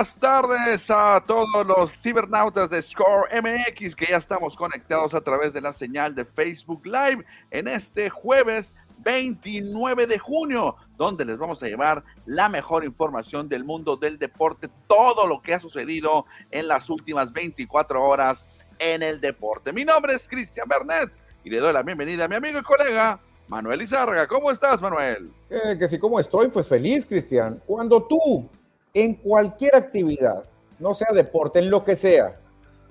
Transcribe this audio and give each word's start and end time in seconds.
Buenas 0.00 0.18
tardes 0.18 0.90
a 0.90 1.22
todos 1.26 1.66
los 1.66 1.92
cibernautas 1.92 2.70
de 2.70 2.80
Score 2.80 3.28
MX 3.34 3.94
que 3.94 4.06
ya 4.06 4.16
estamos 4.16 4.56
conectados 4.56 5.12
a 5.12 5.20
través 5.20 5.52
de 5.52 5.60
la 5.60 5.74
señal 5.74 6.14
de 6.14 6.24
Facebook 6.24 6.86
Live 6.86 7.22
en 7.50 7.68
este 7.68 8.08
jueves 8.08 8.74
29 9.00 10.06
de 10.06 10.18
junio, 10.18 10.76
donde 10.96 11.26
les 11.26 11.36
vamos 11.36 11.62
a 11.62 11.66
llevar 11.66 12.02
la 12.24 12.48
mejor 12.48 12.86
información 12.86 13.46
del 13.46 13.62
mundo 13.62 13.94
del 13.94 14.18
deporte, 14.18 14.68
todo 14.86 15.26
lo 15.26 15.42
que 15.42 15.52
ha 15.52 15.58
sucedido 15.58 16.24
en 16.50 16.66
las 16.66 16.88
últimas 16.88 17.30
24 17.34 18.02
horas 18.02 18.46
en 18.78 19.02
el 19.02 19.20
deporte. 19.20 19.70
Mi 19.70 19.84
nombre 19.84 20.14
es 20.14 20.26
Cristian 20.26 20.66
Bernet 20.66 21.10
y 21.44 21.50
le 21.50 21.58
doy 21.58 21.74
la 21.74 21.82
bienvenida 21.82 22.24
a 22.24 22.28
mi 22.28 22.36
amigo 22.36 22.58
y 22.58 22.62
colega 22.62 23.20
Manuel 23.48 23.82
Izárraga. 23.82 24.26
¿Cómo 24.26 24.50
estás, 24.50 24.80
Manuel? 24.80 25.30
Eh, 25.50 25.76
que 25.78 25.86
sí, 25.88 25.98
¿cómo 25.98 26.18
estoy? 26.18 26.48
Pues 26.48 26.66
feliz, 26.66 27.04
Cristian. 27.04 27.62
Cuando 27.66 28.02
tú, 28.04 28.48
en 28.94 29.14
cualquier 29.14 29.76
actividad, 29.76 30.44
no 30.78 30.94
sea 30.94 31.12
deporte, 31.12 31.58
en 31.58 31.70
lo 31.70 31.84
que 31.84 31.96
sea, 31.96 32.36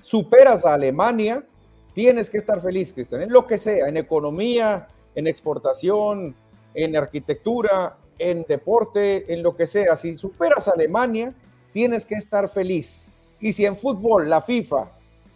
superas 0.01 0.65
a 0.65 0.73
Alemania, 0.73 1.43
tienes 1.93 2.29
que 2.29 2.37
estar 2.37 2.61
feliz, 2.61 2.93
Cristian, 2.93 3.21
en 3.21 3.31
lo 3.31 3.45
que 3.45 3.57
sea, 3.57 3.87
en 3.87 3.97
economía, 3.97 4.87
en 5.15 5.27
exportación, 5.27 6.35
en 6.73 6.95
arquitectura, 6.95 7.97
en 8.17 8.45
deporte, 8.47 9.33
en 9.33 9.43
lo 9.43 9.55
que 9.55 9.67
sea. 9.67 9.95
Si 9.95 10.15
superas 10.15 10.67
a 10.67 10.71
Alemania, 10.71 11.33
tienes 11.73 12.05
que 12.05 12.15
estar 12.15 12.47
feliz. 12.49 13.11
Y 13.39 13.53
si 13.53 13.65
en 13.65 13.75
fútbol 13.75 14.29
la 14.29 14.41
FIFA 14.41 14.91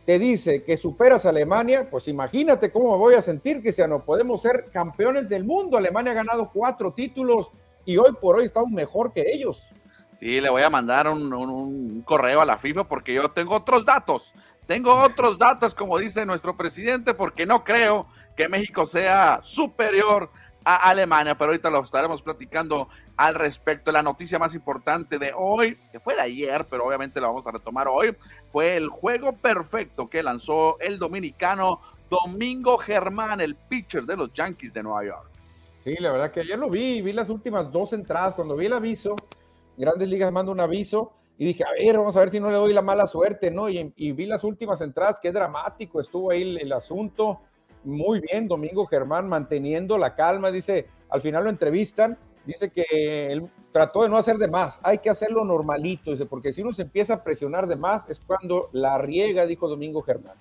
te 0.06 0.20
dice 0.20 0.64
que 0.64 0.76
superas 0.76 1.26
a 1.26 1.30
Alemania, 1.30 1.88
pues 1.90 2.08
imagínate 2.08 2.72
cómo 2.72 2.92
me 2.92 2.98
voy 2.98 3.16
a 3.16 3.22
sentir, 3.22 3.62
Cristiano. 3.62 4.04
Podemos 4.04 4.42
ser 4.42 4.66
campeones 4.72 5.30
del 5.30 5.46
mundo. 5.46 5.78
Alemania 5.78 6.12
ha 6.12 6.16
ganado 6.16 6.52
cuatro 6.54 6.94
títulos 6.94 7.52
y 7.86 7.98
hoy 7.98 8.14
por 8.20 8.36
hoy 8.36 8.46
estamos 8.46 8.72
mejor 8.72 9.14
que 9.14 9.32
ellos. 9.32 9.66
Sí, 10.24 10.40
le 10.40 10.50
voy 10.50 10.64
a 10.64 10.70
mandar 10.70 11.10
un, 11.10 11.34
un 11.34 12.02
correo 12.04 12.40
a 12.40 12.46
la 12.46 12.58
FIFA 12.58 12.86
porque 12.86 13.14
yo 13.14 13.32
tengo 13.32 13.56
otros 13.56 13.84
datos. 13.84 14.34
Tengo 14.66 14.96
otros 14.96 15.38
datos, 15.38 15.76
como 15.76 15.98
dice 15.98 16.26
nuestro 16.26 16.56
presidente, 16.56 17.14
porque 17.14 17.46
no 17.46 17.66
creo 17.66 18.08
que 18.38 18.48
México 18.48 18.86
sea 18.86 19.42
superior 19.44 20.30
a 20.64 20.78
Alemania, 20.90 21.38
pero 21.38 21.50
ahorita 21.50 21.70
lo 21.70 21.84
estaremos 21.84 22.22
platicando 22.22 22.88
al 23.18 23.36
respecto. 23.36 23.92
La 23.92 24.02
noticia 24.02 24.40
más 24.40 24.56
importante 24.56 25.20
de 25.20 25.34
hoy, 25.36 25.78
que 25.92 26.00
fue 26.00 26.16
de 26.16 26.22
ayer, 26.22 26.66
pero 26.70 26.86
obviamente 26.86 27.20
la 27.20 27.28
vamos 27.28 27.46
a 27.46 27.52
retomar 27.52 27.90
hoy, 27.90 28.16
fue 28.50 28.78
el 28.78 28.88
juego 28.88 29.34
perfecto 29.34 30.10
que 30.10 30.24
lanzó 30.24 30.80
el 30.80 31.00
dominicano 31.00 31.82
Domingo 32.10 32.78
Germán, 32.78 33.42
el 33.42 33.56
pitcher 33.56 34.06
de 34.06 34.16
los 34.16 34.32
Yankees 34.32 34.72
de 34.72 34.84
Nueva 34.84 35.04
York. 35.04 35.30
Sí, 35.80 35.96
la 36.00 36.14
verdad 36.14 36.32
que 36.32 36.40
ayer 36.40 36.58
lo 36.58 36.70
vi, 36.70 37.02
vi 37.02 37.12
las 37.12 37.28
últimas 37.28 37.70
dos 37.74 37.92
entradas, 37.92 38.36
cuando 38.36 38.56
vi 38.56 38.68
el 38.68 38.74
aviso, 38.74 39.18
Grandes 39.78 40.10
Ligas 40.10 40.32
manda 40.32 40.52
un 40.52 40.60
aviso 40.60 41.14
y 41.38 41.46
dije, 41.46 41.64
a 41.64 41.72
ver, 41.72 41.98
vamos 41.98 42.16
a 42.16 42.20
ver 42.20 42.30
si 42.30 42.40
no 42.40 42.50
le 42.50 42.58
doy 42.58 42.74
la 42.74 42.82
mala 42.82 43.08
suerte, 43.08 43.50
¿no? 43.50 43.70
Y, 43.70 44.12
vi 44.12 44.26
las 44.26 44.44
últimas 44.44 44.82
entradas, 44.82 45.20
qué 45.20 45.32
dramático 45.32 46.00
estuvo 46.00 46.32
ahí 46.32 46.44
el, 46.44 46.58
el 46.60 46.72
asunto 46.74 47.42
muy 47.84 48.20
bien 48.20 48.48
Domingo 48.48 48.86
Germán 48.86 49.28
manteniendo 49.28 49.98
la 49.98 50.16
calma, 50.16 50.52
dice, 50.52 50.88
al 51.10 51.22
final 51.22 51.44
lo 51.44 51.50
entrevistan, 51.50 52.18
dice 52.46 52.70
que 52.70 53.32
él 53.32 53.50
trató 53.72 54.04
de 54.04 54.10
no 54.10 54.18
hacer 54.18 54.38
de 54.38 54.48
más, 54.48 54.80
hay 54.84 55.00
que 55.00 55.10
hacerlo 55.10 55.44
normalito, 55.44 56.12
dice, 56.12 56.26
porque 56.26 56.54
si 56.54 56.62
uno 56.62 56.74
se 56.74 56.84
empieza 56.84 57.16
a 57.16 57.24
presionar 57.24 57.68
de 57.68 57.76
más 57.76 58.10
es 58.10 58.20
cuando 58.20 58.70
la 58.72 58.98
riega, 58.98 59.46
dijo 59.46 59.68
Domingo 59.68 60.02
Germán. 60.02 60.36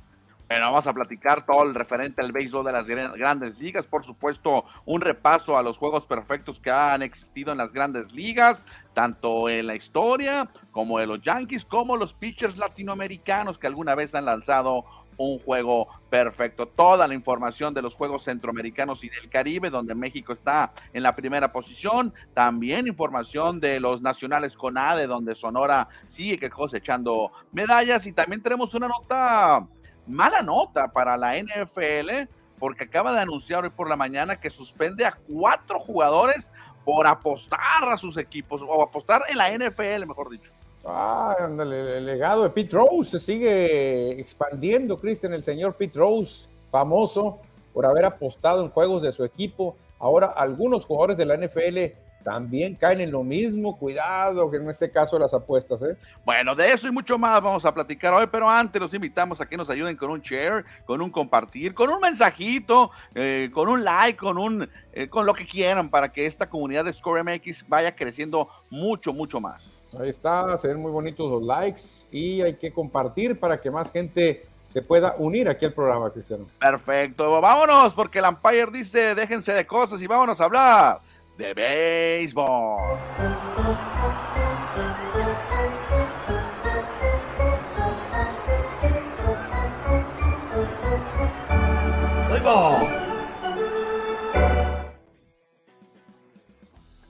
Bueno, 0.52 0.66
vamos 0.66 0.86
a 0.86 0.92
platicar 0.92 1.46
todo 1.46 1.62
el 1.62 1.74
referente 1.74 2.20
al 2.20 2.30
béisbol 2.30 2.66
de 2.66 2.72
las 2.72 2.86
grandes 2.86 3.58
ligas, 3.58 3.86
por 3.86 4.04
supuesto, 4.04 4.66
un 4.84 5.00
repaso 5.00 5.56
a 5.56 5.62
los 5.62 5.78
juegos 5.78 6.04
perfectos 6.04 6.60
que 6.60 6.70
han 6.70 7.00
existido 7.00 7.52
en 7.52 7.56
las 7.56 7.72
grandes 7.72 8.12
ligas, 8.12 8.62
tanto 8.92 9.48
en 9.48 9.66
la 9.66 9.76
historia 9.76 10.50
como 10.70 10.98
de 10.98 11.06
los 11.06 11.22
Yankees, 11.22 11.64
como 11.64 11.96
los 11.96 12.12
pitchers 12.12 12.58
latinoamericanos 12.58 13.58
que 13.58 13.66
alguna 13.66 13.94
vez 13.94 14.14
han 14.14 14.26
lanzado 14.26 14.84
un 15.16 15.38
juego 15.38 15.88
perfecto. 16.10 16.66
Toda 16.66 17.06
la 17.06 17.14
información 17.14 17.72
de 17.72 17.80
los 17.80 17.94
Juegos 17.94 18.24
Centroamericanos 18.24 19.04
y 19.04 19.08
del 19.08 19.30
Caribe, 19.30 19.70
donde 19.70 19.94
México 19.94 20.32
está 20.32 20.72
en 20.92 21.02
la 21.02 21.16
primera 21.16 21.52
posición. 21.52 22.12
También 22.34 22.86
información 22.86 23.58
de 23.60 23.80
los 23.80 24.02
nacionales 24.02 24.54
CONADE, 24.56 25.06
donde 25.06 25.34
Sonora 25.34 25.88
sigue 26.06 26.50
cosechando 26.50 27.32
medallas. 27.52 28.06
Y 28.06 28.12
también 28.12 28.42
tenemos 28.42 28.74
una 28.74 28.88
nota, 28.88 29.66
mala 30.06 30.40
nota 30.42 30.88
para 30.88 31.16
la 31.16 31.36
NFL, 31.36 32.28
porque 32.58 32.84
acaba 32.84 33.12
de 33.12 33.20
anunciar 33.20 33.64
hoy 33.64 33.70
por 33.70 33.88
la 33.88 33.96
mañana 33.96 34.38
que 34.38 34.50
suspende 34.50 35.04
a 35.04 35.16
cuatro 35.28 35.80
jugadores 35.80 36.50
por 36.84 37.06
apostar 37.06 37.88
a 37.88 37.96
sus 37.96 38.16
equipos, 38.16 38.62
o 38.62 38.82
apostar 38.82 39.22
en 39.28 39.38
la 39.38 39.50
NFL, 39.50 40.06
mejor 40.06 40.30
dicho. 40.30 40.50
Ah, 40.84 41.36
el 41.38 42.04
legado 42.04 42.42
de 42.42 42.50
Pete 42.50 42.76
Rose 42.76 43.12
se 43.12 43.18
sigue 43.20 44.20
expandiendo, 44.20 44.98
Cristian, 44.98 45.32
el 45.32 45.44
señor 45.44 45.74
Pete 45.74 45.98
Rose, 45.98 46.48
famoso 46.72 47.38
por 47.72 47.86
haber 47.86 48.04
apostado 48.04 48.62
en 48.62 48.70
juegos 48.70 49.02
de 49.02 49.12
su 49.12 49.24
equipo. 49.24 49.76
Ahora 50.00 50.26
algunos 50.26 50.84
jugadores 50.84 51.16
de 51.16 51.24
la 51.24 51.36
NFL 51.36 51.94
también 52.22 52.74
caen 52.74 53.00
en 53.00 53.10
lo 53.10 53.22
mismo. 53.22 53.76
Cuidado, 53.76 54.50
que 54.50 54.56
en 54.56 54.68
este 54.70 54.90
caso 54.90 55.18
las 55.18 55.34
apuestas. 55.34 55.82
¿eh? 55.82 55.96
Bueno, 56.24 56.54
de 56.54 56.68
eso 56.68 56.88
y 56.88 56.90
mucho 56.90 57.18
más 57.18 57.40
vamos 57.40 57.64
a 57.64 57.74
platicar 57.74 58.12
hoy, 58.12 58.26
pero 58.30 58.48
antes 58.48 58.80
los 58.80 58.94
invitamos 58.94 59.40
a 59.40 59.46
que 59.46 59.56
nos 59.56 59.68
ayuden 59.70 59.96
con 59.96 60.10
un 60.10 60.20
share, 60.20 60.64
con 60.84 61.02
un 61.02 61.10
compartir, 61.10 61.74
con 61.74 61.90
un 61.90 62.00
mensajito, 62.00 62.90
eh, 63.14 63.50
con 63.52 63.68
un 63.68 63.84
like, 63.84 64.18
con 64.18 64.38
un, 64.38 64.68
eh, 64.92 65.08
con 65.08 65.26
lo 65.26 65.34
que 65.34 65.46
quieran 65.46 65.88
para 65.88 66.12
que 66.12 66.26
esta 66.26 66.48
comunidad 66.48 66.84
de 66.84 66.92
Score 66.92 67.22
MX 67.22 67.68
vaya 67.68 67.94
creciendo 67.94 68.48
mucho, 68.70 69.12
mucho 69.12 69.40
más. 69.40 69.86
Ahí 69.98 70.08
está, 70.08 70.56
se 70.58 70.68
ven 70.68 70.80
muy 70.80 70.90
bonitos 70.90 71.30
los 71.30 71.42
likes 71.42 71.82
y 72.10 72.40
hay 72.40 72.54
que 72.54 72.72
compartir 72.72 73.38
para 73.38 73.60
que 73.60 73.70
más 73.70 73.90
gente 73.92 74.46
se 74.66 74.80
pueda 74.80 75.14
unir 75.18 75.50
aquí 75.50 75.66
al 75.66 75.74
programa, 75.74 76.10
Cristiano. 76.10 76.46
Perfecto, 76.58 77.40
vámonos, 77.42 77.92
porque 77.92 78.20
el 78.20 78.24
Empire 78.24 78.70
dice, 78.72 79.14
déjense 79.14 79.52
de 79.52 79.66
cosas 79.66 80.00
y 80.00 80.06
vámonos 80.06 80.40
a 80.40 80.44
hablar 80.44 81.00
de 81.36 81.54
béisbol. 81.54 82.98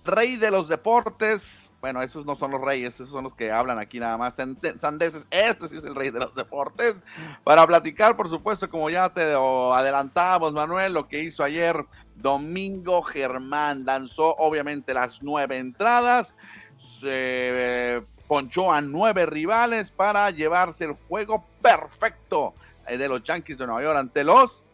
Rey 0.04 0.36
de 0.36 0.50
los 0.50 0.69
deportes, 0.69 1.62
bueno, 1.82 2.00
esos 2.00 2.25
no 2.25 2.37
son 2.37 2.52
los 2.52 2.61
reyes, 2.61 2.94
esos 2.94 3.08
son 3.08 3.25
los 3.25 3.34
que 3.34 3.50
hablan 3.50 3.81
aquí 3.81 3.99
nada 3.99 4.17
más 4.17 4.37
sandeses. 4.37 5.26
Este 5.32 5.69
sí 5.69 5.79
es 5.79 5.84
el 5.84 5.96
rey 5.96 6.11
de 6.11 6.20
los 6.20 6.32
deportes. 6.32 6.94
Para 7.43 7.67
platicar, 7.67 8.17
por 8.17 8.29
supuesto, 8.29 8.70
como 8.70 8.88
ya 8.88 9.12
te 9.12 9.34
adelantamos, 9.34 10.52
Manuel, 10.52 10.94
lo 10.94 11.08
que 11.08 11.25
hizo 11.25 11.43
ayer 11.43 11.84
Domingo 12.14 13.02
Germán. 13.02 13.84
Lanzó 13.84 14.37
obviamente 14.37 14.94
las 14.94 15.25
nueve 15.25 15.58
entradas. 15.58 16.37
Se 16.79 17.08
eh, 17.11 18.02
ponchó 18.29 18.73
a 18.73 18.81
nueve 18.81 19.26
rivales 19.26 19.90
para 19.90 20.31
llevarse 20.31 20.84
el 20.84 20.93
juego 21.08 21.44
perfecto 21.61 22.55
eh, 22.87 22.96
de 22.96 23.08
los 23.08 23.25
Yankees 23.25 23.58
de 23.58 23.67
Nueva 23.67 23.82
York 23.82 23.99
ante 23.99 24.23
los 24.23 24.64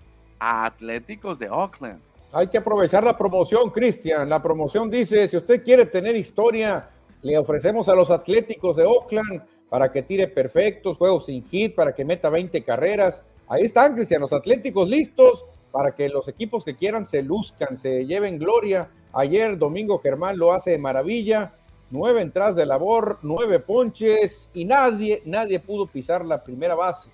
Atléticos 0.40 1.38
de 1.38 1.48
Oakland. 1.48 2.02
Hay 2.34 2.48
que 2.48 2.58
aprovechar 2.58 3.02
la 3.02 3.16
promoción, 3.16 3.70
Cristian. 3.70 4.28
La 4.28 4.42
promoción 4.42 4.90
dice, 4.90 5.26
si 5.26 5.38
usted 5.38 5.64
quiere 5.64 5.86
tener 5.86 6.14
historia 6.14 6.90
le 7.22 7.38
ofrecemos 7.38 7.88
a 7.88 7.94
los 7.94 8.10
Atléticos 8.10 8.76
de 8.76 8.84
Oakland 8.84 9.42
para 9.68 9.90
que 9.92 10.02
tire 10.02 10.28
perfectos, 10.28 10.96
juegos 10.96 11.26
sin 11.26 11.44
hit, 11.44 11.74
para 11.74 11.94
que 11.94 12.04
meta 12.04 12.30
20 12.30 12.62
carreras. 12.62 13.22
Ahí 13.48 13.64
están, 13.64 13.94
Cristian, 13.94 14.20
los 14.20 14.32
Atléticos 14.32 14.88
listos 14.88 15.44
para 15.72 15.92
que 15.92 16.08
los 16.08 16.28
equipos 16.28 16.64
que 16.64 16.76
quieran 16.76 17.04
se 17.04 17.22
luzcan, 17.22 17.76
se 17.76 18.06
lleven 18.06 18.38
gloria. 18.38 18.88
Ayer 19.12 19.58
Domingo 19.58 19.98
Germán 19.98 20.38
lo 20.38 20.52
hace 20.52 20.72
de 20.72 20.78
maravilla. 20.78 21.54
Nueve 21.90 22.20
entradas 22.20 22.56
de 22.56 22.66
labor, 22.66 23.18
nueve 23.22 23.60
ponches 23.60 24.50
y 24.52 24.64
nadie, 24.64 25.22
nadie 25.24 25.58
pudo 25.58 25.86
pisar 25.86 26.24
la 26.24 26.44
primera 26.44 26.74
base 26.74 27.10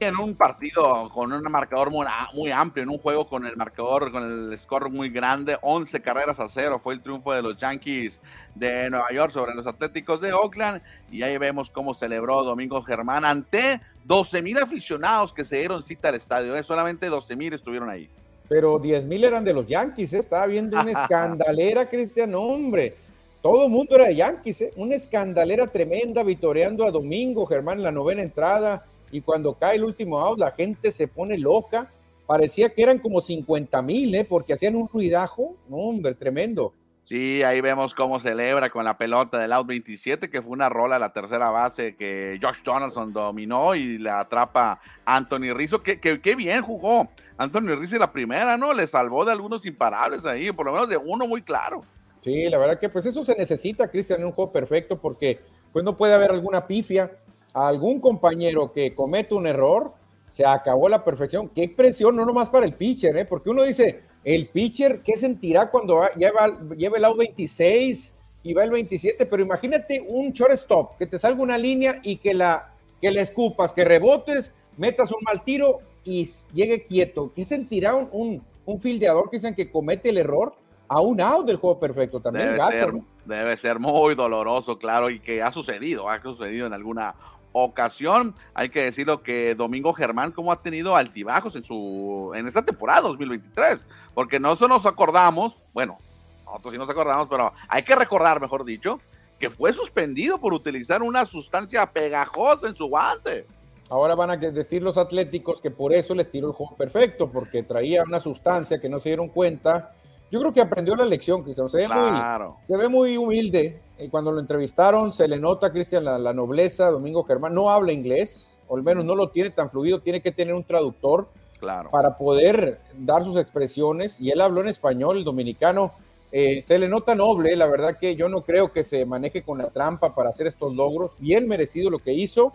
en 0.00 0.16
un 0.16 0.34
partido 0.34 1.08
con 1.10 1.32
un 1.32 1.42
marcador 1.44 1.90
muy, 1.90 2.50
amplio, 2.50 2.82
en 2.82 2.90
un 2.90 2.98
juego 2.98 3.26
con 3.26 3.46
el 3.46 3.56
marcador, 3.56 4.10
con 4.10 4.50
el 4.50 4.58
score 4.58 4.90
muy 4.90 5.08
grande, 5.08 5.56
11 5.62 6.00
carreras 6.02 6.40
a 6.40 6.48
cero 6.48 6.80
fue 6.82 6.94
el 6.94 7.02
triunfo 7.02 7.32
de 7.32 7.42
los 7.42 7.56
Yankees 7.56 8.20
de 8.54 8.90
Nueva 8.90 9.10
York 9.12 9.32
sobre 9.32 9.54
los 9.54 9.66
Atléticos 9.66 10.20
de 10.20 10.32
Oakland. 10.32 10.82
Y 11.10 11.22
ahí 11.22 11.38
vemos 11.38 11.70
cómo 11.70 11.94
celebró 11.94 12.42
Domingo 12.42 12.82
Germán 12.82 13.24
ante 13.24 13.80
12 14.04 14.42
mil 14.42 14.58
aficionados 14.58 15.32
que 15.32 15.44
se 15.44 15.58
dieron 15.58 15.82
cita 15.82 16.08
al 16.08 16.16
estadio. 16.16 16.56
¿eh? 16.56 16.62
Solamente 16.62 17.08
12 17.08 17.36
mil 17.36 17.52
estuvieron 17.52 17.88
ahí. 17.88 18.08
Pero 18.48 18.78
10 18.78 19.04
mil 19.04 19.24
eran 19.24 19.44
de 19.44 19.54
los 19.54 19.66
Yankees, 19.66 20.12
¿eh? 20.12 20.18
estaba 20.18 20.46
viendo 20.46 20.80
una 20.80 20.90
escandalera, 21.02 21.88
Cristian, 21.88 22.34
hombre. 22.34 22.94
Todo 23.40 23.64
el 23.64 23.70
mundo 23.70 23.94
era 23.94 24.06
de 24.06 24.16
Yankees, 24.16 24.60
¿eh? 24.62 24.72
una 24.76 24.94
escandalera 24.94 25.66
tremenda, 25.66 26.22
vitoreando 26.22 26.84
a 26.84 26.90
Domingo 26.90 27.46
Germán 27.46 27.78
en 27.78 27.84
la 27.84 27.92
novena 27.92 28.22
entrada 28.22 28.84
y 29.14 29.20
cuando 29.20 29.54
cae 29.54 29.76
el 29.76 29.84
último 29.84 30.18
out, 30.18 30.40
la 30.40 30.50
gente 30.50 30.90
se 30.90 31.06
pone 31.06 31.38
loca. 31.38 31.88
Parecía 32.26 32.70
que 32.70 32.82
eran 32.82 32.98
como 32.98 33.20
50 33.20 33.80
mil, 33.80 34.12
¿eh? 34.12 34.26
porque 34.28 34.54
hacían 34.54 34.74
un 34.74 34.88
ruidajo. 34.88 35.54
No, 35.68 35.76
hombre, 35.76 36.16
tremendo. 36.16 36.74
Sí, 37.04 37.44
ahí 37.44 37.60
vemos 37.60 37.94
cómo 37.94 38.18
celebra 38.18 38.70
con 38.70 38.84
la 38.84 38.98
pelota 38.98 39.38
del 39.38 39.52
out 39.52 39.68
27, 39.68 40.28
que 40.30 40.42
fue 40.42 40.50
una 40.50 40.68
rola 40.68 40.96
a 40.96 40.98
la 40.98 41.12
tercera 41.12 41.50
base 41.50 41.94
que 41.94 42.40
Josh 42.42 42.64
Donaldson 42.64 43.12
dominó 43.12 43.76
y 43.76 43.98
le 43.98 44.10
atrapa 44.10 44.80
Anthony 45.04 45.54
Rizzo, 45.54 45.80
que, 45.80 46.00
que, 46.00 46.34
bien 46.34 46.62
jugó. 46.62 47.08
Anthony 47.36 47.76
Rizzo 47.78 47.96
la 47.98 48.10
primera, 48.10 48.56
¿no? 48.56 48.74
Le 48.74 48.88
salvó 48.88 49.24
de 49.24 49.30
algunos 49.30 49.64
imparables 49.64 50.26
ahí, 50.26 50.50
por 50.50 50.66
lo 50.66 50.72
menos 50.72 50.88
de 50.88 50.96
uno 50.96 51.28
muy 51.28 51.42
claro. 51.42 51.84
Sí, 52.20 52.48
la 52.48 52.58
verdad 52.58 52.80
que 52.80 52.88
pues 52.88 53.06
eso 53.06 53.24
se 53.24 53.36
necesita, 53.36 53.86
Cristian, 53.86 54.18
en 54.18 54.26
un 54.26 54.32
juego 54.32 54.50
perfecto, 54.50 54.98
porque 54.98 55.38
pues 55.72 55.84
no 55.84 55.96
puede 55.96 56.14
haber 56.14 56.32
alguna 56.32 56.66
pifia, 56.66 57.12
algún 57.54 58.00
compañero 58.00 58.72
que 58.72 58.94
comete 58.94 59.34
un 59.34 59.46
error, 59.46 59.94
se 60.28 60.44
acabó 60.44 60.88
la 60.88 61.04
perfección. 61.04 61.48
Qué 61.48 61.68
presión, 61.68 62.16
no 62.16 62.26
nomás 62.26 62.50
para 62.50 62.66
el 62.66 62.74
pitcher, 62.74 63.16
¿eh? 63.16 63.24
porque 63.24 63.50
uno 63.50 63.62
dice, 63.62 64.02
el 64.24 64.48
pitcher, 64.48 65.00
¿qué 65.02 65.16
sentirá 65.16 65.70
cuando 65.70 66.02
lleva, 66.16 66.58
lleva 66.76 66.96
el 66.96 67.02
lado 67.02 67.16
26 67.16 68.12
y 68.42 68.52
va 68.52 68.64
el 68.64 68.72
27? 68.72 69.26
Pero 69.26 69.42
imagínate 69.42 70.04
un 70.06 70.32
shortstop, 70.32 70.98
que 70.98 71.06
te 71.06 71.18
salga 71.18 71.40
una 71.40 71.56
línea 71.56 72.00
y 72.02 72.16
que 72.16 72.34
la, 72.34 72.72
que 73.00 73.12
le 73.12 73.20
escupas, 73.20 73.72
que 73.72 73.84
rebotes, 73.84 74.52
metas 74.76 75.12
un 75.12 75.22
mal 75.22 75.44
tiro 75.44 75.78
y 76.02 76.28
llegue 76.52 76.82
quieto. 76.82 77.32
¿Qué 77.34 77.44
sentirá 77.44 77.94
un, 77.94 78.08
un, 78.10 78.42
un 78.66 78.80
fildeador 78.80 79.30
que 79.30 79.36
dicen 79.36 79.54
que 79.54 79.70
comete 79.70 80.10
el 80.10 80.18
error? 80.18 80.54
a 80.86 81.00
un 81.00 81.18
out 81.20 81.46
del 81.46 81.56
juego 81.56 81.80
perfecto 81.80 82.20
también. 82.20 82.56
Debe, 82.56 82.70
ser, 82.70 82.92
debe 83.24 83.56
ser 83.56 83.78
muy 83.78 84.14
doloroso, 84.14 84.78
claro, 84.78 85.08
y 85.08 85.18
que 85.18 85.42
ha 85.42 85.50
sucedido, 85.50 86.08
ha 86.08 86.20
sucedido 86.22 86.66
en 86.66 86.74
alguna 86.74 87.14
ocasión. 87.54 88.34
Hay 88.52 88.68
que 88.68 88.82
decirlo 88.82 89.22
que 89.22 89.54
Domingo 89.54 89.94
Germán, 89.94 90.32
como 90.32 90.52
ha 90.52 90.60
tenido 90.60 90.96
altibajos 90.96 91.56
en 91.56 91.64
su 91.64 92.32
en 92.34 92.46
esta 92.46 92.64
temporada 92.64 93.02
2023, 93.02 93.86
porque 94.12 94.38
no 94.38 94.56
se 94.56 94.68
nos 94.68 94.84
acordamos, 94.84 95.64
bueno, 95.72 95.98
nosotros 96.44 96.72
sí 96.72 96.78
nos 96.78 96.90
acordamos, 96.90 97.28
pero 97.30 97.52
hay 97.68 97.82
que 97.82 97.94
recordar, 97.94 98.40
mejor 98.40 98.64
dicho, 98.64 99.00
que 99.38 99.48
fue 99.50 99.72
suspendido 99.72 100.38
por 100.38 100.52
utilizar 100.52 101.02
una 101.02 101.24
sustancia 101.24 101.86
pegajosa 101.86 102.68
en 102.68 102.76
su 102.76 102.86
guante. 102.86 103.46
Ahora 103.88 104.14
van 104.14 104.30
a 104.30 104.36
decir 104.36 104.82
los 104.82 104.98
atléticos 104.98 105.60
que 105.60 105.70
por 105.70 105.92
eso 105.92 106.14
les 106.14 106.30
tiró 106.30 106.48
el 106.48 106.54
juego 106.54 106.74
perfecto, 106.76 107.30
porque 107.30 107.62
traía 107.62 108.02
una 108.02 108.18
sustancia 108.18 108.80
que 108.80 108.88
no 108.88 108.98
se 108.98 109.10
dieron 109.10 109.28
cuenta 109.28 109.94
yo 110.30 110.40
creo 110.40 110.52
que 110.52 110.60
aprendió 110.60 110.96
la 110.96 111.04
lección, 111.04 111.42
Cristian. 111.42 111.68
Se 111.68 111.78
ve, 111.78 111.88
muy, 111.88 112.20
se 112.62 112.76
ve 112.76 112.88
muy 112.88 113.16
humilde. 113.16 113.80
Y 113.98 114.08
cuando 114.08 114.32
lo 114.32 114.40
entrevistaron, 114.40 115.12
se 115.12 115.28
le 115.28 115.38
nota, 115.38 115.70
Cristian, 115.70 116.04
la, 116.04 116.32
nobleza. 116.32 116.90
Domingo 116.90 117.22
Germán 117.24 117.54
no 117.54 117.70
habla 117.70 117.92
inglés, 117.92 118.58
o 118.66 118.76
al 118.76 118.82
menos 118.82 119.04
no 119.04 119.14
lo 119.14 119.30
tiene 119.30 119.50
tan 119.50 119.70
fluido. 119.70 120.00
Tiene 120.00 120.20
que 120.20 120.32
tener 120.32 120.54
un 120.54 120.64
traductor 120.64 121.28
claro. 121.60 121.90
para 121.90 122.16
poder 122.16 122.80
dar 122.98 123.22
sus 123.22 123.36
expresiones. 123.36 124.20
Y 124.20 124.30
él 124.30 124.40
habló 124.40 124.62
en 124.62 124.68
español, 124.68 125.18
el 125.18 125.24
dominicano. 125.24 125.92
Eh, 126.32 126.62
se 126.62 126.80
le 126.80 126.88
nota 126.88 127.14
noble, 127.14 127.54
la 127.54 127.66
verdad 127.66 127.96
que 127.96 128.16
yo 128.16 128.28
no 128.28 128.42
creo 128.42 128.72
que 128.72 128.82
se 128.82 129.04
maneje 129.04 129.42
con 129.42 129.58
la 129.58 129.70
trampa 129.70 130.16
para 130.16 130.30
hacer 130.30 130.48
estos 130.48 130.74
logros. 130.74 131.12
Bien 131.18 131.46
merecido 131.46 131.90
lo 131.90 132.00
que 132.00 132.12
hizo 132.12 132.52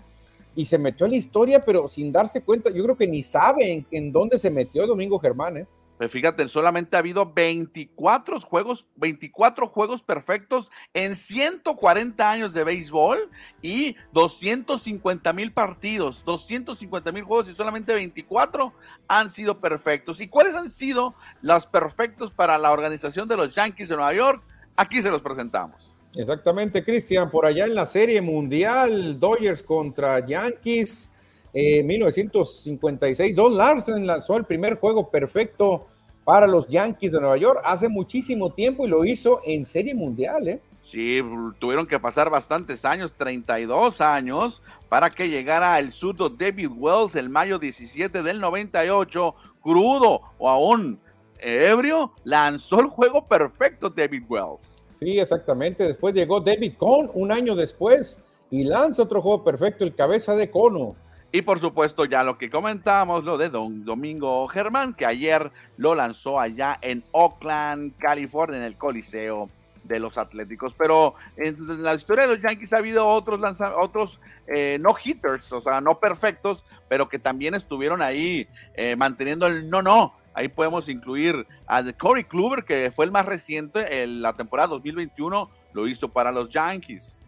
y 0.53 0.65
se 0.65 0.77
metió 0.77 1.05
en 1.05 1.13
la 1.13 1.17
historia, 1.17 1.63
pero 1.63 1.87
sin 1.87 2.11
darse 2.11 2.41
cuenta. 2.41 2.71
Yo 2.71 2.83
creo 2.83 2.97
que 2.97 3.07
ni 3.07 3.21
sabe 3.21 3.71
en, 3.71 3.85
en 3.91 4.11
dónde 4.11 4.37
se 4.37 4.49
metió 4.49 4.85
Domingo 4.85 5.17
Germán. 5.17 5.55
¿eh? 5.59 5.65
Pues 5.99 6.13
fíjate, 6.13 6.47
solamente 6.47 6.95
ha 6.95 6.99
habido 6.99 7.33
24 7.33 8.39
juegos, 8.39 8.87
24 8.95 9.67
juegos 9.67 10.01
perfectos 10.01 10.71
en 10.93 11.13
140 11.13 12.31
años 12.31 12.53
de 12.53 12.63
béisbol 12.63 13.29
y 13.61 13.97
250 14.13 15.33
mil 15.33 15.51
partidos, 15.51 16.23
250 16.23 17.11
mil 17.11 17.23
juegos 17.23 17.49
y 17.49 17.53
solamente 17.53 17.93
24 17.93 18.71
han 19.09 19.29
sido 19.29 19.59
perfectos. 19.59 20.21
¿Y 20.21 20.29
cuáles 20.29 20.55
han 20.55 20.71
sido 20.71 21.15
los 21.41 21.65
perfectos 21.65 22.31
para 22.31 22.57
la 22.57 22.71
organización 22.71 23.27
de 23.27 23.35
los 23.35 23.53
Yankees 23.53 23.89
de 23.89 23.97
Nueva 23.97 24.13
York? 24.13 24.41
Aquí 24.77 25.01
se 25.01 25.11
los 25.11 25.21
presentamos. 25.21 25.91
Exactamente, 26.15 26.81
Cristian, 26.81 27.29
por 27.29 27.45
allá 27.45 27.65
en 27.65 27.75
la 27.75 27.85
Serie 27.85 28.21
Mundial, 28.21 29.19
Dodgers 29.19 29.61
contra 29.61 30.25
Yankees. 30.25 31.09
En 31.51 31.87
1956, 31.87 33.35
Don 33.35 33.57
Larsen 33.57 34.07
lanzó 34.07 34.37
el 34.37 34.45
primer 34.45 34.75
juego 34.75 35.09
perfecto 35.09 35.88
para 36.29 36.45
los 36.45 36.67
Yankees 36.67 37.13
de 37.13 37.19
Nueva 37.19 37.37
York 37.37 37.59
hace 37.63 37.89
muchísimo 37.89 38.53
tiempo 38.53 38.85
y 38.85 38.87
lo 38.87 39.03
hizo 39.03 39.41
en 39.45 39.65
Serie 39.65 39.95
Mundial. 39.95 40.47
¿eh? 40.47 40.61
Sí, 40.79 41.21
tuvieron 41.57 41.87
que 41.87 41.99
pasar 41.99 42.29
bastantes 42.29 42.85
años, 42.85 43.11
32 43.17 43.99
años, 43.99 44.61
para 44.89 45.09
que 45.09 45.27
llegara 45.27 45.79
el 45.79 45.91
surdo 45.91 46.29
David 46.29 46.69
Wells 46.77 47.15
el 47.15 47.31
mayo 47.31 47.57
17 47.57 48.21
del 48.21 48.39
98, 48.41 49.33
crudo 49.63 50.21
o 50.37 50.47
aún 50.47 50.99
ebrio, 51.39 52.13
lanzó 52.25 52.79
el 52.79 52.85
juego 52.85 53.25
perfecto 53.25 53.89
David 53.89 54.25
Wells. 54.29 54.85
Sí, 54.99 55.17
exactamente. 55.17 55.83
Después 55.83 56.13
llegó 56.13 56.41
David 56.41 56.73
Cohn 56.77 57.09
un 57.15 57.31
año 57.31 57.55
después 57.55 58.21
y 58.51 58.65
lanza 58.65 59.01
otro 59.01 59.23
juego 59.23 59.43
perfecto, 59.43 59.83
el 59.83 59.95
cabeza 59.95 60.35
de 60.35 60.51
cono. 60.51 60.95
Y 61.31 61.43
por 61.43 61.59
supuesto, 61.59 62.05
ya 62.05 62.23
lo 62.23 62.39
que 62.39 62.49
comentábamos, 62.49 63.23
lo 63.23 63.37
de 63.37 63.49
Don 63.49 63.85
Domingo 63.85 64.47
Germán, 64.47 64.95
que 64.95 65.05
ayer 65.05 65.51
lo 65.77 65.93
lanzó 65.93 66.39
allá 66.39 66.79
en 66.81 67.03
Oakland, 67.11 67.95
California, 67.97 68.57
en 68.57 68.63
el 68.63 68.75
Coliseo 68.75 69.47
de 69.83 69.99
los 69.99 70.17
Atléticos. 70.17 70.73
Pero 70.75 71.13
en 71.37 71.83
la 71.83 71.93
historia 71.93 72.25
de 72.25 72.35
los 72.35 72.41
Yankees 72.41 72.73
ha 72.73 72.77
habido 72.77 73.07
otros, 73.07 73.41
otros 73.77 74.19
eh, 74.47 74.79
no 74.81 74.95
hitters, 75.03 75.53
o 75.53 75.61
sea, 75.61 75.81
no 75.81 75.99
perfectos, 75.99 76.63
pero 76.87 77.07
que 77.07 77.19
también 77.19 77.53
estuvieron 77.53 78.01
ahí 78.01 78.47
eh, 78.73 78.95
manteniendo 78.95 79.45
el 79.45 79.69
no, 79.69 79.83
no. 79.83 80.15
Ahí 80.33 80.47
podemos 80.47 80.89
incluir 80.89 81.45
a 81.67 81.83
Corey 81.93 82.23
Kluber, 82.23 82.63
que 82.63 82.91
fue 82.95 83.05
el 83.05 83.11
más 83.11 83.25
reciente, 83.25 84.01
en 84.01 84.23
la 84.23 84.33
temporada 84.33 84.69
2021 84.69 85.49
lo 85.73 85.87
hizo 85.87 86.09
para 86.09 86.31
los 86.31 86.49
Yankees. 86.49 87.18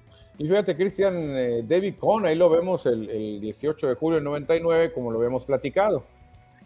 Y 0.42 0.48
fíjate, 0.48 0.76
Cristian, 0.76 1.38
eh, 1.38 1.64
David 1.64 1.98
Cohn, 2.00 2.26
ahí 2.26 2.34
lo 2.34 2.50
vemos 2.50 2.88
el, 2.88 3.40
18 3.42 3.90
de 3.90 3.94
julio 3.94 4.16
del 4.16 4.24
99, 4.24 4.92
como 4.92 5.12
lo 5.12 5.20
habíamos 5.20 5.46
platicado. 5.46 6.04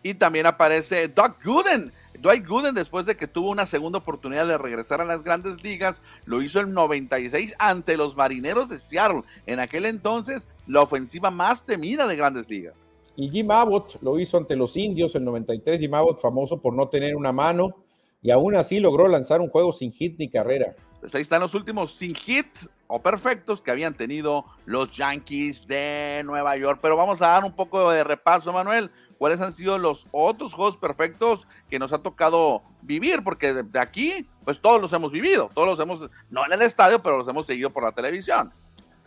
Y 0.02 0.14
también 0.14 0.46
aparece 0.46 1.10
Doug 1.10 1.34
Gooden. 1.44 1.92
Dwight 2.18 2.48
Gooden, 2.48 2.74
después 2.74 3.06
de 3.06 3.18
que 3.18 3.28
tuvo 3.28 3.50
una 3.50 3.66
segunda 3.66 4.00
oportunidad 4.00 4.48
de 4.48 4.58
regresar 4.58 5.02
a 5.02 5.04
las 5.04 5.26
grandes 5.26 5.62
ligas, 5.62 6.02
lo 6.24 6.42
hizo 6.42 6.62
en 6.62 6.74
96 6.74 7.54
ante 7.60 7.98
los 7.98 8.16
Marineros 8.16 8.70
de 8.70 8.80
Seattle. 8.80 9.24
En 9.46 9.60
aquel 9.60 9.84
entonces, 9.84 10.48
la 10.68 10.82
ofensiva 10.82 11.30
más 11.30 11.66
temida 11.66 12.08
de 12.08 12.16
grandes 12.16 12.50
ligas. 12.50 12.76
Y 13.18 13.30
Jim 13.30 13.52
Abbott 13.52 14.02
lo 14.02 14.18
hizo 14.18 14.38
ante 14.38 14.56
los 14.56 14.78
Indios 14.78 15.16
en 15.16 15.26
93. 15.26 15.82
Jim 15.82 15.96
Abbott, 15.96 16.22
famoso 16.22 16.62
por 16.62 16.74
no 16.74 16.88
tener 16.88 17.14
una 17.18 17.34
mano, 17.34 17.76
y 18.22 18.32
aún 18.32 18.56
así 18.56 18.80
logró 18.80 19.10
lanzar 19.10 19.42
un 19.42 19.50
juego 19.50 19.74
sin 19.74 19.92
hit 19.92 20.18
ni 20.18 20.30
carrera. 20.30 20.78
Pues 21.06 21.14
ahí 21.14 21.22
están 21.22 21.42
los 21.42 21.54
últimos 21.54 21.94
sin 21.94 22.16
hit 22.16 22.48
o 22.88 23.00
perfectos 23.00 23.62
que 23.62 23.70
habían 23.70 23.94
tenido 23.94 24.44
los 24.66 24.90
Yankees 24.90 25.68
de 25.68 26.24
Nueva 26.26 26.58
York. 26.58 26.80
Pero 26.82 26.98
vamos 26.98 27.22
a 27.22 27.28
dar 27.28 27.44
un 27.44 27.52
poco 27.52 27.92
de 27.92 28.04
repaso, 28.04 28.52
Manuel. 28.52 28.90
¿Cuáles 29.20 29.40
han 29.40 29.54
sido 29.54 29.78
los 29.78 30.08
otros 30.10 30.56
juegos 30.56 30.78
perfectos 30.78 31.48
que 31.70 31.78
nos 31.78 31.94
ha 31.94 32.00
tocado 32.00 32.64
vivir? 32.82 33.24
Porque 33.24 33.54
de, 33.54 33.80
aquí, 33.80 34.28
pues 34.44 34.60
todos 34.60 34.82
los 34.82 34.92
hemos 34.94 35.12
vivido, 35.12 35.52
todos 35.54 35.68
los 35.68 35.80
hemos, 35.80 36.10
no 36.32 36.44
en 36.44 36.54
el 36.54 36.64
estadio, 36.64 37.04
pero 37.04 37.20
los 37.20 37.28
hemos 37.28 37.46
seguido 37.46 37.70
por 37.70 37.84
la 37.84 37.92
televisión. 37.92 38.52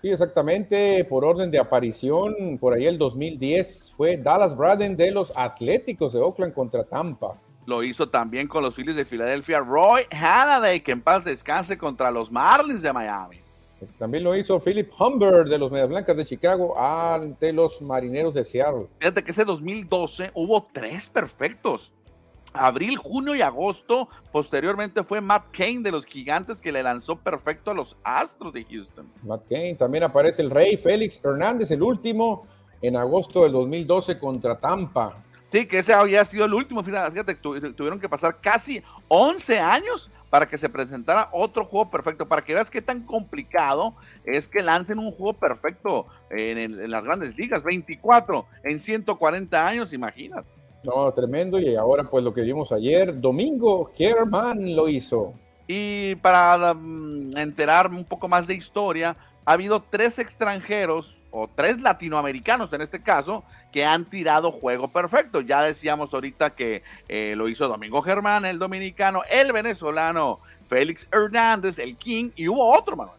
Sí, 0.00 0.10
exactamente, 0.10 1.04
por 1.04 1.24
orden 1.24 1.50
de 1.50 1.58
aparición, 1.58 2.58
por 2.60 2.74
ahí 2.74 2.86
el 2.86 2.96
2010 2.96 3.94
fue 3.96 4.18
Dallas 4.18 4.56
Braden 4.56 4.96
de 4.96 5.10
los 5.10 5.32
Atléticos 5.34 6.12
de 6.12 6.20
Oakland 6.20 6.54
contra 6.54 6.84
Tampa. 6.84 7.40
Lo 7.68 7.82
hizo 7.82 8.08
también 8.08 8.48
con 8.48 8.62
los 8.62 8.74
Phillies 8.74 8.96
de 8.96 9.04
Filadelfia 9.04 9.58
Roy 9.58 10.04
Halladay, 10.10 10.80
que 10.80 10.92
en 10.92 11.02
paz 11.02 11.22
descanse 11.22 11.76
contra 11.76 12.10
los 12.10 12.32
Marlins 12.32 12.80
de 12.80 12.90
Miami. 12.94 13.40
También 13.98 14.24
lo 14.24 14.34
hizo 14.34 14.58
Philip 14.58 14.90
Humber 14.98 15.46
de 15.46 15.58
los 15.58 15.70
Medias 15.70 15.90
Blancas 15.90 16.16
de 16.16 16.24
Chicago 16.24 16.80
ante 16.80 17.52
los 17.52 17.82
Marineros 17.82 18.32
de 18.32 18.42
Seattle. 18.42 18.86
Fíjate 18.98 19.22
que 19.22 19.32
ese 19.32 19.44
2012 19.44 20.30
hubo 20.32 20.66
tres 20.72 21.10
perfectos. 21.10 21.92
Abril, 22.54 22.96
junio 22.96 23.34
y 23.34 23.42
agosto. 23.42 24.08
Posteriormente 24.32 25.04
fue 25.04 25.20
Matt 25.20 25.50
Kane 25.52 25.82
de 25.82 25.92
los 25.92 26.06
Gigantes 26.06 26.62
que 26.62 26.72
le 26.72 26.82
lanzó 26.82 27.16
perfecto 27.16 27.72
a 27.72 27.74
los 27.74 27.98
Astros 28.02 28.54
de 28.54 28.64
Houston. 28.64 29.12
Matt 29.24 29.42
Kane. 29.46 29.74
También 29.74 30.04
aparece 30.04 30.40
el 30.40 30.48
Rey 30.48 30.78
Félix 30.78 31.22
Hernández, 31.22 31.70
el 31.70 31.82
último, 31.82 32.46
en 32.80 32.96
agosto 32.96 33.42
del 33.42 33.52
2012 33.52 34.18
contra 34.18 34.58
Tampa. 34.58 35.22
Sí, 35.50 35.66
que 35.66 35.78
ese 35.78 35.94
había 35.94 36.24
sido 36.24 36.44
el 36.44 36.54
último. 36.54 36.82
Fíjate, 36.82 37.34
tuvieron 37.34 37.98
que 37.98 38.08
pasar 38.08 38.38
casi 38.40 38.82
11 39.08 39.58
años 39.58 40.10
para 40.30 40.46
que 40.46 40.58
se 40.58 40.68
presentara 40.68 41.28
otro 41.32 41.64
juego 41.64 41.90
perfecto, 41.90 42.28
para 42.28 42.44
que 42.44 42.54
veas 42.54 42.68
qué 42.70 42.82
tan 42.82 43.02
complicado 43.04 43.94
es 44.24 44.46
que 44.46 44.62
lancen 44.62 44.98
un 44.98 45.10
juego 45.12 45.32
perfecto 45.32 46.06
en, 46.30 46.90
las 46.90 47.02
grandes 47.02 47.36
ligas, 47.36 47.62
24 47.62 48.44
en 48.64 48.78
140 48.78 49.66
años, 49.66 49.92
imagínate. 49.92 50.48
No, 50.84 51.12
tremendo, 51.12 51.58
y 51.58 51.74
ahora 51.76 52.04
pues 52.04 52.22
lo 52.22 52.32
que 52.32 52.42
vimos 52.42 52.70
ayer, 52.72 53.18
Domingo 53.18 53.90
Germán 53.94 54.76
lo 54.76 54.88
hizo. 54.88 55.32
Y 55.66 56.14
para 56.16 56.74
mm, 56.74 57.36
enterarme 57.36 57.96
un 57.96 58.04
poco 58.04 58.28
más 58.28 58.46
de 58.46 58.54
historia, 58.54 59.16
ha 59.44 59.52
habido 59.52 59.82
tres 59.82 60.18
extranjeros 60.18 61.17
tres 61.46 61.80
latinoamericanos 61.80 62.72
en 62.72 62.80
este 62.80 63.02
caso, 63.02 63.44
que 63.70 63.84
han 63.84 64.04
tirado 64.04 64.50
juego 64.50 64.88
perfecto. 64.88 65.40
Ya 65.40 65.62
decíamos 65.62 66.12
ahorita 66.12 66.50
que 66.50 66.82
eh, 67.08 67.34
lo 67.36 67.48
hizo 67.48 67.68
Domingo 67.68 68.02
Germán, 68.02 68.44
el 68.44 68.58
dominicano, 68.58 69.22
el 69.30 69.52
venezolano 69.52 70.40
Félix 70.68 71.08
Hernández, 71.12 71.78
el 71.78 71.96
King, 71.96 72.30
y 72.34 72.48
hubo 72.48 72.76
otro, 72.76 72.96
Manuel. 72.96 73.18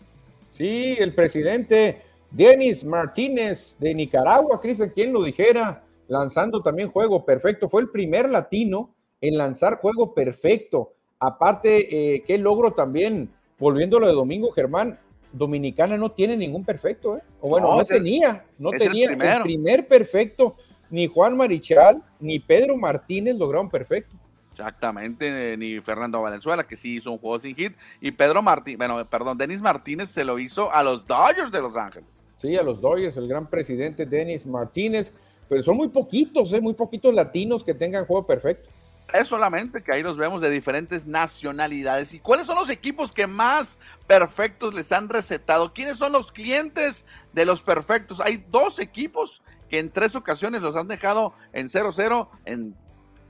Sí, 0.51 0.95
el 0.99 1.13
presidente 1.13 2.01
Denis 2.31 2.83
Martínez 2.83 3.77
de 3.79 3.93
Nicaragua, 3.93 4.59
Cristian, 4.59 4.89
quien 4.89 5.13
lo 5.13 5.23
dijera, 5.23 5.83
lanzando 6.07 6.61
también 6.61 6.89
juego 6.89 7.25
perfecto. 7.25 7.69
Fue 7.69 7.81
el 7.81 7.89
primer 7.89 8.29
latino 8.29 8.93
en 9.21 9.37
lanzar 9.37 9.77
juego 9.77 10.13
perfecto. 10.13 10.93
Aparte, 11.19 12.15
eh, 12.15 12.23
qué 12.25 12.37
logro 12.37 12.73
también, 12.73 13.29
volviendo 13.57 13.99
lo 13.99 14.07
de 14.07 14.13
Domingo 14.13 14.51
Germán, 14.51 14.99
Dominicana 15.31 15.97
no 15.97 16.11
tiene 16.11 16.35
ningún 16.35 16.65
perfecto, 16.65 17.17
¿eh? 17.17 17.21
O 17.41 17.49
bueno, 17.49 17.75
no, 17.75 17.85
tenía, 17.85 18.45
no 18.57 18.71
tenía 18.71 19.09
el, 19.09 19.41
primer 19.41 19.87
perfecto. 19.87 20.55
Ni 20.89 21.05
Juan 21.05 21.37
Marichal 21.37 22.01
ni 22.19 22.39
Pedro 22.39 22.75
Martínez 22.75 23.37
lograron 23.37 23.69
perfecto. 23.69 24.15
Exactamente, 24.51 25.55
ni 25.55 25.79
Fernando 25.79 26.21
Valenzuela, 26.21 26.65
que 26.65 26.75
sí 26.75 26.97
hizo 26.97 27.11
un 27.11 27.17
juego 27.19 27.39
sin 27.39 27.55
hit, 27.55 27.73
y 28.01 28.11
Pedro 28.11 28.41
Martínez, 28.41 28.77
bueno, 28.77 29.05
perdón, 29.07 29.37
Denis 29.37 29.61
Martínez 29.61 30.09
se 30.09 30.25
lo 30.25 30.37
hizo 30.37 30.73
a 30.73 30.83
los 30.83 31.05
Dodgers 31.07 31.51
de 31.51 31.61
Los 31.61 31.77
Ángeles. 31.77 32.09
Sí, 32.35 32.57
a 32.57 32.63
los 32.63 32.81
Dodgers, 32.81 33.15
el 33.17 33.27
gran 33.27 33.47
presidente 33.47 34.05
Denis 34.05 34.45
Martínez, 34.45 35.13
pero 35.47 35.63
son 35.63 35.77
muy 35.77 35.89
poquitos, 35.89 36.51
¿eh? 36.53 36.59
muy 36.59 36.73
poquitos 36.73 37.13
latinos 37.13 37.63
que 37.63 37.73
tengan 37.73 38.05
juego 38.05 38.25
perfecto. 38.25 38.69
Es 39.13 39.27
solamente 39.27 39.81
que 39.81 39.93
ahí 39.93 40.03
los 40.03 40.17
vemos 40.17 40.41
de 40.41 40.49
diferentes 40.49 41.07
nacionalidades. 41.07 42.13
¿Y 42.13 42.19
cuáles 42.19 42.45
son 42.45 42.55
los 42.55 42.69
equipos 42.69 43.11
que 43.11 43.27
más 43.27 43.79
perfectos 44.07 44.73
les 44.73 44.91
han 44.91 45.09
recetado? 45.09 45.73
¿Quiénes 45.73 45.97
son 45.97 46.11
los 46.11 46.31
clientes 46.31 47.05
de 47.33 47.45
los 47.45 47.61
perfectos? 47.61 48.19
Hay 48.19 48.45
dos 48.49 48.79
equipos 48.79 49.41
que 49.69 49.79
en 49.79 49.89
tres 49.89 50.15
ocasiones 50.15 50.61
los 50.61 50.75
han 50.75 50.87
dejado 50.87 51.33
en 51.53 51.69
0-0, 51.69 52.27
en 52.45 52.75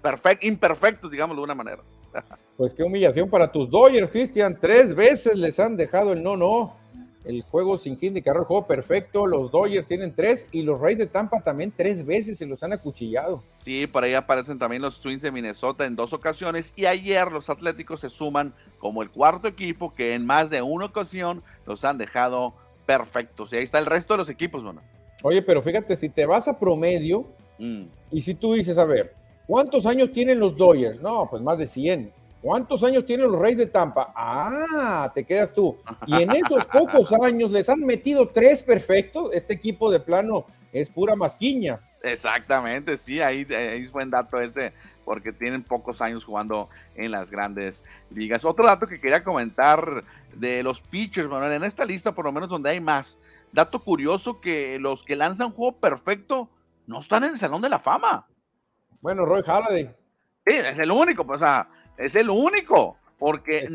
perfect, 0.02 0.44
imperfectos, 0.44 1.12
digamos 1.12 1.38
de 1.38 1.44
una 1.44 1.56
manera. 1.56 1.84
Pues 2.58 2.74
qué 2.74 2.84
humillación 2.84 3.30
para 3.30 3.52
tus 3.52 3.70
Dodgers, 3.70 4.12
Cristian. 4.12 4.58
Tres 4.60 4.96
veces 4.96 5.36
les 5.36 5.60
han 5.60 5.78
dejado 5.78 6.12
el 6.12 6.24
no-no 6.24 6.79
el 7.26 7.42
juego 7.44 7.78
sin 7.78 7.98
hit 7.98 8.14
de 8.14 8.22
carrera, 8.22 8.42
el 8.42 8.48
juego 8.48 8.66
perfecto. 8.68 9.28
Los 9.28 9.52
Dodgers 9.52 9.86
tienen 9.86 10.14
tres 10.16 10.48
y 10.52 10.62
los 10.62 10.80
Rays 10.80 10.98
de 10.98 11.08
Tampa 11.08 11.42
también 11.42 11.74
tres 11.76 12.06
veces 12.06 12.38
se 12.38 12.46
los 12.46 12.64
han 12.64 12.74
acuchillado. 12.74 13.44
Sí, 13.60 13.88
por 13.88 14.04
ahí 14.04 14.14
aparecen 14.14 14.58
también 14.58 14.82
los 14.82 15.00
Twins 15.00 15.22
de 15.22 15.32
Minnesota 15.32 15.86
en 15.86 15.96
dos 15.96 16.14
ocasiones 16.14 16.74
y 16.76 16.86
ayer 16.86 17.32
los 17.32 17.50
Atléticos 17.50 18.00
se 18.00 18.10
suman 18.10 18.54
como 18.78 19.04
el 19.04 19.10
cuarto 19.10 19.48
equipo 19.48 19.94
que 19.94 20.14
en 20.14 20.26
más 20.26 20.50
de 20.50 20.62
una 20.62 20.86
ocasión 20.86 21.44
los 21.66 21.84
han 21.84 21.98
dejado 21.98 22.54
perfectos. 22.86 23.52
Y 23.54 23.58
ahí 23.58 23.64
está 23.64 23.80
el 23.80 23.86
resto 23.86 24.14
de 24.14 24.20
los 24.20 24.30
equipos, 24.30 24.64
bueno. 24.64 24.82
Oye, 25.22 25.42
pero 25.42 25.62
fíjate, 25.62 25.98
si 25.98 26.10
te 26.10 26.26
vas 26.26 26.48
a 26.48 26.58
promedio 26.58 27.26
mm. 27.58 27.84
y 28.12 28.22
si 28.22 28.34
tú 28.36 28.54
dices, 28.54 28.78
a 28.78 28.86
ver, 28.86 29.14
¿cuántos 29.46 29.86
años 29.86 30.12
tienen 30.12 30.40
los 30.40 30.56
Dodgers? 30.56 31.02
No, 31.02 31.28
pues 31.30 31.44
más 31.44 31.58
de 31.58 31.68
100. 31.68 32.19
¿Cuántos 32.42 32.84
años 32.84 33.06
tienen 33.06 33.32
los 33.32 33.40
Reyes 33.40 33.58
de 33.58 33.66
Tampa? 33.66 34.14
Ah, 34.16 35.12
te 35.14 35.26
quedas 35.26 35.54
tú. 35.54 35.78
Y 36.08 36.22
en 36.22 36.32
esos 36.36 36.66
pocos 36.72 37.12
años 37.24 37.52
les 37.52 37.68
han 37.70 37.82
metido 37.82 38.30
tres 38.30 38.64
perfectos. 38.64 39.32
Este 39.34 39.54
equipo 39.54 39.92
de 39.92 40.00
plano 40.00 40.46
es 40.72 40.90
pura 40.90 41.16
masquiña. 41.16 41.80
Exactamente, 42.02 42.96
sí, 42.96 43.20
ahí, 43.20 43.46
es 43.50 43.92
buen 43.92 44.10
dato 44.10 44.40
ese, 44.40 44.72
porque 45.04 45.34
tienen 45.34 45.64
pocos 45.64 46.02
años 46.02 46.24
jugando 46.24 46.70
en 46.96 47.12
las 47.12 47.30
grandes 47.30 47.84
ligas. 48.10 48.46
Otro 48.46 48.66
dato 48.66 48.88
que 48.88 49.02
quería 49.02 49.22
comentar 49.22 50.06
de 50.34 50.64
los 50.64 50.80
pitchers, 50.80 51.28
Manuel, 51.28 51.52
en 51.52 51.66
esta 51.66 51.84
lista, 51.84 52.14
por 52.14 52.24
lo 52.24 52.32
menos 52.32 52.48
donde 52.48 52.70
hay 52.70 52.80
más, 52.80 53.20
dato 53.52 53.84
curioso 53.84 54.40
que 54.40 54.80
los 54.80 55.04
que 55.04 55.18
lanzan 55.18 55.52
juego 55.52 55.78
perfecto 55.78 56.50
no 56.88 57.02
están 57.02 57.26
en 57.26 57.32
el 57.32 57.38
Salón 57.38 57.62
de 57.62 57.70
la 57.70 57.80
Fama. 57.80 58.26
Bueno, 59.02 59.26
Roy 59.26 59.44
Halladay. 59.46 59.94
Sí, 60.48 60.56
es 60.56 60.80
el 60.80 60.92
único, 60.92 61.26
pues, 61.26 61.42
o 61.42 61.46
sea, 61.46 61.70
es 62.00 62.16
el 62.16 62.30
único, 62.30 62.98
porque 63.20 63.70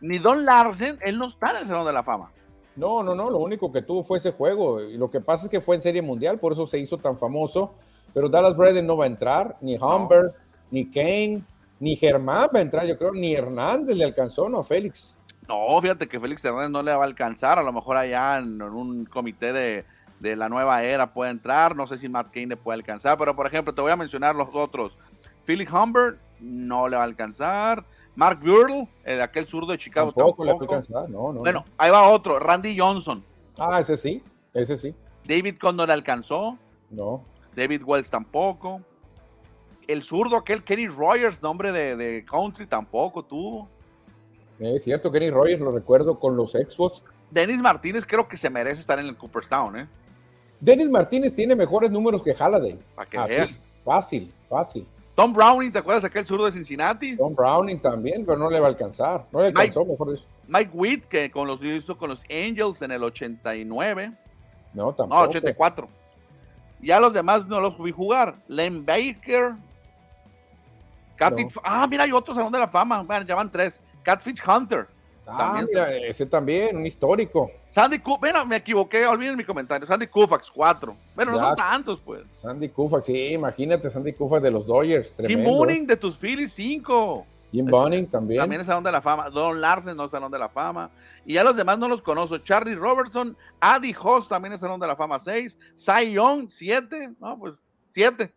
ni 0.00 0.18
Don 0.18 0.44
Larsen, 0.44 0.98
él 1.02 1.18
no 1.18 1.26
está 1.26 1.50
en 1.50 1.56
el 1.58 1.66
Salón 1.66 1.86
de 1.86 1.92
la 1.92 2.04
Fama. 2.04 2.30
No, 2.76 3.02
no, 3.02 3.16
no, 3.16 3.28
lo 3.28 3.38
único 3.38 3.72
que 3.72 3.82
tuvo 3.82 4.04
fue 4.04 4.18
ese 4.18 4.30
juego. 4.30 4.80
Y 4.80 4.96
lo 4.96 5.10
que 5.10 5.20
pasa 5.20 5.46
es 5.46 5.50
que 5.50 5.60
fue 5.60 5.74
en 5.74 5.82
Serie 5.82 6.00
Mundial, 6.00 6.38
por 6.38 6.52
eso 6.52 6.66
se 6.66 6.78
hizo 6.78 6.96
tan 6.96 7.18
famoso. 7.18 7.74
Pero 8.14 8.28
Dallas 8.28 8.56
Braden 8.56 8.86
no 8.86 8.96
va 8.96 9.04
a 9.04 9.08
entrar, 9.08 9.56
ni 9.60 9.76
Humber, 9.76 10.32
ni 10.70 10.88
Kane, 10.88 11.42
ni 11.80 11.96
Germán 11.96 12.48
va 12.54 12.60
a 12.60 12.62
entrar, 12.62 12.86
yo 12.86 12.96
creo, 12.96 13.12
ni 13.12 13.34
Hernández 13.34 13.96
le 13.96 14.04
alcanzó, 14.04 14.48
¿no? 14.48 14.62
Félix. 14.62 15.14
No, 15.48 15.80
fíjate 15.82 16.06
que 16.06 16.20
Félix 16.20 16.44
Hernández 16.44 16.70
no 16.70 16.82
le 16.82 16.94
va 16.94 17.02
a 17.02 17.06
alcanzar, 17.06 17.58
a 17.58 17.62
lo 17.62 17.72
mejor 17.72 17.96
allá 17.96 18.38
en, 18.38 18.62
un 18.62 19.04
comité 19.04 19.52
de, 19.52 19.84
de, 20.20 20.36
la 20.36 20.48
nueva 20.48 20.84
era 20.84 21.12
puede 21.12 21.32
entrar, 21.32 21.74
no 21.74 21.86
sé 21.86 21.98
si 21.98 22.08
Matt 22.08 22.30
Kane 22.32 22.48
le 22.48 22.56
puede 22.56 22.76
alcanzar, 22.76 23.18
pero 23.18 23.34
por 23.34 23.46
ejemplo, 23.46 23.74
te 23.74 23.82
voy 23.82 23.90
a 23.90 23.96
mencionar 23.96 24.36
los 24.36 24.48
otros. 24.52 24.98
Philip 25.44 25.68
Humbert 25.72 26.18
no 26.40 26.88
le 26.88 26.96
va 26.96 27.02
a 27.02 27.06
alcanzar. 27.06 27.84
Mark 28.14 28.40
Burtle, 28.40 28.88
el, 29.04 29.20
aquel 29.20 29.46
zurdo 29.46 29.72
de 29.72 29.78
Chicago. 29.78 30.12
Tampoco, 30.12 30.44
le 30.44 30.52
va 30.52 30.58
a 30.58 30.62
alcanzar, 30.62 31.08
no, 31.08 31.32
no. 31.32 31.40
Bueno, 31.40 31.64
ahí 31.76 31.90
va 31.90 32.08
otro, 32.08 32.38
Randy 32.38 32.76
Johnson. 32.76 33.22
Ah, 33.58 33.78
ese 33.80 33.96
sí, 33.96 34.22
ese 34.54 34.76
sí. 34.76 34.94
David 35.24 35.56
Condon 35.60 35.86
le 35.86 35.92
alcanzó. 35.92 36.58
No. 36.90 37.22
David 37.54 37.82
Wells 37.84 38.10
tampoco. 38.10 38.80
El 39.86 40.02
zurdo, 40.02 40.36
aquel 40.36 40.64
Kenny 40.64 40.88
Rogers, 40.88 41.42
nombre 41.42 41.72
de, 41.72 42.24
country, 42.28 42.66
tampoco 42.66 43.24
tuvo. 43.24 43.68
Es 44.58 44.84
cierto, 44.84 45.10
Kenny 45.10 45.30
Rogers, 45.30 45.60
lo 45.60 45.70
recuerdo 45.72 46.18
con 46.18 46.36
los 46.36 46.54
Expos. 46.54 47.04
Dennis 47.30 47.60
Martínez 47.60 48.04
creo 48.06 48.26
que 48.26 48.36
se 48.36 48.50
merece 48.50 48.80
estar 48.80 48.98
en 48.98 49.06
el 49.06 49.16
Cooperstown, 49.16 49.78
¿eh? 49.78 49.88
Dennis 50.60 50.90
Martínez 50.90 51.34
tiene 51.34 51.54
mejores 51.54 51.90
números 51.90 52.22
que 52.22 52.34
Halliday. 52.34 52.78
Para 52.94 53.08
que 53.08 53.18
veas. 53.18 53.68
Fácil, 53.84 54.32
fácil. 54.48 54.86
Tom 55.18 55.32
Browning, 55.32 55.72
¿te 55.72 55.80
acuerdas 55.80 56.02
de 56.02 56.06
aquel 56.06 56.24
zurdo 56.24 56.46
de 56.46 56.52
Cincinnati? 56.52 57.16
Tom 57.16 57.34
Browning 57.34 57.80
también, 57.80 58.24
pero 58.24 58.38
no 58.38 58.48
le 58.48 58.60
va 58.60 58.66
a 58.66 58.70
alcanzar. 58.70 59.26
No 59.32 59.40
le 59.40 59.48
alcanzó, 59.48 59.80
Mike, 59.80 59.90
mejor 59.90 60.18
Mike 60.46 60.70
Witt, 60.72 61.04
que 61.06 61.28
con 61.28 61.48
los, 61.48 61.60
hizo 61.60 61.98
con 61.98 62.10
los 62.10 62.22
Angels 62.30 62.82
en 62.82 62.92
el 62.92 63.02
89. 63.02 64.12
No, 64.74 64.94
tampoco. 64.94 65.20
No, 65.20 65.28
84. 65.28 65.88
Ya 66.80 67.00
los 67.00 67.12
demás 67.12 67.48
no 67.48 67.58
los 67.58 67.82
vi 67.82 67.90
jugar. 67.90 68.36
Len 68.46 68.86
Baker. 68.86 69.54
Ah, 71.64 71.88
mira, 71.90 72.04
hay 72.04 72.12
otro 72.12 72.32
Salón 72.32 72.52
de 72.52 72.60
la 72.60 72.68
Fama. 72.68 73.02
Bueno, 73.02 73.26
ya 73.26 73.34
van 73.34 73.50
tres. 73.50 73.80
Catfish 74.04 74.40
Hunter. 74.48 74.86
Ah, 75.30 75.62
mira, 75.66 75.94
ese 75.94 76.24
también, 76.26 76.76
un 76.76 76.86
histórico. 76.86 77.50
Sandy 77.70 77.98
Koufax, 77.98 78.20
bueno, 78.20 78.46
me 78.46 78.56
equivoqué, 78.56 79.06
olviden 79.06 79.36
mi 79.36 79.44
comentario. 79.44 79.86
Sandy 79.86 80.06
Koufax, 80.06 80.50
cuatro. 80.50 80.96
Bueno, 81.14 81.32
no 81.32 81.38
son 81.38 81.56
tantos, 81.56 82.00
pues. 82.00 82.22
Sandy 82.32 82.70
Koufax, 82.70 83.06
sí, 83.06 83.32
imagínate, 83.32 83.90
Sandy 83.90 84.14
Koufax 84.14 84.42
de 84.42 84.50
los 84.50 84.66
Dodgers. 84.66 85.14
Jim 85.26 85.44
Bunning 85.44 85.86
de 85.86 85.96
tus 85.96 86.16
Phillies, 86.16 86.52
cinco. 86.52 87.26
Jim 87.52 87.66
Bunning 87.66 88.06
también. 88.06 88.40
También 88.40 88.60
es 88.60 88.66
Salón 88.66 88.84
de 88.84 88.92
la 88.92 89.00
Fama. 89.00 89.30
Don 89.30 89.60
Larsen 89.60 89.96
no 89.96 90.04
es 90.04 90.10
Salón 90.10 90.32
de 90.32 90.38
la 90.38 90.48
Fama. 90.48 90.90
Y 91.24 91.34
ya 91.34 91.44
los 91.44 91.56
demás 91.56 91.78
no 91.78 91.88
los 91.88 92.02
conozco. 92.02 92.38
Charlie 92.38 92.74
Robertson, 92.74 93.36
Adi 93.60 93.94
Hoss 93.98 94.28
también 94.28 94.52
es 94.54 94.60
Salón 94.60 94.80
de 94.80 94.86
la 94.86 94.96
Fama, 94.96 95.18
seis. 95.18 95.58
Cy 95.74 96.12
Young, 96.12 96.48
siete. 96.48 97.10
No, 97.20 97.38
pues, 97.38 97.62
siete. 97.90 98.32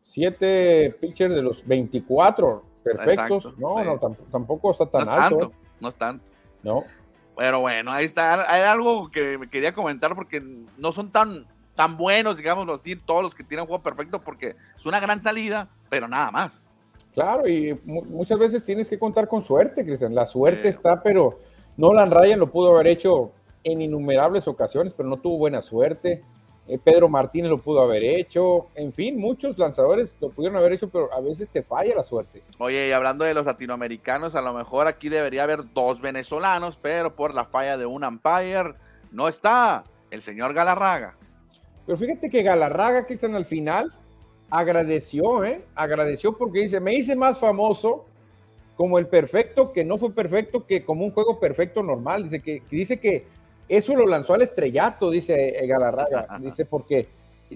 siete 0.00 0.96
pitchers 1.00 1.34
de 1.34 1.42
los 1.42 1.66
24 1.66 2.64
perfectos. 2.82 3.58
no, 3.58 3.82
no, 3.82 3.98
tampoco 4.30 4.70
está 4.70 4.86
tan 4.86 5.08
alto. 5.08 5.52
¿eh? 5.52 5.65
No 5.80 5.88
es 5.88 5.94
tanto. 5.96 6.24
No. 6.62 6.84
Pero 7.36 7.60
bueno, 7.60 7.92
ahí 7.92 8.04
está. 8.04 8.50
Hay 8.50 8.62
algo 8.62 9.10
que 9.10 9.38
me 9.38 9.48
quería 9.48 9.74
comentar 9.74 10.14
porque 10.14 10.40
no 10.78 10.92
son 10.92 11.10
tan, 11.10 11.46
tan 11.74 11.96
buenos, 11.96 12.38
digamos 12.38 12.68
así, 12.68 12.96
todos 12.96 13.22
los 13.22 13.34
que 13.34 13.44
tienen 13.44 13.66
juego 13.66 13.82
perfecto, 13.82 14.20
porque 14.20 14.56
es 14.76 14.86
una 14.86 15.00
gran 15.00 15.22
salida, 15.22 15.68
pero 15.90 16.08
nada 16.08 16.30
más. 16.30 16.72
Claro, 17.14 17.48
y 17.48 17.78
muchas 17.84 18.38
veces 18.38 18.64
tienes 18.64 18.90
que 18.90 18.98
contar 18.98 19.26
con 19.26 19.44
suerte, 19.44 19.84
Cristian. 19.84 20.14
La 20.14 20.26
suerte 20.26 20.68
está, 20.68 21.02
pero 21.02 21.40
Nolan 21.76 22.10
Ryan 22.10 22.40
lo 22.40 22.50
pudo 22.50 22.74
haber 22.74 22.88
hecho 22.88 23.32
en 23.64 23.80
innumerables 23.80 24.46
ocasiones, 24.48 24.94
pero 24.94 25.08
no 25.08 25.16
tuvo 25.16 25.38
buena 25.38 25.62
suerte. 25.62 26.22
Eh, 26.68 26.78
Pedro 26.82 27.08
Martínez 27.08 27.48
lo 27.48 27.58
pudo 27.58 27.80
haber 27.80 28.02
hecho, 28.02 28.66
en 28.74 28.92
fin, 28.92 29.18
muchos 29.18 29.56
lanzadores 29.56 30.16
lo 30.20 30.30
pudieron 30.30 30.58
haber 30.58 30.72
hecho, 30.72 30.88
pero 30.88 31.12
a 31.12 31.20
veces 31.20 31.48
te 31.48 31.62
falla 31.62 31.94
la 31.94 32.02
suerte. 32.02 32.42
Oye, 32.58 32.88
y 32.88 32.92
hablando 32.92 33.24
de 33.24 33.34
los 33.34 33.46
latinoamericanos, 33.46 34.34
a 34.34 34.42
lo 34.42 34.52
mejor 34.52 34.88
aquí 34.88 35.08
debería 35.08 35.44
haber 35.44 35.72
dos 35.72 36.00
venezolanos, 36.00 36.76
pero 36.76 37.14
por 37.14 37.34
la 37.34 37.44
falla 37.44 37.76
de 37.76 37.86
un 37.86 38.02
umpire 38.02 38.74
no 39.12 39.28
está 39.28 39.84
el 40.10 40.22
señor 40.22 40.54
Galarraga. 40.54 41.16
Pero 41.86 41.98
fíjate 41.98 42.28
que 42.28 42.42
Galarraga, 42.42 43.06
que 43.06 43.14
están 43.14 43.36
al 43.36 43.44
final, 43.44 43.92
agradeció, 44.50 45.44
¿eh? 45.44 45.64
Agradeció 45.76 46.36
porque 46.36 46.62
dice, 46.62 46.80
me 46.80 46.94
hice 46.94 47.14
más 47.14 47.38
famoso 47.38 48.06
como 48.76 48.98
el 48.98 49.06
perfecto, 49.06 49.72
que 49.72 49.84
no 49.84 49.98
fue 49.98 50.12
perfecto, 50.12 50.66
que 50.66 50.84
como 50.84 51.04
un 51.04 51.12
juego 51.12 51.38
perfecto 51.38 51.82
normal. 51.82 52.24
Dice 52.24 52.42
que, 52.42 52.60
que 52.60 52.76
dice 52.76 52.98
que 52.98 53.24
eso 53.68 53.96
lo 53.96 54.06
lanzó 54.06 54.34
al 54.34 54.42
estrellato, 54.42 55.10
dice 55.10 55.64
Galarraga. 55.66 56.38
Dice, 56.40 56.64
porque 56.64 57.08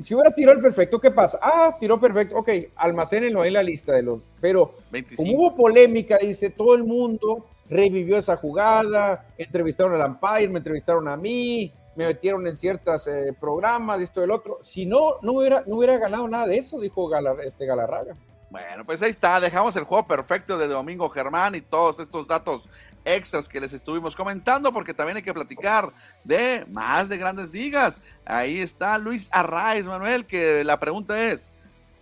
si 0.03 0.15
hubiera 0.15 0.31
tirado 0.33 0.57
el 0.57 0.63
perfecto, 0.63 1.01
¿qué 1.01 1.11
pasa? 1.11 1.39
Ah, 1.43 1.77
tiró 1.79 2.01
perfecto. 2.01 2.37
Ok, 2.37 2.49
almacénenlo 2.77 3.45
en 3.45 3.53
la 3.53 3.63
lista 3.63 3.93
de 3.93 4.03
los. 4.03 4.21
Pero 4.41 4.75
como 5.17 5.33
hubo 5.33 5.57
polémica, 5.57 6.19
dice, 6.19 6.51
todo 6.51 6.75
el 6.75 6.85
mundo 6.85 7.47
revivió 7.69 8.19
esa 8.19 8.37
jugada, 8.37 9.27
entrevistaron 9.39 10.01
al 10.01 10.11
umpire, 10.11 10.49
me 10.49 10.59
entrevistaron 10.59 11.07
a 11.09 11.17
mí, 11.17 11.73
me 11.95 12.07
metieron 12.07 12.47
en 12.47 12.57
ciertos 12.57 13.07
eh, 13.07 13.35
programas, 13.39 14.01
esto 14.01 14.21
y 14.21 14.25
el 14.25 14.31
otro. 14.31 14.59
Si 14.63 14.87
no, 14.87 15.17
no 15.23 15.33
hubiera, 15.33 15.63
no 15.67 15.77
hubiera 15.77 15.99
ganado 15.99 16.27
nada 16.29 16.47
de 16.47 16.59
eso, 16.59 16.81
dijo 16.81 17.09
este 17.43 17.67
Galarraga. 17.67 18.17
Bueno, 18.51 18.85
pues 18.85 19.01
ahí 19.03 19.11
está, 19.11 19.39
dejamos 19.39 19.77
el 19.77 19.85
juego 19.85 20.09
perfecto 20.09 20.59
de 20.59 20.67
Domingo 20.67 21.09
Germán 21.09 21.55
y 21.55 21.61
todos 21.61 22.01
estos 22.01 22.27
datos 22.27 22.69
extras 23.05 23.49
que 23.49 23.61
les 23.61 23.73
estuvimos 23.73 24.15
comentando, 24.17 24.73
porque 24.73 24.95
también 24.95 25.17
hay 25.17 25.23
que 25.23 25.35
platicar 25.35 25.93
de 26.25 26.65
más 26.71 27.09
de 27.09 27.19
grandes 27.19 27.51
ligas. 27.51 28.03
Ahí 28.25 28.59
está 28.59 28.99
Luis 28.99 29.29
Arraiz, 29.33 29.85
Manuel, 29.85 30.25
que 30.27 30.65
la 30.65 30.79
pregunta 30.79 31.31
es, 31.31 31.49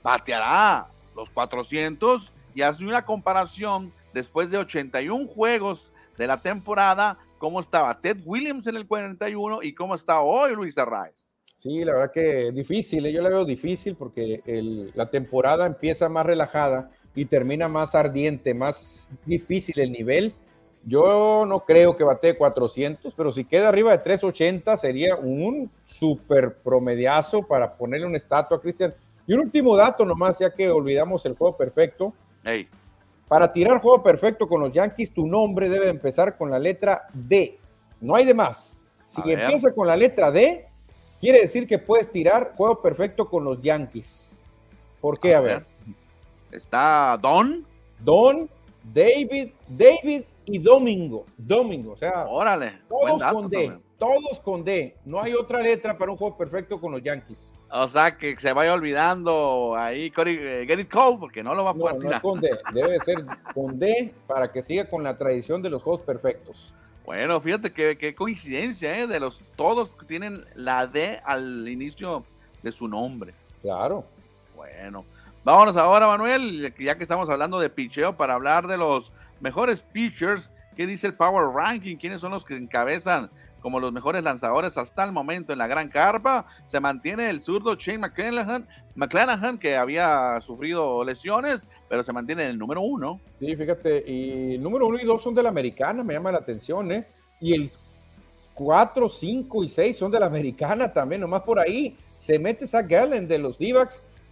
¿bateará 0.03 0.89
los 1.15 1.31
400? 1.31 2.33
Y 2.55 2.63
hace 2.63 2.85
una 2.85 3.05
comparación 3.05 3.93
después 4.13 4.51
de 4.51 4.59
81 4.59 5.27
juegos 5.27 5.93
de 6.17 6.27
la 6.27 6.41
temporada, 6.41 7.19
cómo 7.39 7.61
estaba 7.61 8.01
Ted 8.01 8.19
Williams 8.25 8.67
en 8.67 8.77
el 8.77 8.87
41 8.87 9.63
y 9.63 9.73
cómo 9.75 9.95
está 9.95 10.21
hoy 10.21 10.55
Luis 10.55 10.77
Arraiz. 10.77 11.37
Sí, 11.59 11.85
la 11.85 11.93
verdad 11.93 12.13
que 12.13 12.53
difícil, 12.53 13.05
¿eh? 13.07 13.13
yo 13.13 13.21
la 13.21 13.31
veo 13.31 13.45
difícil 13.45 13.97
porque 13.97 14.43
la 14.95 15.11
temporada 15.11 15.67
empieza 15.67 16.09
más 16.09 16.25
relajada 16.25 16.91
y 17.17 17.25
termina 17.25 17.67
más 17.67 17.97
ardiente, 17.97 18.55
más 18.55 19.11
difícil 19.27 19.81
el 19.81 19.91
nivel. 19.91 20.35
Yo 20.89 21.45
no 21.47 21.61
creo 21.65 21.97
que 21.97 22.05
bate 22.05 22.37
400, 22.37 23.13
pero 23.15 23.31
si 23.31 23.45
queda 23.45 23.69
arriba 23.69 23.93
de 23.93 23.99
380 23.99 24.77
sería 24.77 25.17
un 25.17 25.71
super 25.85 26.57
promediazo 26.57 27.43
para 27.43 27.77
ponerle 27.77 28.07
una 28.07 28.17
estatua 28.17 28.57
a 28.57 28.61
Cristian. 28.61 28.95
Y 29.27 29.35
un 29.35 29.41
último 29.41 29.77
dato 29.77 30.05
nomás, 30.05 30.39
ya 30.39 30.51
que 30.55 30.71
olvidamos 30.71 31.25
el 31.27 31.35
juego 31.35 31.57
perfecto. 31.57 32.15
Para 33.29 33.53
tirar 33.53 33.81
juego 33.81 34.03
perfecto 34.03 34.49
con 34.49 34.61
los 34.61 34.73
Yankees, 34.73 35.13
tu 35.13 35.27
nombre 35.27 35.69
debe 35.69 35.89
empezar 35.89 36.39
con 36.39 36.51
la 36.51 36.59
letra 36.59 37.07
D. 37.13 37.59
No 38.01 38.15
hay 38.15 38.25
de 38.25 38.33
más. 38.33 38.81
Si 39.05 39.21
empieza 39.31 39.75
con 39.75 39.87
la 39.87 39.97
letra 39.97 40.31
D, 40.31 40.69
Quiere 41.21 41.41
decir 41.41 41.67
que 41.67 41.79
puedes 41.79 42.11
tirar 42.11 42.53
juego 42.55 42.81
perfecto 42.81 43.29
con 43.29 43.45
los 43.45 43.61
Yankees. 43.61 44.41
¿Por 45.01 45.19
qué? 45.19 45.35
A, 45.35 45.41
ver. 45.41 45.65
Está 46.53 47.19
Don. 47.21 47.67
Don, 47.99 48.49
David, 48.95 49.51
David 49.67 50.23
y 50.49 50.59
Domingo. 50.59 51.27
Domingo, 51.37 51.93
o 51.93 51.97
sea. 51.97 52.25
Órale. 52.27 52.81
Todos 52.89 53.23
con 53.23 53.49
D. 53.49 53.79
Todos 53.99 54.41
con 54.41 54.65
D. 54.65 54.97
No 55.05 55.21
hay 55.21 55.35
otra 55.35 55.61
letra 55.61 55.99
para 55.99 56.11
un 56.11 56.17
juego 56.17 56.37
perfecto 56.37 56.81
con 56.81 56.93
los 56.93 57.03
Yankees. 57.03 57.53
O 57.71 57.87
sea, 57.87 58.17
que 58.17 58.39
se 58.39 58.53
vaya 58.53 58.73
olvidando 58.73 59.75
ahí 59.77 60.11
Get 60.11 60.81
It 60.81 60.91
Cold, 60.91 61.21
porque 61.21 61.43
no 61.43 61.55
lo 61.55 61.65
va 61.65 61.71
a 61.71 61.75
poder 61.75 62.03
no, 62.03 62.21
con 62.23 62.41
D. 62.41 62.51
Debe 62.73 62.99
ser 63.01 63.25
con 63.53 63.79
D 63.79 64.15
para 64.27 64.51
que 64.51 64.63
siga 64.63 64.89
con 64.89 65.03
la 65.03 65.19
tradición 65.19 65.61
de 65.61 65.69
los 65.69 65.83
juegos 65.83 66.03
perfectos. 66.03 66.73
Bueno, 67.05 67.41
fíjate 67.41 67.73
qué, 67.73 68.15
coincidencia, 68.15 68.99
¿eh? 68.99 69.07
De 69.07 69.21
los 69.21 69.41
todos 69.57 69.97
tienen 70.07 70.45
la 70.55 70.87
D 70.87 71.21
al 71.25 71.69
inicio 71.69 72.25
de 72.63 72.73
su 72.73 72.89
nombre. 72.89 73.35
Claro. 73.63 74.05
Bueno, 74.57 75.05
vámonos 75.45 75.77
ahora, 75.77 76.07
Manuel, 76.07 76.75
ya 76.79 76.97
que 76.97 77.03
estamos 77.03 77.29
hablando 77.31 77.59
de 77.61 77.71
picheo, 77.71 78.17
para 78.17 78.35
hablar 78.35 78.67
de 78.67 78.77
los 78.77 79.13
mejores 79.41 79.83
pitchers. 79.83 80.51
¿Qué 80.77 80.87
dice 80.87 81.09
el 81.09 81.15
Power 81.15 81.49
Ranking? 81.55 81.97
¿Quiénes 81.97 82.21
son 82.21 82.31
los 82.31 82.45
que 82.45 82.57
encabezan 82.57 83.31
como 83.61 83.81
los 83.81 83.93
mejores 83.93 84.23
lanzadores 84.23 84.79
hasta 84.79 85.05
el 85.05 85.13
momento 85.13 85.53
en 85.53 85.59
la 85.59 85.67
gran 85.67 85.89
carpa. 85.89 86.47
Se 86.65 86.81
mantiene 86.81 87.31
el 87.31 87.43
zurdo 87.43 87.75
Shane 87.75 87.99
McClanahan, 88.95 89.59
que 89.59 89.77
había 89.77 90.41
sufrido 90.41 91.05
lesiones, 91.05 91.67
pero 91.89 92.03
se 92.03 92.13
mantiene 92.13 92.45
en 92.45 92.51
el 92.51 92.59
número 92.59 92.81
uno. 92.81 93.21
Sí, 93.39 93.55
fíjate, 93.57 94.11
y 94.11 94.59
número 94.59 94.87
uno 94.87 94.99
y 95.01 95.05
dos 95.05 95.23
son 95.23 95.35
de 95.35 95.43
la 95.43 95.49
americana, 95.49 96.03
me 96.03 96.15
llama 96.15 96.33
la 96.33 96.39
atención, 96.39 96.93
¿eh? 96.93 97.07
Y 97.41 97.55
el 97.55 97.73
cuatro, 98.55 99.09
cinco 99.09 99.63
y 99.63 99.69
seis 99.69 99.97
son 99.97 100.11
de 100.11 100.21
la 100.21 100.27
americana 100.27 100.93
también, 100.93 101.21
nomás 101.21 101.43
por 101.43 101.59
ahí 101.59 101.97
se 102.17 102.39
mete 102.39 102.67
Zach 102.67 102.89
Gallen 102.89 103.29
de 103.29 103.39
los 103.39 103.59
d 103.59 103.73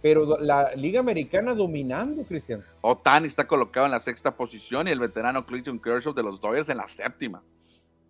pero 0.01 0.39
la 0.39 0.75
Liga 0.75 0.99
Americana 0.99 1.53
dominando, 1.53 2.23
Cristian. 2.23 2.63
Otani 2.81 3.27
está 3.27 3.47
colocado 3.47 3.85
en 3.85 3.91
la 3.91 3.99
sexta 3.99 4.35
posición 4.35 4.87
y 4.87 4.91
el 4.91 4.99
veterano 4.99 5.45
Clayton 5.45 5.79
Kershaw 5.79 6.13
de 6.13 6.23
los 6.23 6.39
Dodgers 6.39 6.69
en 6.69 6.77
la 6.77 6.87
séptima. 6.87 7.43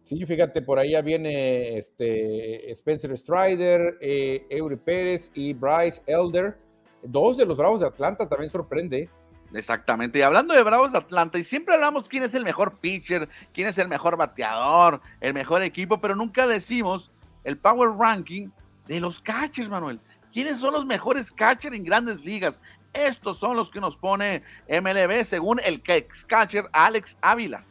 Sí, 0.03 0.25
fíjate, 0.25 0.61
por 0.61 0.79
ahí 0.79 0.91
ya 0.91 1.01
viene 1.01 1.77
este 1.77 2.71
Spencer 2.71 3.17
Strider, 3.17 3.97
eh, 3.99 4.45
Eury 4.49 4.77
Pérez 4.77 5.31
y 5.33 5.53
Bryce 5.53 6.01
Elder. 6.05 6.57
Dos 7.03 7.37
de 7.37 7.45
los 7.45 7.57
Bravos 7.57 7.81
de 7.81 7.87
Atlanta 7.87 8.27
también 8.27 8.49
sorprende. 8.49 9.09
Exactamente, 9.53 10.19
y 10.19 10.21
hablando 10.21 10.53
de 10.53 10.63
Bravos 10.63 10.91
de 10.91 10.97
Atlanta, 10.97 11.39
y 11.39 11.43
siempre 11.43 11.75
hablamos 11.75 12.09
quién 12.09 12.23
es 12.23 12.33
el 12.33 12.43
mejor 12.43 12.79
pitcher, 12.79 13.29
quién 13.53 13.67
es 13.67 13.77
el 13.77 13.87
mejor 13.87 14.17
bateador, 14.17 15.01
el 15.21 15.33
mejor 15.33 15.61
equipo, 15.61 16.01
pero 16.01 16.15
nunca 16.15 16.47
decimos 16.47 17.11
el 17.45 17.57
power 17.57 17.91
ranking 17.97 18.49
de 18.87 18.99
los 18.99 19.19
catchers, 19.19 19.69
Manuel. 19.69 19.99
¿Quiénes 20.37 20.59
son 20.59 20.71
los 20.71 20.85
mejores 20.85 21.31
catchers 21.31 21.75
en 21.75 21.83
grandes 21.83 22.23
ligas? 22.23 22.61
Estos 22.93 23.39
son 23.39 23.57
los 23.57 23.71
que 23.71 23.79
nos 23.79 23.97
pone 23.97 24.43
MLB 24.69 25.23
según 25.23 25.59
el 25.65 25.81
catcher 26.27 26.65
Alex 26.73 27.17
Ávila. 27.21 27.65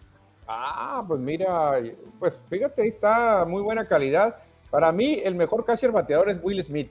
Ah, 0.48 1.05
pues 1.07 1.20
mira, 1.20 1.74
pues 2.18 2.42
fíjate, 2.50 2.83
ahí 2.83 2.88
está 2.88 3.44
muy 3.44 3.62
buena 3.62 3.85
calidad. 3.87 4.35
Para 4.68 4.90
mí, 4.90 5.20
el 5.22 5.37
mejor 5.37 5.64
catcher 5.64 5.92
bateador 5.92 6.29
es 6.29 6.40
Will 6.42 6.61
Smith. 6.64 6.90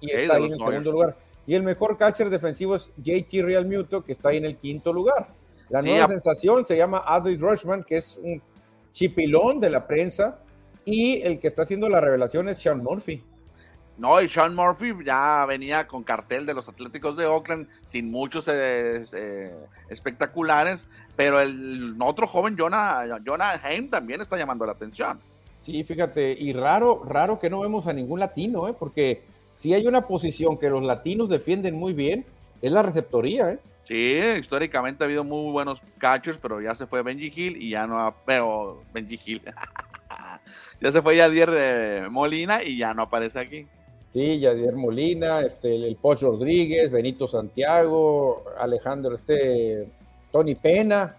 Y 0.00 0.10
está 0.10 0.34
ahí 0.34 0.46
en 0.46 0.54
el 0.54 0.58
segundo 0.58 0.90
lugar. 0.90 1.16
Y 1.46 1.54
el 1.54 1.62
mejor 1.62 1.96
catcher 1.96 2.28
defensivo 2.28 2.74
es 2.74 2.90
JT 2.96 3.44
Real 3.44 3.66
Muto, 3.66 4.02
que 4.02 4.10
está 4.10 4.30
ahí 4.30 4.38
en 4.38 4.46
el 4.46 4.56
quinto 4.56 4.92
lugar. 4.92 5.28
La 5.68 5.80
nueva 5.80 6.08
sensación 6.08 6.66
se 6.66 6.76
llama 6.76 7.04
Adley 7.06 7.36
Rushman, 7.36 7.84
que 7.84 7.98
es 7.98 8.18
un 8.20 8.42
chipilón 8.90 9.60
de 9.60 9.70
la 9.70 9.86
prensa. 9.86 10.40
Y 10.84 11.22
el 11.22 11.38
que 11.38 11.46
está 11.46 11.62
haciendo 11.62 11.88
la 11.88 12.00
revelación 12.00 12.48
es 12.48 12.58
Sean 12.58 12.82
Murphy. 12.82 13.22
No, 13.98 14.22
y 14.22 14.28
Sean 14.28 14.54
Murphy 14.54 14.92
ya 15.04 15.44
venía 15.44 15.88
con 15.88 16.04
cartel 16.04 16.46
de 16.46 16.54
los 16.54 16.68
Atléticos 16.68 17.16
de 17.16 17.26
Oakland, 17.26 17.66
sin 17.84 18.10
muchos 18.12 18.46
eh, 18.46 19.02
eh, 19.12 19.54
espectaculares, 19.88 20.88
pero 21.16 21.40
el 21.40 21.96
otro 22.00 22.28
joven, 22.28 22.56
Jonah, 22.56 23.20
Jonah 23.26 23.60
Haim, 23.62 23.90
también 23.90 24.20
está 24.20 24.38
llamando 24.38 24.64
la 24.64 24.72
atención. 24.72 25.18
Sí, 25.62 25.82
fíjate, 25.82 26.32
y 26.32 26.52
raro, 26.52 27.02
raro 27.04 27.40
que 27.40 27.50
no 27.50 27.60
vemos 27.60 27.88
a 27.88 27.92
ningún 27.92 28.20
latino, 28.20 28.68
¿eh? 28.68 28.74
porque 28.78 29.22
si 29.52 29.74
hay 29.74 29.88
una 29.88 30.06
posición 30.06 30.58
que 30.58 30.70
los 30.70 30.84
latinos 30.84 31.28
defienden 31.28 31.74
muy 31.74 31.92
bien, 31.92 32.24
es 32.62 32.70
la 32.70 32.82
receptoría, 32.82 33.50
¿eh? 33.50 33.58
Sí, 33.82 34.20
históricamente 34.38 35.02
ha 35.02 35.06
habido 35.06 35.24
muy 35.24 35.50
buenos 35.50 35.82
catchers, 35.96 36.38
pero 36.38 36.60
ya 36.60 36.74
se 36.74 36.86
fue 36.86 37.02
Benji 37.02 37.32
Hill 37.34 37.56
y 37.56 37.70
ya 37.70 37.86
no, 37.86 38.14
pero 38.26 38.82
Benji 38.92 39.18
Hill, 39.24 39.42
ya 40.80 40.92
se 40.92 41.02
fue 41.02 41.16
Yadier 41.16 41.50
de 41.50 42.08
Molina 42.10 42.62
y 42.62 42.76
ya 42.76 42.94
no 42.94 43.02
aparece 43.02 43.40
aquí. 43.40 43.66
Sí, 44.18 44.40
Yadier 44.40 44.74
Molina, 44.74 45.42
este, 45.42 45.76
el, 45.76 45.94
Poch 45.94 46.22
Rodríguez, 46.22 46.90
Benito 46.90 47.28
Santiago, 47.28 48.42
Alejandro, 48.58 49.14
este, 49.14 49.86
Tony 50.32 50.56
Pena, 50.56 51.14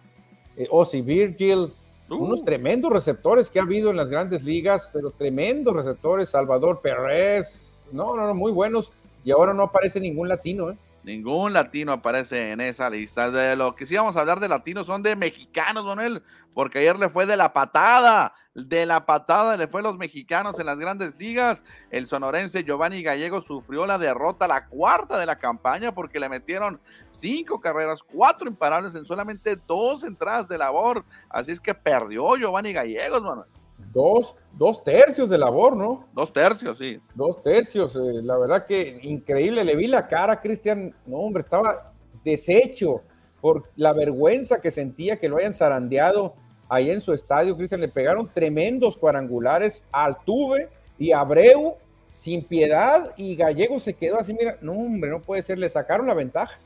eh, 0.58 0.68
Ozzy 0.70 1.02
Virgil, 1.02 1.72
uh. 2.10 2.16
unos 2.16 2.44
tremendos 2.44 2.92
receptores 2.92 3.50
que 3.50 3.60
ha 3.60 3.62
habido 3.62 3.90
en 3.90 3.96
las 3.96 4.10
grandes 4.10 4.44
ligas, 4.44 4.90
pero 4.92 5.12
tremendos 5.12 5.74
receptores, 5.74 6.28
Salvador 6.28 6.82
Pérez, 6.82 7.82
no, 7.94 8.18
no, 8.18 8.28
no, 8.28 8.36
muy 8.36 8.52
buenos, 8.52 8.92
y 9.24 9.32
ahora 9.32 9.54
no 9.54 9.64
aparece 9.64 10.02
ningún 10.02 10.28
latino, 10.28 10.70
¿eh? 10.70 10.76
Ningún 11.04 11.54
latino 11.54 11.94
aparece 11.94 12.52
en 12.52 12.62
esa 12.62 12.90
lista. 12.90 13.32
De 13.32 13.56
lo 13.56 13.76
que 13.76 13.86
sí 13.86 13.96
vamos 13.96 14.18
a 14.18 14.20
hablar 14.20 14.40
de 14.40 14.50
latinos 14.50 14.86
son 14.86 15.02
de 15.02 15.16
mexicanos, 15.16 15.86
Donel, 15.86 16.22
porque 16.54 16.80
ayer 16.80 17.00
le 17.00 17.10
fue 17.10 17.26
de 17.26 17.38
la 17.38 17.54
patada, 17.54 18.34
de 18.54 18.86
la 18.86 19.06
patada 19.06 19.56
le 19.56 19.68
fue 19.68 19.80
a 19.80 19.84
los 19.84 19.98
mexicanos 19.98 20.60
en 20.60 20.66
las 20.66 20.78
grandes 20.78 21.16
ligas. 21.18 21.64
El 21.90 22.08
sonorense 22.08 22.64
Giovanni 22.64 23.02
Gallego 23.02 23.40
sufrió 23.40 23.86
la 23.86 23.98
derrota, 23.98 24.48
la 24.48 24.68
cuarta 24.68 25.18
de 25.18 25.26
la 25.26 25.40
campaña, 25.40 25.94
porque 25.94 26.20
le 26.20 26.28
metieron 26.28 26.82
cinco 27.10 27.62
carreras, 27.62 28.04
cuatro 28.04 28.50
imparables 28.50 28.94
en 28.96 29.06
solamente 29.06 29.56
dos 29.56 30.04
entradas 30.04 30.50
de 30.50 30.58
labor. 30.58 31.06
Así 31.30 31.52
es 31.52 31.60
que 31.60 31.74
perdió 31.74 32.36
Giovanni 32.36 32.74
Gallegos, 32.74 33.22
Manuel. 33.22 33.48
Dos, 33.92 34.36
dos 34.54 34.84
tercios 34.84 35.30
de 35.30 35.38
labor, 35.38 35.76
¿no? 35.76 36.06
Dos 36.14 36.32
tercios, 36.32 36.78
sí. 36.78 37.00
Dos 37.16 37.42
tercios, 37.42 37.96
eh, 37.96 38.22
la 38.24 38.38
verdad 38.38 38.66
que 38.66 39.00
increíble. 39.04 39.64
Le 39.64 39.76
vi 39.76 39.88
la 39.88 40.08
cara 40.08 40.40
Cristian, 40.40 40.94
no, 41.06 41.18
hombre, 41.18 41.42
estaba 41.42 41.92
deshecho 42.24 43.02
por 43.42 43.70
la 43.76 43.94
vergüenza 43.94 44.62
que 44.62 44.72
sentía 44.72 45.18
que 45.18 45.30
lo 45.30 45.38
hayan 45.38 45.54
zarandeado 45.54 46.36
ahí 46.68 46.92
en 46.92 47.02
su 47.02 47.14
estadio. 47.14 47.58
Cristian, 47.58 47.82
le 47.82 47.88
pegaron 47.88 48.30
tremendos 48.32 48.98
cuadrangulares 48.98 49.86
al 49.92 50.18
Tuve 50.24 50.70
y 50.98 51.12
Abreu 51.12 51.76
sin 52.12 52.44
piedad 52.44 53.14
y 53.18 53.36
Gallego 53.36 53.80
se 53.80 53.94
quedó 53.94 54.20
así, 54.20 54.34
mira, 54.34 54.58
no, 54.62 54.74
hombre, 54.74 55.10
no 55.10 55.22
puede 55.22 55.42
ser, 55.42 55.58
le 55.58 55.70
sacaron 55.70 56.08
la 56.08 56.14
ventaja. 56.14 56.60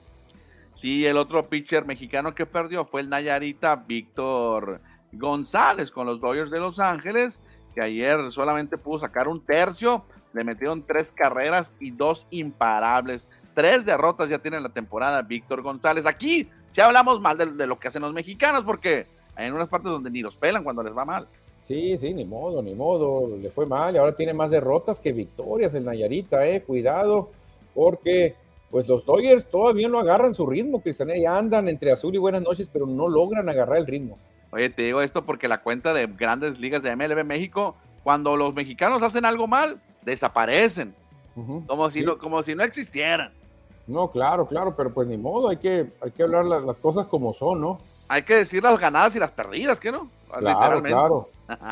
Sí, 0.76 1.06
el 1.06 1.18
otro 1.18 1.48
pitcher 1.48 1.86
mexicano 1.86 2.34
que 2.34 2.46
perdió 2.46 2.86
fue 2.86 3.02
el 3.02 3.10
Nayarita 3.10 3.76
Víctor 3.76 4.82
González 5.14 5.92
con 5.92 6.08
los 6.08 6.20
Dodgers 6.20 6.52
de 6.52 6.60
Los 6.60 6.80
Ángeles, 6.80 7.42
que 7.74 7.82
ayer 7.82 8.32
solamente 8.32 8.78
pudo 8.78 9.00
sacar 9.00 9.28
un 9.28 9.40
tercio, 9.40 10.04
le 10.34 10.44
metieron 10.44 10.84
tres 10.84 11.12
carreras 11.12 11.76
y 11.80 11.92
dos 11.92 12.26
imparables. 12.32 13.28
Tres 13.54 13.86
derrotas 13.86 14.30
ya 14.30 14.40
tiene 14.40 14.60
la 14.60 14.70
temporada 14.70 15.22
Víctor 15.22 15.62
González. 15.62 16.06
Aquí 16.06 16.50
si 16.74 16.82
hablamos 16.82 17.22
mal 17.22 17.38
de, 17.38 17.68
lo 17.68 17.80
que 17.80 17.88
hacen 17.88 18.02
los 18.02 18.14
mexicanos, 18.14 18.64
porque 18.64 19.06
hay 19.36 19.48
en 19.48 19.54
unas 19.54 19.70
partes 19.70 19.92
donde 19.92 20.10
ni 20.10 20.22
los 20.22 20.36
pelan 20.36 20.64
cuando 20.64 20.82
les 20.82 20.98
va 20.98 21.06
mal. 21.06 21.28
Sí, 21.62 21.98
sí, 22.00 22.14
ni 22.16 22.26
modo, 22.26 22.64
ni 22.64 22.74
modo, 22.74 23.38
le 23.38 23.52
fue 23.52 23.68
mal 23.68 23.94
y 23.94 24.00
ahora 24.00 24.16
tiene 24.16 24.34
más 24.34 24.50
derrotas 24.50 25.00
que 25.00 25.12
victorias 25.12 25.74
el 25.76 25.86
Nayarita, 25.86 26.48
eh, 26.48 26.64
cuidado, 26.64 27.30
porque 27.76 28.36
pues 28.72 28.88
los 28.88 29.06
Dodgers 29.06 29.46
todavía 29.46 29.88
no 29.88 30.00
agarran 30.00 30.34
su 30.34 30.48
ritmo, 30.48 30.82
Cristian, 30.82 31.10
ya 31.16 31.38
andan 31.38 31.68
entre 31.68 31.92
azul 31.92 32.16
y 32.16 32.18
buenas 32.18 32.42
noches, 32.42 32.68
pero 32.74 32.88
no 32.88 33.08
logran 33.08 33.48
agarrar 33.48 33.78
el 33.78 33.86
ritmo. 33.86 34.18
Oye, 34.54 34.70
te 34.70 34.84
digo 34.84 35.02
esto 35.02 35.26
porque 35.26 35.48
la 35.48 35.62
cuenta 35.62 35.96
de 35.96 36.06
grandes 36.06 36.60
ligas 36.60 36.84
de 36.84 36.96
MLB 36.96 37.24
México, 37.26 37.76
cuando 38.04 38.38
los 38.38 38.54
mexicanos 38.54 39.02
hacen 39.02 39.26
algo 39.26 39.48
mal, 39.48 39.82
desaparecen, 40.04 40.94
como, 41.66 41.90
si 41.90 42.04
no, 42.04 42.20
como 42.20 42.44
si 42.44 42.54
no 42.54 42.64
existieran. 42.64 43.34
No, 43.88 44.12
claro, 44.12 44.46
claro, 44.46 44.76
pero 44.76 44.94
pues 44.94 45.08
ni 45.08 45.18
modo, 45.18 45.50
hay 45.50 45.58
que, 45.58 45.92
hay 46.00 46.12
que 46.12 46.22
hablar 46.22 46.46
las, 46.46 46.78
cosas 46.78 47.08
como 47.08 47.34
son, 47.34 47.62
¿no? 47.62 47.80
Hay 48.08 48.22
que 48.22 48.36
decir 48.36 48.62
las 48.62 48.80
ganadas 48.80 49.16
y 49.16 49.20
las 49.20 49.32
perdidas, 49.32 49.80
¿qué 49.80 49.92
no? 49.92 50.08
Claro, 50.32 50.84
claro. 50.84 51.30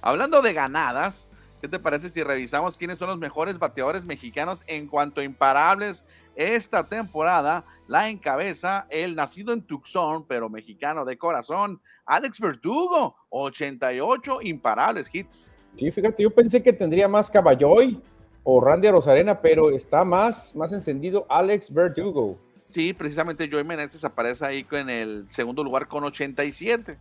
Hablando 0.00 0.42
de 0.42 0.52
ganadas, 0.52 1.28
¿qué 1.60 1.66
te 1.66 1.80
parece 1.80 2.08
si 2.08 2.22
revisamos 2.22 2.76
quiénes 2.76 2.98
son 2.98 3.08
los 3.08 3.18
mejores 3.18 3.58
bateadores 3.58 4.04
mexicanos 4.04 4.62
en 4.68 4.86
cuanto 4.86 5.22
a 5.22 5.24
imparables 5.24 6.04
esta 6.36 6.86
temporada? 6.86 7.64
La 7.88 8.08
encabeza 8.08 8.86
el 8.90 9.16
nacido 9.16 9.52
en 9.52 9.62
Tucson, 9.62 10.26
pero 10.26 10.48
mexicano 10.48 11.04
de 11.04 11.16
corazón, 11.16 11.80
Alex 12.04 12.38
Verdugo, 12.38 13.16
88 13.30 14.38
imparables 14.42 15.12
hits. 15.12 15.56
Sí, 15.76 15.90
fíjate, 15.90 16.22
yo 16.22 16.30
pensé 16.30 16.62
que 16.62 16.72
tendría 16.72 17.08
más 17.08 17.30
Caballoy 17.30 18.00
o 18.44 18.60
Randy 18.60 18.90
Rosarena, 18.90 19.40
pero 19.40 19.70
está 19.70 20.04
más, 20.04 20.54
más 20.54 20.72
encendido 20.72 21.26
Alex 21.28 21.72
Verdugo. 21.72 22.38
Sí, 22.70 22.92
precisamente 22.92 23.48
Joey 23.50 23.64
Meneses 23.64 24.04
aparece 24.04 24.44
ahí 24.44 24.66
en 24.70 24.90
el 24.90 25.26
segundo 25.30 25.64
lugar 25.64 25.88
con 25.88 26.04
87. 26.04 26.98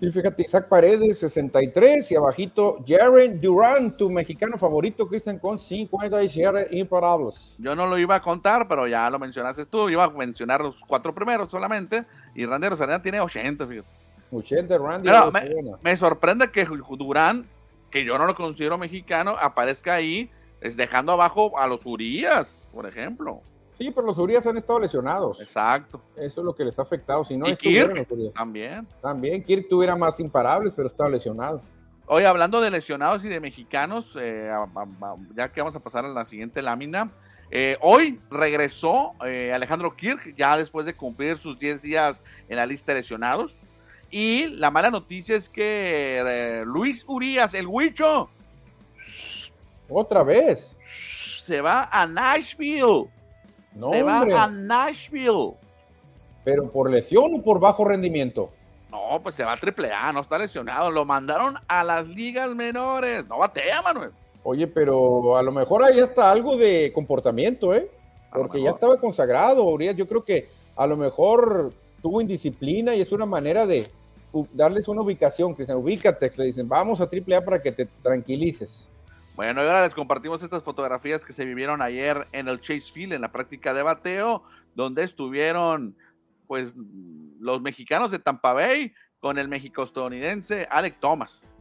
Sí, 0.00 0.12
fíjate, 0.12 0.42
Isaac 0.42 0.68
Paredes, 0.68 1.18
63, 1.18 2.12
y 2.12 2.14
abajito, 2.14 2.78
Jaren 2.86 3.40
Durant, 3.40 3.96
tu 3.96 4.08
mexicano 4.08 4.56
favorito, 4.56 5.08
Cristian, 5.08 5.40
con 5.40 5.58
57 5.58 6.68
imparables. 6.70 7.56
Yo 7.58 7.74
no 7.74 7.84
lo 7.84 7.98
iba 7.98 8.14
a 8.14 8.22
contar, 8.22 8.68
pero 8.68 8.86
ya 8.86 9.10
lo 9.10 9.18
mencionaste 9.18 9.66
tú, 9.66 9.88
iba 9.88 10.04
a 10.04 10.10
mencionar 10.10 10.60
los 10.60 10.80
cuatro 10.86 11.12
primeros 11.12 11.50
solamente, 11.50 12.04
y 12.36 12.46
Randy 12.46 12.68
Rosarena 12.68 13.02
tiene 13.02 13.20
80, 13.20 13.66
fíjate. 13.66 13.88
80, 14.30 14.78
Randy. 14.78 15.10
me, 15.82 15.96
sorprende 15.96 16.48
que 16.52 16.64
Durant, 16.64 17.46
que 17.90 18.04
yo 18.04 18.18
no 18.18 18.26
lo 18.26 18.36
considero 18.36 18.78
mexicano, 18.78 19.36
aparezca 19.40 19.94
ahí, 19.94 20.30
es 20.60 20.76
dejando 20.76 21.10
abajo 21.10 21.58
a 21.58 21.66
los 21.66 21.84
Urias, 21.84 22.68
por 22.72 22.86
ejemplo. 22.86 23.42
Sí, 23.78 23.92
pero 23.92 24.08
los 24.08 24.18
Urias 24.18 24.44
han 24.44 24.56
estado 24.56 24.80
lesionados. 24.80 25.40
Exacto. 25.40 26.02
Eso 26.16 26.40
es 26.40 26.44
lo 26.44 26.52
que 26.52 26.64
les 26.64 26.76
ha 26.80 26.82
afectado. 26.82 27.24
Si 27.24 27.36
no, 27.36 27.48
¿Y 27.48 27.56
Kirk? 27.56 28.08
También. 28.34 28.88
También. 29.00 29.44
Kirk 29.44 29.68
tuviera 29.68 29.94
más 29.94 30.18
imparables, 30.18 30.74
pero 30.74 30.88
estaba 30.88 31.08
lesionado. 31.08 31.60
Hoy 32.06 32.24
hablando 32.24 32.60
de 32.60 32.72
lesionados 32.72 33.24
y 33.24 33.28
de 33.28 33.38
mexicanos, 33.38 34.16
eh, 34.20 34.50
ya 35.36 35.52
que 35.52 35.60
vamos 35.60 35.76
a 35.76 35.80
pasar 35.80 36.04
a 36.04 36.08
la 36.08 36.24
siguiente 36.24 36.60
lámina. 36.60 37.12
Eh, 37.52 37.76
hoy 37.80 38.20
regresó 38.30 39.12
eh, 39.24 39.52
Alejandro 39.54 39.94
Kirk, 39.94 40.34
ya 40.36 40.56
después 40.56 40.84
de 40.84 40.96
cumplir 40.96 41.38
sus 41.38 41.56
10 41.60 41.80
días 41.80 42.20
en 42.48 42.56
la 42.56 42.66
lista 42.66 42.92
de 42.92 42.98
lesionados. 42.98 43.54
Y 44.10 44.48
la 44.48 44.72
mala 44.72 44.90
noticia 44.90 45.36
es 45.36 45.48
que 45.48 46.64
Luis 46.66 47.04
Urias, 47.06 47.54
el 47.54 47.68
Huicho. 47.68 48.28
Otra 49.88 50.24
vez. 50.24 50.74
Se 51.44 51.60
va 51.60 51.88
a 51.92 52.06
Nashville 52.06 53.08
se 53.76 54.02
va 54.02 54.20
a 54.20 54.48
Nashville. 54.48 55.54
¿Pero 56.44 56.70
por 56.70 56.90
lesión 56.90 57.34
o 57.34 57.42
por 57.42 57.60
bajo 57.60 57.84
rendimiento? 57.84 58.50
No, 58.90 59.20
pues 59.22 59.34
se 59.34 59.44
va 59.44 59.52
a 59.52 59.56
triple 59.56 59.92
A, 59.92 60.12
no 60.12 60.20
está 60.20 60.38
lesionado. 60.38 60.90
Lo 60.90 61.04
mandaron 61.04 61.56
a 61.68 61.84
las 61.84 62.06
ligas 62.06 62.54
menores. 62.54 63.28
No 63.28 63.38
batea, 63.38 63.82
Manuel. 63.82 64.10
Oye, 64.42 64.66
pero 64.66 65.36
a 65.36 65.42
lo 65.42 65.52
mejor 65.52 65.82
ahí 65.82 65.98
está 65.98 66.30
algo 66.30 66.56
de 66.56 66.90
comportamiento, 66.94 67.74
¿eh? 67.74 67.90
Porque 68.32 68.62
ya 68.62 68.70
estaba 68.70 68.98
consagrado, 68.98 69.64
Urias. 69.64 69.96
Yo 69.96 70.06
creo 70.06 70.24
que 70.24 70.48
a 70.76 70.86
lo 70.86 70.96
mejor 70.96 71.72
tuvo 72.00 72.20
indisciplina 72.20 72.94
y 72.94 73.00
es 73.00 73.12
una 73.12 73.26
manera 73.26 73.66
de 73.66 73.90
darles 74.52 74.88
una 74.88 75.02
ubicación, 75.02 75.54
Cristian. 75.54 75.78
Ubícate, 75.78 76.30
le 76.36 76.44
dicen, 76.44 76.68
vamos 76.68 77.00
a 77.00 77.08
triple 77.08 77.36
A 77.36 77.44
para 77.44 77.60
que 77.60 77.72
te 77.72 77.86
tranquilices. 78.02 78.88
Bueno, 79.38 79.62
y 79.62 79.66
ahora 79.66 79.84
les 79.84 79.94
compartimos 79.94 80.42
estas 80.42 80.64
fotografías 80.64 81.24
que 81.24 81.32
se 81.32 81.44
vivieron 81.44 81.80
ayer 81.80 82.26
en 82.32 82.48
el 82.48 82.60
Chase 82.60 82.90
Field, 82.90 83.12
en 83.12 83.20
la 83.20 83.30
práctica 83.30 83.72
de 83.72 83.84
bateo, 83.84 84.42
donde 84.74 85.04
estuvieron 85.04 85.94
pues 86.48 86.74
los 87.38 87.62
mexicanos 87.62 88.10
de 88.10 88.18
Tampa 88.18 88.52
Bay 88.52 88.92
con 89.20 89.38
el 89.38 89.46
mexico-estadounidense 89.46 90.66
Alec 90.68 90.98
Thomas. 90.98 91.54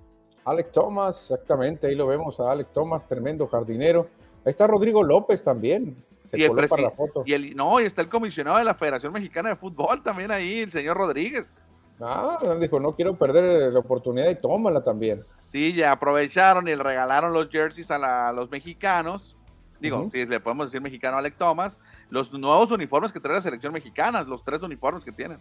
Alec 0.45 0.71
Thomas, 0.71 1.21
exactamente, 1.21 1.85
ahí 1.85 1.93
lo 1.93 2.07
vemos 2.07 2.39
a 2.39 2.51
Alec 2.51 2.73
Thomas, 2.73 3.07
tremendo 3.07 3.45
jardinero. 3.45 4.09
Ahí 4.43 4.49
está 4.49 4.65
Rodrigo 4.65 5.03
López 5.03 5.43
también. 5.43 6.03
Se 6.25 6.39
y 6.39 6.45
el 6.45 6.55
para 6.67 6.81
la 6.81 6.89
foto. 6.89 7.21
Y 7.27 7.33
el, 7.33 7.55
no, 7.55 7.79
y 7.79 7.83
está 7.83 8.01
el 8.01 8.09
comisionado 8.09 8.57
de 8.57 8.63
la 8.63 8.73
Federación 8.73 9.13
Mexicana 9.13 9.49
de 9.49 9.55
Fútbol 9.55 10.01
también 10.01 10.31
ahí, 10.31 10.61
el 10.61 10.71
señor 10.71 10.97
Rodríguez. 10.97 11.55
Ah, 11.99 12.37
dijo, 12.59 12.79
no 12.79 12.93
quiero 12.93 13.17
perder 13.17 13.73
la 13.73 13.79
oportunidad 13.79 14.29
y 14.29 14.35
tómala 14.35 14.83
también. 14.83 15.23
Sí, 15.47 15.73
ya 15.73 15.91
aprovecharon 15.91 16.67
y 16.67 16.75
le 16.75 16.83
regalaron 16.83 17.33
los 17.33 17.49
jerseys 17.49 17.89
a, 17.89 18.31
los 18.33 18.51
mexicanos. 18.51 19.35
Digo, 19.79 20.09
si 20.11 20.25
le 20.25 20.39
podemos 20.39 20.67
decir 20.67 20.81
mexicano 20.81 21.17
a 21.17 21.19
Alec 21.19 21.35
Thomas, 21.37 21.79
los 22.09 22.31
nuevos 22.33 22.71
uniformes 22.71 23.11
que 23.11 23.19
trae 23.19 23.35
la 23.35 23.41
selección 23.41 23.73
mexicana, 23.73 24.23
los 24.23 24.43
tres 24.43 24.61
uniformes 24.61 25.05
que 25.05 25.11
tienen. 25.11 25.39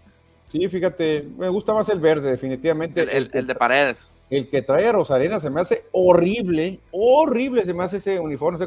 Sí, 0.48 0.68
fíjate, 0.68 1.22
me 1.36 1.48
gusta 1.48 1.74
más 1.74 1.88
el 1.88 2.00
verde, 2.00 2.30
definitivamente. 2.30 3.02
El, 3.02 3.30
el, 3.32 3.46
de 3.46 3.54
paredes. 3.54 4.14
El 4.30 4.48
que 4.48 4.62
trae 4.62 4.86
a 4.86 4.92
Rosarena 4.92 5.40
se 5.40 5.50
me 5.50 5.60
hace 5.60 5.86
horrible, 5.92 6.80
horrible 6.90 7.64
se 7.64 7.74
me 7.74 7.84
hace 7.84 7.96
ese 7.96 8.20
uniforme. 8.20 8.58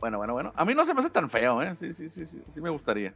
Bueno, 0.00 0.18
bueno, 0.18 0.32
bueno. 0.34 0.52
A 0.54 0.64
mí 0.64 0.74
no 0.74 0.84
se 0.84 0.92
me 0.92 1.00
hace 1.00 1.10
tan 1.10 1.30
feo, 1.30 1.62
¿eh? 1.62 1.74
Sí, 1.76 1.92
sí, 1.92 2.08
sí, 2.08 2.26
sí, 2.26 2.42
sí 2.46 2.60
me 2.60 2.70
gustaría. 2.70 3.14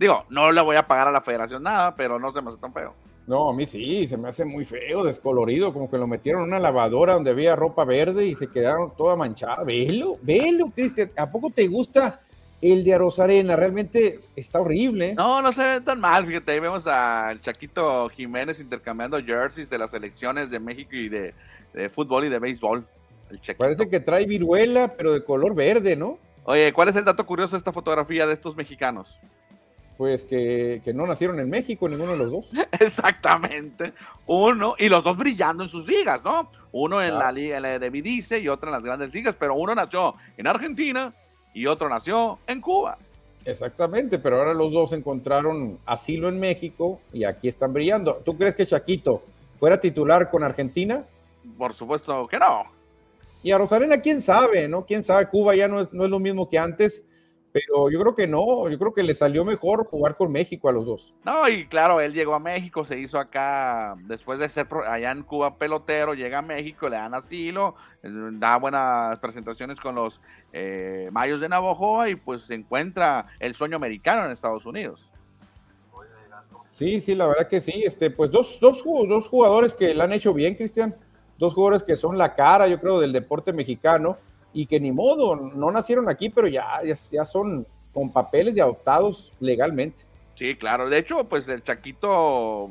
Digo, 0.00 0.24
no 0.30 0.50
le 0.50 0.62
voy 0.62 0.76
a 0.76 0.86
pagar 0.86 1.08
a 1.08 1.10
la 1.10 1.20
federación 1.20 1.62
nada, 1.62 1.94
pero 1.94 2.18
no 2.18 2.32
se 2.32 2.40
me 2.40 2.48
hace 2.48 2.56
tan 2.56 2.72
feo. 2.72 2.94
No, 3.26 3.50
a 3.50 3.52
mí 3.52 3.66
sí, 3.66 4.08
se 4.08 4.16
me 4.16 4.30
hace 4.30 4.46
muy 4.46 4.64
feo, 4.64 5.04
descolorido, 5.04 5.74
como 5.74 5.90
que 5.90 5.98
lo 5.98 6.06
metieron 6.06 6.40
en 6.40 6.48
una 6.48 6.58
lavadora 6.58 7.12
donde 7.12 7.32
había 7.32 7.54
ropa 7.54 7.84
verde 7.84 8.24
y 8.24 8.34
se 8.34 8.46
quedaron 8.46 8.96
toda 8.96 9.14
manchada. 9.14 9.62
Velo, 9.62 10.16
velo, 10.22 10.72
Cristian. 10.74 11.10
¿A 11.18 11.30
poco 11.30 11.50
te 11.50 11.66
gusta 11.66 12.18
el 12.62 12.82
de 12.82 12.94
Arozarena? 12.94 13.56
Realmente 13.56 14.16
está 14.36 14.62
horrible. 14.62 15.12
No, 15.12 15.42
no 15.42 15.52
se 15.52 15.64
ve 15.64 15.80
tan 15.82 16.00
mal, 16.00 16.26
fíjate, 16.26 16.52
ahí 16.52 16.60
vemos 16.60 16.86
al 16.86 17.38
Chaquito 17.42 18.08
Jiménez 18.08 18.58
intercambiando 18.58 19.22
jerseys 19.22 19.68
de 19.68 19.76
las 19.76 19.90
selecciones 19.90 20.50
de 20.50 20.60
México 20.60 20.96
y 20.96 21.10
de, 21.10 21.34
fútbol 21.90 22.24
y 22.24 22.30
de 22.30 22.38
béisbol. 22.38 22.86
Parece 23.58 23.86
que 23.90 24.00
trae 24.00 24.24
viruela, 24.24 24.88
pero 24.96 25.12
de 25.12 25.22
color 25.22 25.54
verde, 25.54 25.94
¿no? 25.94 26.16
Oye, 26.44 26.72
¿cuál 26.72 26.88
es 26.88 26.96
el 26.96 27.04
dato 27.04 27.26
curioso 27.26 27.52
de 27.52 27.58
esta 27.58 27.70
fotografía 27.70 28.26
de 28.26 28.32
estos 28.32 28.56
mexicanos? 28.56 29.20
Pues 30.00 30.22
que, 30.24 30.80
no 30.94 31.06
nacieron 31.06 31.40
en 31.40 31.50
México, 31.50 31.86
ninguno 31.86 32.12
de 32.12 32.16
los 32.16 32.30
dos. 32.30 32.46
Exactamente. 32.80 33.92
Uno, 34.28 34.74
y 34.78 34.88
los 34.88 35.04
dos 35.04 35.14
brillando 35.14 35.62
en 35.62 35.68
sus 35.68 35.86
ligas, 35.86 36.24
¿no? 36.24 36.50
Uno 36.72 37.02
en 37.02 37.18
la 37.18 37.30
liga 37.30 37.60
de 37.78 37.90
Vidice 37.90 38.38
y 38.38 38.48
otro 38.48 38.70
en 38.70 38.72
las 38.72 38.82
grandes 38.82 39.12
ligas, 39.12 39.36
pero 39.38 39.54
uno 39.56 39.74
nació 39.74 40.14
en 40.38 40.46
Argentina 40.46 41.12
y 41.52 41.66
otro 41.66 41.90
nació 41.90 42.38
en 42.46 42.62
Cuba. 42.62 42.96
Exactamente, 43.44 44.18
pero 44.18 44.38
ahora 44.38 44.54
los 44.54 44.72
dos 44.72 44.94
encontraron 44.94 45.78
asilo 45.84 46.30
en 46.30 46.40
México 46.40 47.02
y 47.12 47.24
aquí 47.24 47.48
están 47.48 47.74
brillando. 47.74 48.22
¿Tú 48.24 48.38
crees 48.38 48.54
que 48.54 48.64
Chaquito 48.64 49.22
fuera 49.58 49.78
titular 49.78 50.30
con 50.30 50.42
Argentina? 50.42 51.04
Por 51.58 51.74
supuesto 51.74 52.26
que 52.26 52.38
no. 52.38 52.64
Y 53.42 53.50
a 53.50 53.58
Rosarena, 53.58 54.00
quién 54.00 54.22
sabe, 54.22 54.66
¿no? 54.66 54.86
Quién 54.86 55.02
sabe, 55.02 55.28
Cuba 55.28 55.54
ya 55.54 55.68
no 55.68 55.82
es, 55.82 55.92
no 55.92 56.06
es 56.06 56.10
lo 56.10 56.18
mismo 56.18 56.48
que 56.48 56.58
antes 56.58 57.04
pero 57.52 57.90
yo 57.90 58.00
creo 58.00 58.14
que 58.14 58.26
no, 58.26 58.68
yo 58.68 58.78
creo 58.78 58.94
que 58.94 59.02
le 59.02 59.14
salió 59.14 59.44
mejor 59.44 59.84
jugar 59.84 60.16
con 60.16 60.30
México 60.30 60.68
a 60.68 60.72
los 60.72 60.86
dos. 60.86 61.14
No, 61.24 61.48
y 61.48 61.66
claro, 61.66 62.00
él 62.00 62.14
llegó 62.14 62.34
a 62.34 62.38
México, 62.38 62.84
se 62.84 62.98
hizo 62.98 63.18
acá, 63.18 63.96
después 64.04 64.38
de 64.38 64.48
ser 64.48 64.68
allá 64.86 65.10
en 65.10 65.22
Cuba 65.24 65.56
pelotero, 65.56 66.14
llega 66.14 66.38
a 66.38 66.42
México, 66.42 66.88
le 66.88 66.96
dan 66.96 67.14
asilo, 67.14 67.74
eh, 68.02 68.08
da 68.32 68.56
buenas 68.56 69.18
presentaciones 69.18 69.80
con 69.80 69.96
los 69.96 70.20
eh, 70.52 71.08
Mayos 71.12 71.40
de 71.40 71.48
Navojoa 71.48 72.08
y 72.08 72.14
pues 72.14 72.42
se 72.42 72.54
encuentra 72.54 73.26
el 73.40 73.54
sueño 73.56 73.76
americano 73.76 74.24
en 74.24 74.30
Estados 74.30 74.64
Unidos. 74.64 75.10
Sí, 76.72 77.00
sí, 77.00 77.14
la 77.14 77.26
verdad 77.26 77.48
que 77.48 77.60
sí, 77.60 77.82
este, 77.84 78.10
pues 78.10 78.30
dos, 78.30 78.58
dos, 78.60 78.82
dos 78.84 79.28
jugadores 79.28 79.74
que 79.74 79.92
le 79.92 80.02
han 80.02 80.12
hecho 80.12 80.32
bien, 80.32 80.54
Cristian, 80.54 80.94
dos 81.36 81.52
jugadores 81.52 81.82
que 81.82 81.96
son 81.96 82.16
la 82.16 82.34
cara, 82.34 82.68
yo 82.68 82.80
creo, 82.80 83.00
del 83.00 83.12
deporte 83.12 83.52
mexicano 83.52 84.16
y 84.52 84.66
que 84.66 84.80
ni 84.80 84.92
modo, 84.92 85.36
no 85.36 85.70
nacieron 85.70 86.08
aquí, 86.08 86.28
pero 86.30 86.48
ya, 86.48 86.80
ya, 86.84 87.24
son 87.24 87.66
con 87.92 88.10
papeles 88.12 88.56
y 88.56 88.60
adoptados 88.60 89.32
legalmente. 89.40 90.04
Sí, 90.34 90.54
claro. 90.56 90.88
De 90.88 90.98
hecho, 90.98 91.24
pues 91.24 91.48
el 91.48 91.62
Chaquito 91.62 92.70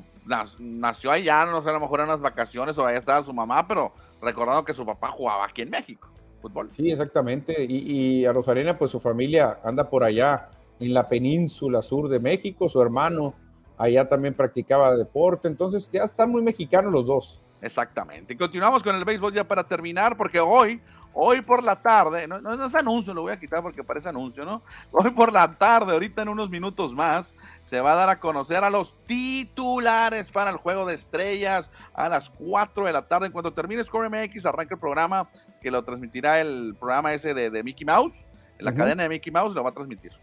nació 0.60 1.12
allá, 1.12 1.46
no 1.46 1.62
sé, 1.64 1.70
a 1.70 1.74
lo 1.74 1.80
mejor 1.80 2.02
en 2.02 2.08
unas 2.08 2.22
vacaciones 2.22 2.78
o 2.78 2.86
allá 2.86 2.98
estaba 2.98 3.24
su 3.24 3.34
mamá, 3.34 3.68
pero 3.68 3.92
recordando 4.22 4.64
que 4.64 4.74
su 4.74 4.86
papá 4.86 5.10
jugaba 5.10 5.46
aquí 5.46 5.62
en 5.62 5.70
México, 5.70 6.08
fútbol. 6.42 6.70
Sí, 6.76 6.92
exactamente. 6.92 7.64
Y, 7.64 8.22
y 8.22 8.26
a 8.26 8.34
Rosarena, 8.34 8.78
pues 8.78 8.92
su 8.92 9.00
familia 9.00 9.60
anda 9.64 9.90
por 9.90 10.04
allá 10.04 10.50
en 10.80 10.94
la 10.94 11.08
península 11.08 11.82
sur 11.82 12.10
de 12.10 12.20
México, 12.20 12.70
su 12.70 12.82
hermano 12.82 13.34
allá 13.80 14.08
también 14.08 14.34
practicaba 14.34 14.96
deporte, 14.96 15.48
entonces 15.48 15.90
ya 15.92 16.04
están 16.04 16.30
muy 16.30 16.42
mexicanos 16.42 16.92
los 16.92 17.06
dos. 17.06 17.42
Exactamente. 17.62 18.34
Y 18.34 18.38
continuamos 18.38 18.84
con 18.84 18.96
el 18.96 19.06
béisbol 19.06 19.34
ya 19.34 19.46
para 19.46 19.64
terminar, 19.64 20.16
porque 20.18 20.40
hoy, 20.40 20.82
hoy 21.22 21.42
por 21.42 21.64
la 21.64 21.76
tarde, 21.76 22.28
no, 22.28 22.40
no, 22.40 22.66
es 22.66 22.76
anuncio, 22.76 23.14
lo 23.14 23.24
voy 23.24 23.34
a 23.34 23.40
quitar 23.40 23.62
porque 23.62 23.84
parece 23.84 24.08
anuncio, 24.08 24.46
¿no? 24.46 24.62
Hoy 24.92 25.12
por 25.12 25.34
la 25.34 25.54
tarde, 25.56 25.92
ahorita 25.92 26.22
en 26.22 26.30
unos 26.30 26.50
minutos 26.50 26.94
más, 26.94 27.36
se 27.62 27.82
va 27.82 27.92
a 27.92 27.96
dar 27.96 28.10
a 28.10 28.20
conocer 28.20 28.64
a 28.64 28.70
los 28.70 28.96
titulares 29.06 30.32
para 30.32 30.50
el 30.50 30.58
juego 30.58 30.86
de 30.86 30.96
estrellas 30.96 31.72
a 31.94 32.08
las 32.08 32.30
4 32.30 32.86
de 32.86 32.94
la 32.94 33.02
tarde. 33.02 33.28
En 33.28 33.34
cuanto 33.34 33.52
termine 33.52 33.84
Score 33.84 34.10
MX, 34.10 34.46
arranca 34.46 34.76
el 34.76 34.80
programa 34.80 35.30
que 35.62 35.70
lo 35.70 35.84
transmitirá 35.84 36.40
el 36.40 36.76
programa 36.80 37.14
ese 37.14 37.34
de, 37.34 37.64
Mickey 37.64 37.86
Mouse, 37.86 38.14
la 38.58 38.74
cadena 38.74 39.04
de 39.04 39.10
Mickey 39.10 39.32
Mouse 39.32 39.54
lo 39.54 39.64
va 39.64 39.72
a 39.72 39.74
transmitir. 39.74 40.14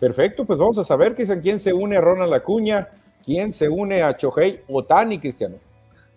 Perfecto, 0.00 0.46
pues 0.46 0.58
vamos 0.58 0.78
a 0.78 0.84
saber 0.84 1.14
quién 1.14 1.58
se 1.60 1.72
une 1.74 1.98
a 1.98 2.00
Ronald 2.00 2.32
Acuña, 2.32 2.88
quién 3.22 3.52
se 3.52 3.68
une 3.68 4.02
a 4.02 4.16
Chohei 4.16 4.62
Otani, 4.66 5.18
Cristiano. 5.18 5.56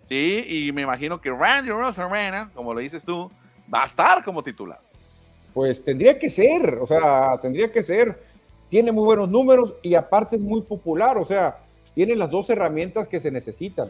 Sí, 0.04 0.44
y 0.48 0.72
me 0.72 0.82
imagino 0.82 1.20
que 1.20 1.30
Randy 1.30 1.70
Rosarena, 1.70 2.50
como 2.54 2.72
lo 2.72 2.80
dices 2.80 3.04
tú, 3.04 3.30
va 3.72 3.82
a 3.82 3.86
estar 3.86 4.24
como 4.24 4.42
titular. 4.42 4.80
Pues 5.54 5.82
tendría 5.82 6.18
que 6.18 6.28
ser, 6.28 6.78
o 6.80 6.86
sea, 6.86 7.38
tendría 7.40 7.70
que 7.72 7.82
ser. 7.82 8.22
Tiene 8.68 8.92
muy 8.92 9.04
buenos 9.04 9.28
números 9.28 9.74
y 9.82 9.94
aparte 9.94 10.36
es 10.36 10.42
muy 10.42 10.60
popular, 10.62 11.16
o 11.16 11.24
sea, 11.24 11.58
tiene 11.94 12.16
las 12.16 12.30
dos 12.30 12.50
herramientas 12.50 13.08
que 13.08 13.20
se 13.20 13.30
necesitan. 13.30 13.88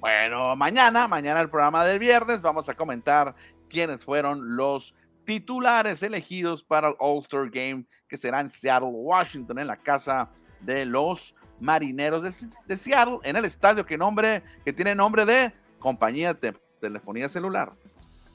Bueno, 0.00 0.54
mañana, 0.56 1.08
mañana 1.08 1.40
el 1.40 1.50
programa 1.50 1.84
del 1.84 1.98
viernes, 1.98 2.40
vamos 2.40 2.68
a 2.68 2.74
comentar 2.74 3.34
quiénes 3.68 4.04
fueron 4.04 4.56
los 4.56 4.94
titulares 5.24 6.02
elegidos 6.02 6.62
para 6.62 6.88
el 6.88 6.94
All-Star 6.98 7.50
Game 7.50 7.84
que 8.08 8.16
será 8.16 8.40
en 8.40 8.48
Seattle, 8.48 8.88
Washington, 8.90 9.58
en 9.58 9.66
la 9.66 9.76
casa 9.76 10.30
de 10.60 10.86
los 10.86 11.34
marineros 11.60 12.22
de, 12.22 12.76
Seattle 12.76 13.18
en 13.22 13.36
el 13.36 13.44
estadio 13.44 13.84
que, 13.84 13.98
nombre, 13.98 14.42
que 14.64 14.72
tiene 14.72 14.94
nombre 14.94 15.24
de 15.24 15.52
compañía 15.78 16.34
de 16.34 16.54
telefonía 16.80 17.28
celular. 17.28 17.72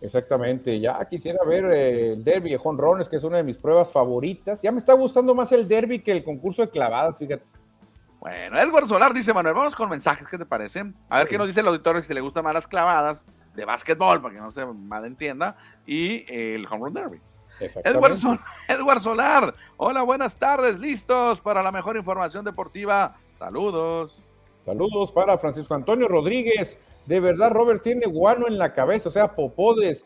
Exactamente, 0.02 0.80
ya 0.80 1.04
quisiera 1.06 1.44
ver 1.46 1.66
eh, 1.66 2.14
el 2.14 2.24
derby 2.24 2.50
de 2.50 2.58
jonrones, 2.58 3.08
que 3.08 3.18
es 3.18 3.24
una 3.24 3.38
de 3.38 3.44
mis 3.44 3.58
pruebas 3.58 3.92
favoritas. 3.92 4.60
Ya 4.62 4.72
me 4.72 4.80
está 4.80 4.94
gustando 4.94 5.36
más 5.36 5.52
el 5.52 5.68
derby 5.68 6.00
que 6.00 6.12
el 6.12 6.24
concurso 6.24 6.64
de 6.64 6.70
clavadas, 6.70 7.20
fíjate. 7.20 7.44
Bueno, 8.20 8.60
Edward 8.60 8.88
Solar 8.88 9.14
dice, 9.14 9.34
Manuel, 9.34 9.56
vamos 9.56 9.76
con 9.76 9.90
mensajes, 9.90 10.28
¿qué 10.28 10.38
te 10.38 10.46
parecen? 10.46 10.96
A 11.10 11.20
ver 11.20 11.28
qué 11.28 11.38
nos 11.38 11.48
dice 11.48 11.60
el 11.60 11.68
auditorio 11.68 12.04
si 12.04 12.14
le 12.14 12.22
gustan 12.22 12.44
más 12.44 12.54
las 12.54 12.68
clavadas 12.68 13.26
de 13.56 13.66
básquetbol, 13.66 14.22
para 14.22 14.34
que 14.34 14.42
no 14.42 14.52
se 14.52 14.66
malentienda, 14.66 15.56
y 15.86 16.26
el 16.28 16.66
home 16.66 16.86
run 16.86 16.94
derby. 16.94 17.22
Edward, 17.84 19.00
Solar, 19.02 19.54
hola, 19.78 20.02
buenas 20.02 20.36
tardes, 20.36 20.80
listos 20.80 21.42
para 21.42 21.62
la 21.62 21.72
mejor 21.72 21.96
información 21.96 22.44
deportiva. 22.44 23.16
Saludos. 23.36 24.24
Saludos 24.66 25.12
para 25.12 25.38
Francisco 25.38 25.76
Antonio 25.76 26.08
Rodríguez. 26.08 26.80
De 27.06 27.20
verdad, 27.20 27.50
Robert 27.50 27.82
tiene 27.82 28.06
guano 28.06 28.48
en 28.48 28.58
la 28.58 28.74
cabeza, 28.74 29.10
o 29.10 29.12
sea, 29.12 29.36
popó 29.36 29.76
de, 29.76 30.00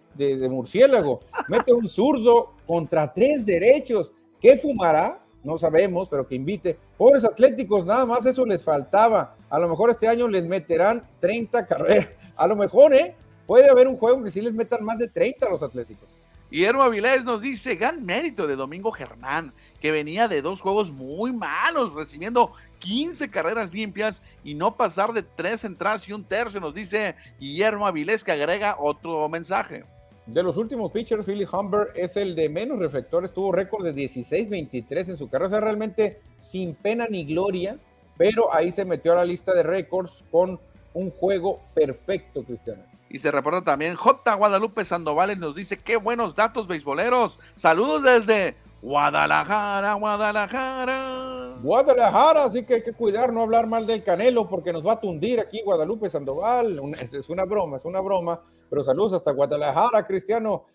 murciélago. 0.49 1.21
Mete 1.47 1.73
un 1.73 1.87
zurdo 1.87 2.53
contra 2.65 3.13
tres 3.13 3.45
derechos. 3.45 4.11
¿Qué 4.41 4.57
fumará? 4.57 5.19
No 5.43 5.57
sabemos, 5.57 6.09
pero 6.09 6.27
que 6.27 6.35
invite. 6.35 6.77
Pobres 6.97 7.23
atléticos, 7.23 7.85
nada 7.85 8.05
más 8.05 8.25
eso 8.25 8.45
les 8.45 8.63
faltaba. 8.63 9.35
A 9.49 9.59
lo 9.59 9.69
mejor 9.69 9.89
este 9.89 10.07
año 10.07 10.27
les 10.27 10.45
meterán 10.45 11.07
30 11.19 11.65
carreras. 11.67 12.09
A 12.35 12.47
lo 12.47 12.55
mejor, 12.55 12.93
¿eh? 12.93 13.15
Puede 13.45 13.69
haber 13.69 13.87
un 13.87 13.97
juego 13.97 14.23
que 14.23 14.31
sí 14.31 14.41
les 14.41 14.53
metan 14.53 14.83
más 14.83 14.97
de 14.97 15.07
30 15.07 15.45
a 15.45 15.49
los 15.49 15.61
atléticos. 15.61 16.09
Guillermo 16.49 16.83
Avilés 16.83 17.25
nos 17.25 17.41
dice, 17.41 17.75
gran 17.75 18.05
mérito 18.05 18.47
de 18.47 18.55
Domingo 18.55 18.91
Germán, 18.91 19.53
que 19.85 19.91
venía 19.91 20.27
de 20.27 20.41
dos 20.41 20.61
juegos 20.61 20.91
muy 20.91 21.31
malos, 21.31 21.93
recibiendo 21.93 22.53
15 22.79 23.29
carreras 23.29 23.71
limpias 23.71 24.19
y 24.43 24.55
no 24.55 24.75
pasar 24.75 25.13
de 25.13 25.21
tres 25.21 25.63
entradas 25.63 26.09
y 26.09 26.11
un 26.11 26.23
tercio, 26.23 26.59
nos 26.59 26.73
dice 26.73 27.13
Guillermo 27.39 27.85
Avilés, 27.85 28.23
que 28.23 28.31
agrega 28.31 28.77
otro 28.79 29.29
mensaje. 29.29 29.83
De 30.25 30.41
los 30.41 30.57
últimos 30.57 30.91
pitchers, 30.91 31.23
Philly 31.23 31.45
Humber 31.45 31.89
es 31.93 32.17
el 32.17 32.33
de 32.33 32.49
menos 32.49 32.79
reflectores, 32.79 33.31
tuvo 33.31 33.51
récord 33.51 33.85
de 33.85 33.93
16-23 33.93 35.09
en 35.09 35.17
su 35.17 35.29
carrera, 35.29 35.45
o 35.45 35.49
sea, 35.51 35.59
realmente 35.59 36.19
sin 36.37 36.73
pena 36.73 37.05
ni 37.07 37.23
gloria, 37.23 37.77
pero 38.17 38.51
ahí 38.51 38.71
se 38.71 38.85
metió 38.85 39.13
a 39.13 39.17
la 39.17 39.25
lista 39.25 39.53
de 39.53 39.61
récords 39.61 40.11
con 40.31 40.59
un 40.95 41.11
juego 41.11 41.61
perfecto, 41.75 42.43
Cristiano. 42.43 42.81
Y 43.07 43.19
se 43.19 43.29
reporta 43.29 43.61
también 43.61 43.93
J. 43.93 44.33
Guadalupe 44.33 44.83
Sandoval 44.83 45.39
nos 45.39 45.53
dice, 45.53 45.77
qué 45.77 45.97
buenos 45.97 46.33
datos 46.33 46.65
beisboleros. 46.65 47.37
Saludos 47.55 48.01
desde 48.01 48.55
Guadalajara, 48.85 49.95
Guadalajara. 49.95 51.57
Guadalajara, 51.59 52.43
así 52.43 52.63
que 52.63 52.75
hay 52.75 52.83
que 52.83 52.93
cuidar, 52.93 53.33
no 53.33 53.41
hablar 53.41 53.65
mal 53.65 53.87
del 53.87 54.03
Canelo 54.03 54.47
porque 54.47 54.71
nos 54.71 54.85
va 54.85 54.93
a 54.93 54.99
tundir 54.99 55.39
aquí 55.39 55.63
Guadalupe 55.63 56.07
Sandoval. 56.07 56.79
es 56.99 57.27
una 57.29 57.45
broma, 57.45 57.77
es 57.77 57.85
una 57.85 57.99
broma, 57.99 58.39
pero 58.69 58.83
saludos 58.83 59.13
hasta 59.13 59.31
Guadalajara, 59.31 60.05
Cristiano. 60.05 60.65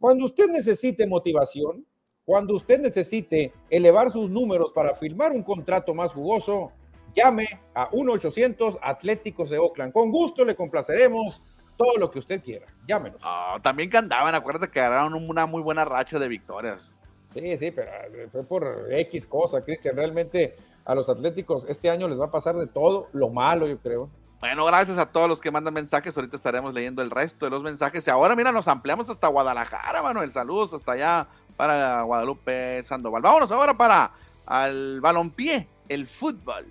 Cuando 0.00 0.24
usted 0.24 0.48
necesite 0.48 1.06
motivación, 1.06 1.84
cuando 2.24 2.54
usted 2.54 2.80
necesite 2.80 3.52
elevar 3.68 4.10
sus 4.10 4.30
números 4.30 4.72
para 4.74 4.94
firmar 4.94 5.32
un 5.32 5.42
contrato 5.42 5.92
más 5.92 6.14
jugoso, 6.14 6.72
llame 7.14 7.48
a 7.74 7.90
1-800 7.90 8.78
Atléticos 8.80 9.50
de 9.50 9.58
Oakland. 9.58 9.92
Con 9.92 10.10
gusto 10.10 10.42
le 10.42 10.56
complaceremos 10.56 11.42
todo 11.76 11.98
lo 11.98 12.10
que 12.10 12.18
usted 12.18 12.42
quiera. 12.42 12.66
Llámenos. 12.86 13.20
Ah, 13.22 13.58
también 13.62 13.90
que 13.90 13.98
andaban, 13.98 14.34
acuérdate 14.34 14.72
que 14.72 14.80
agarraron 14.80 15.12
una 15.12 15.44
muy 15.44 15.60
buena 15.60 15.84
racha 15.84 16.18
de 16.18 16.28
victorias. 16.28 16.97
Sí, 17.38 17.56
sí, 17.56 17.70
pero 17.70 17.90
fue 18.32 18.42
por 18.44 18.88
X 18.90 19.26
cosa, 19.26 19.62
Cristian. 19.62 19.96
Realmente 19.96 20.56
a 20.84 20.94
los 20.94 21.08
Atléticos 21.08 21.64
este 21.68 21.88
año 21.88 22.08
les 22.08 22.18
va 22.18 22.26
a 22.26 22.30
pasar 22.30 22.56
de 22.56 22.66
todo 22.66 23.08
lo 23.12 23.28
malo, 23.28 23.68
yo 23.68 23.78
creo. 23.78 24.08
Bueno, 24.40 24.64
gracias 24.66 24.98
a 24.98 25.06
todos 25.06 25.28
los 25.28 25.40
que 25.40 25.50
mandan 25.50 25.74
mensajes. 25.74 26.16
Ahorita 26.16 26.36
estaremos 26.36 26.74
leyendo 26.74 27.02
el 27.02 27.10
resto 27.10 27.46
de 27.46 27.50
los 27.50 27.62
mensajes. 27.62 28.06
Y 28.06 28.10
ahora, 28.10 28.34
mira, 28.36 28.52
nos 28.52 28.68
ampliamos 28.68 29.08
hasta 29.10 29.28
Guadalajara, 29.28 30.02
Manuel. 30.02 30.30
Saludos 30.30 30.74
hasta 30.74 30.92
allá 30.92 31.28
para 31.56 32.02
Guadalupe 32.02 32.82
Sandoval. 32.82 33.22
Vámonos 33.22 33.50
ahora 33.52 33.76
para 33.76 34.12
al 34.46 35.00
balompié, 35.00 35.68
el 35.88 36.06
fútbol. 36.06 36.66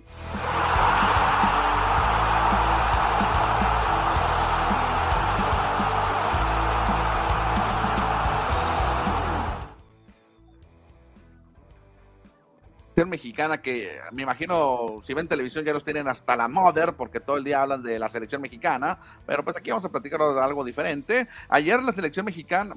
Mexicana 13.06 13.60
que 13.60 13.98
me 14.12 14.22
imagino 14.22 15.00
si 15.04 15.14
ven 15.14 15.28
televisión 15.28 15.64
ya 15.64 15.72
los 15.72 15.84
tienen 15.84 16.08
hasta 16.08 16.34
la 16.34 16.48
mother 16.48 16.94
porque 16.94 17.20
todo 17.20 17.36
el 17.36 17.44
día 17.44 17.62
hablan 17.62 17.82
de 17.82 17.98
la 17.98 18.08
selección 18.08 18.42
mexicana, 18.42 18.98
pero 19.26 19.44
pues 19.44 19.56
aquí 19.56 19.70
vamos 19.70 19.84
a 19.84 19.88
platicar 19.88 20.20
algo 20.20 20.64
diferente. 20.64 21.28
Ayer 21.48 21.82
la 21.82 21.92
selección 21.92 22.24
mexicana, 22.24 22.76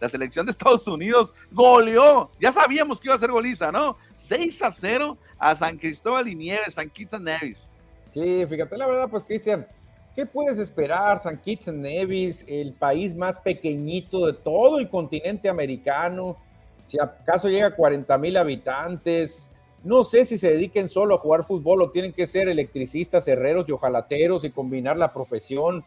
la 0.00 0.08
selección 0.08 0.44
de 0.44 0.52
Estados 0.52 0.86
Unidos 0.86 1.32
goleó, 1.52 2.30
ya 2.40 2.52
sabíamos 2.52 3.00
que 3.00 3.08
iba 3.08 3.14
a 3.14 3.18
ser 3.18 3.30
goliza, 3.30 3.72
¿no? 3.72 3.96
6 4.16 4.62
a 4.62 4.70
0 4.70 5.16
a 5.38 5.54
San 5.54 5.78
Cristóbal 5.78 6.28
y 6.28 6.34
Nieves, 6.34 6.74
San 6.74 6.90
Kitts 6.90 7.14
and 7.14 7.26
Nevis. 7.26 7.74
Sí, 8.12 8.44
fíjate, 8.46 8.76
la 8.76 8.86
verdad, 8.86 9.08
pues 9.08 9.24
Cristian, 9.24 9.66
¿qué 10.14 10.26
puedes 10.26 10.58
esperar? 10.58 11.22
San 11.22 11.38
Kitts 11.38 11.68
and 11.68 11.80
Nevis, 11.80 12.44
el 12.48 12.72
país 12.72 13.14
más 13.14 13.38
pequeñito 13.38 14.26
de 14.26 14.32
todo 14.32 14.78
el 14.78 14.88
continente 14.88 15.48
americano, 15.48 16.36
si 16.86 16.98
acaso 16.98 17.48
llega 17.48 17.66
a 17.66 17.76
40 17.76 18.16
mil 18.18 18.36
habitantes. 18.36 19.48
No 19.84 20.04
sé 20.04 20.24
si 20.24 20.38
se 20.38 20.50
dediquen 20.50 20.88
solo 20.88 21.14
a 21.14 21.18
jugar 21.18 21.44
fútbol 21.44 21.82
o 21.82 21.90
tienen 21.90 22.12
que 22.12 22.26
ser 22.26 22.48
electricistas, 22.48 23.28
herreros 23.28 23.68
y 23.68 23.72
ojalateros 23.72 24.44
y 24.44 24.50
combinar 24.50 24.96
la 24.96 25.12
profesión. 25.12 25.84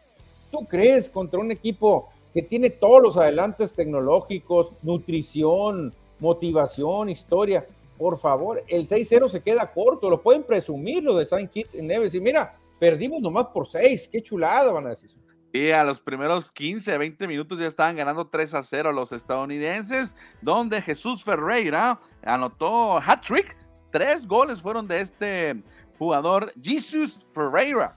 ¿Tú 0.50 0.66
crees 0.66 1.10
contra 1.10 1.40
un 1.40 1.50
equipo 1.50 2.08
que 2.32 2.42
tiene 2.42 2.70
todos 2.70 3.02
los 3.02 3.16
adelantes 3.16 3.72
tecnológicos, 3.72 4.70
nutrición, 4.82 5.92
motivación, 6.18 7.10
historia? 7.10 7.66
Por 7.98 8.18
favor, 8.18 8.62
el 8.68 8.88
6-0 8.88 9.28
se 9.28 9.42
queda 9.42 9.70
corto, 9.72 10.08
lo 10.08 10.22
pueden 10.22 10.44
presumir 10.44 11.02
lo 11.02 11.16
de 11.16 11.26
Saint 11.26 11.50
Kitts 11.50 11.74
Neves. 11.74 12.14
Y 12.14 12.20
mira, 12.20 12.56
perdimos 12.78 13.20
nomás 13.20 13.48
por 13.48 13.66
6, 13.66 14.08
qué 14.08 14.22
chulada 14.22 14.72
van 14.72 14.86
a 14.86 14.90
decir. 14.90 15.10
Y 15.52 15.70
a 15.72 15.82
los 15.84 16.00
primeros 16.00 16.50
15, 16.52 16.96
20 16.96 17.26
minutos 17.26 17.58
ya 17.58 17.66
estaban 17.66 17.96
ganando 17.96 18.28
3 18.28 18.54
a 18.54 18.62
0 18.62 18.92
los 18.92 19.10
estadounidenses, 19.10 20.14
donde 20.40 20.80
Jesús 20.80 21.24
Ferreira 21.24 21.98
anotó 22.24 22.98
hat-trick. 22.98 23.56
Tres 23.90 24.26
goles 24.26 24.62
fueron 24.62 24.86
de 24.86 25.00
este 25.00 25.62
jugador, 25.98 26.52
Jesús 26.62 27.26
Ferreira. 27.34 27.96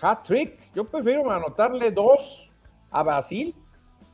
Hat-trick, 0.00 0.72
yo 0.74 0.84
prefiero 0.84 1.30
anotarle 1.30 1.90
dos 1.90 2.50
a 2.90 3.02
Brasil 3.02 3.54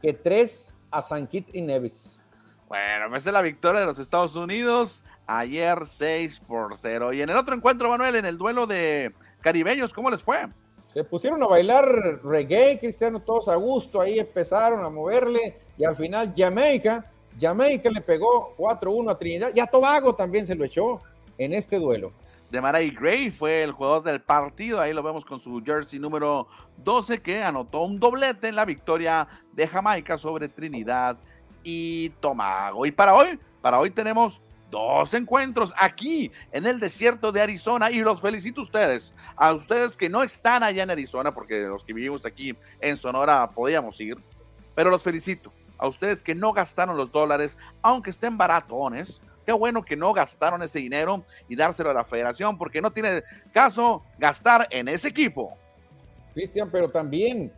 que 0.00 0.12
tres 0.12 0.76
a 0.92 1.02
San 1.02 1.26
Kitts 1.26 1.52
y 1.52 1.62
Nevis. 1.62 2.20
Bueno, 2.68 3.14
esa 3.16 3.30
es 3.30 3.34
la 3.34 3.42
victoria 3.42 3.80
de 3.80 3.86
los 3.86 3.98
Estados 3.98 4.36
Unidos 4.36 5.04
ayer 5.26 5.78
6 5.84 6.40
por 6.40 6.76
0. 6.76 7.12
Y 7.12 7.22
en 7.22 7.28
el 7.28 7.36
otro 7.36 7.54
encuentro, 7.54 7.88
Manuel, 7.88 8.16
en 8.16 8.24
el 8.24 8.38
duelo 8.38 8.66
de 8.66 9.14
caribeños, 9.40 9.92
¿cómo 9.92 10.10
les 10.10 10.22
fue? 10.22 10.48
Se 10.92 11.04
pusieron 11.04 11.42
a 11.42 11.46
bailar 11.46 12.20
reggae, 12.22 12.78
Cristiano, 12.78 13.20
todos 13.20 13.48
a 13.48 13.56
gusto, 13.56 14.00
ahí 14.00 14.18
empezaron 14.18 14.84
a 14.84 14.90
moverle 14.90 15.56
y 15.78 15.84
al 15.84 15.96
final 15.96 16.34
Jamaica, 16.36 17.10
Jamaica 17.40 17.90
le 17.90 18.02
pegó 18.02 18.54
4-1 18.58 19.10
a 19.10 19.18
Trinidad 19.18 19.50
y 19.54 19.60
a 19.60 19.66
Tobago 19.66 20.14
también 20.14 20.46
se 20.46 20.54
lo 20.54 20.64
echó 20.64 21.00
en 21.38 21.54
este 21.54 21.78
duelo. 21.78 22.12
de 22.50 22.60
Maray 22.60 22.90
Gray 22.90 23.30
fue 23.30 23.62
el 23.62 23.72
jugador 23.72 24.02
del 24.02 24.20
partido. 24.20 24.78
Ahí 24.78 24.92
lo 24.92 25.02
vemos 25.02 25.24
con 25.24 25.40
su 25.40 25.62
jersey 25.64 25.98
número 25.98 26.46
12 26.84 27.22
que 27.22 27.42
anotó 27.42 27.80
un 27.80 27.98
doblete 27.98 28.48
en 28.48 28.56
la 28.56 28.66
victoria 28.66 29.26
de 29.54 29.66
Jamaica 29.66 30.18
sobre 30.18 30.48
Trinidad 30.48 31.16
y 31.64 32.10
Tomago. 32.20 32.84
Y 32.84 32.90
para 32.90 33.14
hoy, 33.14 33.38
para 33.62 33.78
hoy 33.78 33.90
tenemos 33.90 34.42
dos 34.72 35.12
encuentros 35.12 35.72
aquí 35.76 36.32
en 36.50 36.66
el 36.66 36.80
desierto 36.80 37.30
de 37.30 37.42
Arizona 37.42 37.90
y 37.90 38.00
los 38.00 38.20
felicito 38.20 38.62
a 38.62 38.64
ustedes, 38.64 39.14
a 39.36 39.52
ustedes 39.52 39.96
que 39.96 40.08
no 40.08 40.22
están 40.22 40.62
allá 40.62 40.82
en 40.82 40.90
Arizona, 40.90 41.32
porque 41.32 41.60
los 41.60 41.84
que 41.84 41.92
vivimos 41.92 42.24
aquí 42.24 42.56
en 42.80 42.96
Sonora 42.96 43.50
podíamos 43.50 44.00
ir, 44.00 44.16
pero 44.74 44.90
los 44.90 45.02
felicito 45.02 45.52
a 45.76 45.86
ustedes 45.86 46.22
que 46.22 46.34
no 46.34 46.52
gastaron 46.52 46.96
los 46.96 47.12
dólares, 47.12 47.58
aunque 47.82 48.10
estén 48.10 48.36
baratones, 48.36 49.20
Qué 49.44 49.50
bueno 49.50 49.82
que 49.82 49.96
no 49.96 50.12
gastaron 50.12 50.62
ese 50.62 50.78
dinero 50.78 51.24
y 51.48 51.56
dárselo 51.56 51.90
a 51.90 51.94
la 51.94 52.04
federación, 52.04 52.56
porque 52.56 52.80
no 52.80 52.92
tiene 52.92 53.24
caso 53.52 54.04
gastar 54.16 54.68
en 54.70 54.86
ese 54.86 55.08
equipo. 55.08 55.56
Cristian, 56.32 56.70
pero 56.70 56.88
también 56.88 57.50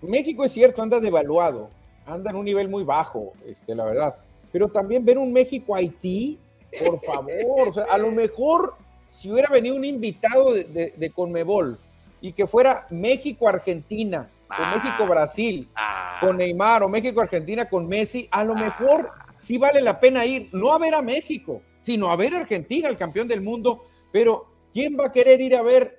México 0.00 0.44
es 0.44 0.52
cierto, 0.52 0.80
anda 0.80 0.98
devaluado, 0.98 1.68
anda 2.06 2.30
en 2.30 2.36
un 2.36 2.46
nivel 2.46 2.70
muy 2.70 2.84
bajo, 2.84 3.34
este, 3.46 3.74
la 3.74 3.84
verdad. 3.84 4.14
Pero 4.52 4.68
también 4.68 5.04
ver 5.04 5.18
un 5.18 5.32
México-Haití, 5.32 6.38
por 6.84 7.00
favor, 7.00 7.68
o 7.68 7.72
sea, 7.72 7.84
a 7.84 7.98
lo 7.98 8.10
mejor 8.10 8.74
si 9.10 9.30
hubiera 9.30 9.50
venido 9.50 9.76
un 9.76 9.84
invitado 9.84 10.52
de, 10.54 11.12
Conmebol 11.14 11.78
y 12.20 12.32
que 12.32 12.46
fuera 12.46 12.86
México-Argentina, 12.90 14.28
o 14.48 14.54
ah. 14.54 14.74
México-Brasil, 14.76 15.68
ah. 15.74 16.18
con 16.20 16.36
Neymar, 16.38 16.82
o 16.82 16.88
México-Argentina 16.88 17.68
con 17.68 17.86
Messi, 17.86 18.28
a 18.30 18.44
lo 18.44 18.54
mejor 18.54 19.10
sí 19.36 19.58
vale 19.58 19.80
la 19.80 19.98
pena 19.98 20.24
ir, 20.24 20.48
no 20.52 20.72
a 20.72 20.78
ver 20.78 20.94
a 20.94 21.02
México, 21.02 21.62
sino 21.82 22.10
a 22.10 22.16
ver 22.16 22.34
a 22.34 22.40
Argentina, 22.40 22.88
el 22.88 22.96
campeón 22.96 23.28
del 23.28 23.40
mundo, 23.40 23.84
pero 24.12 24.46
¿quién 24.72 24.96
va 24.98 25.06
a 25.06 25.12
querer 25.12 25.40
ir 25.40 25.56
a 25.56 25.62
ver 25.62 25.98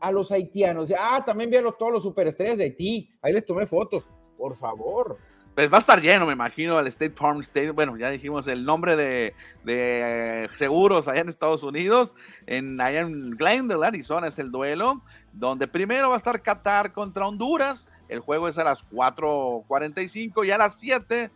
a 0.00 0.12
los 0.12 0.30
haitianos? 0.30 0.92
Ah, 0.98 1.22
también 1.24 1.50
vi 1.50 1.56
a 1.56 1.62
todos 1.62 1.92
los 1.92 2.02
superestrellas 2.02 2.58
de 2.58 2.64
Haití, 2.64 3.10
ahí 3.20 3.32
les 3.32 3.44
tomé 3.44 3.66
fotos, 3.66 4.04
por 4.38 4.54
favor. 4.54 5.18
Pues 5.54 5.72
va 5.72 5.76
a 5.76 5.80
estar 5.80 6.00
lleno, 6.00 6.26
me 6.26 6.32
imagino, 6.32 6.80
el 6.80 6.86
State 6.88 7.14
Farm 7.14 7.40
State. 7.42 7.70
Bueno, 7.70 7.96
ya 7.96 8.10
dijimos 8.10 8.48
el 8.48 8.64
nombre 8.64 8.96
de, 8.96 9.34
de 9.62 10.50
seguros 10.56 11.06
allá 11.06 11.20
en 11.20 11.28
Estados 11.28 11.62
Unidos. 11.62 12.16
En, 12.46 12.80
allá 12.80 13.02
en 13.02 13.30
Glendale, 13.30 13.86
Arizona, 13.86 14.26
es 14.26 14.38
el 14.40 14.50
duelo. 14.50 15.02
Donde 15.32 15.68
primero 15.68 16.08
va 16.08 16.14
a 16.14 16.18
estar 16.18 16.42
Qatar 16.42 16.92
contra 16.92 17.28
Honduras. 17.28 17.88
El 18.08 18.18
juego 18.18 18.48
es 18.48 18.58
a 18.58 18.64
las 18.64 18.84
4:45 18.90 20.44
y 20.44 20.50
a 20.50 20.58
las 20.58 20.74
7 20.78 21.30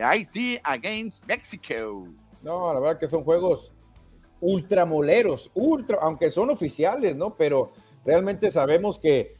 Haití 0.00 0.58
against 0.62 1.26
Mexico. 1.26 2.08
No, 2.42 2.74
la 2.74 2.80
verdad 2.80 2.98
que 2.98 3.08
son 3.08 3.24
juegos 3.24 3.72
ultramoleros, 4.40 5.50
ultra, 5.54 5.98
aunque 6.02 6.28
son 6.30 6.50
oficiales, 6.50 7.16
¿no? 7.16 7.34
Pero 7.34 7.72
realmente 8.04 8.50
sabemos 8.50 8.98
que 8.98 9.36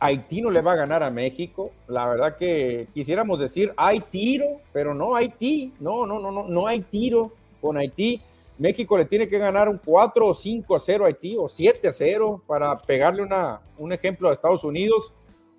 Haití 0.00 0.40
no 0.40 0.50
le 0.50 0.60
va 0.60 0.72
a 0.72 0.76
ganar 0.76 1.02
a 1.02 1.10
México. 1.10 1.70
La 1.86 2.08
verdad 2.08 2.36
que 2.36 2.88
quisiéramos 2.92 3.38
decir 3.38 3.72
hay 3.76 4.00
tiro, 4.00 4.60
pero 4.72 4.94
no 4.94 5.14
Haití. 5.14 5.72
No, 5.80 6.06
no, 6.06 6.18
no, 6.18 6.30
no, 6.30 6.48
no 6.48 6.66
hay 6.66 6.80
tiro 6.80 7.32
con 7.60 7.76
Haití. 7.76 8.20
México 8.58 8.98
le 8.98 9.04
tiene 9.04 9.28
que 9.28 9.38
ganar 9.38 9.68
un 9.68 9.78
4 9.84 10.26
o 10.26 10.34
5 10.34 10.74
a 10.74 10.80
0 10.80 11.04
a 11.04 11.08
Haití 11.08 11.36
o 11.36 11.48
7 11.48 11.88
a 11.88 11.92
0 11.92 12.42
para 12.46 12.76
pegarle 12.78 13.22
una, 13.22 13.60
un 13.78 13.92
ejemplo 13.92 14.28
a 14.28 14.34
Estados 14.34 14.64
Unidos. 14.64 15.12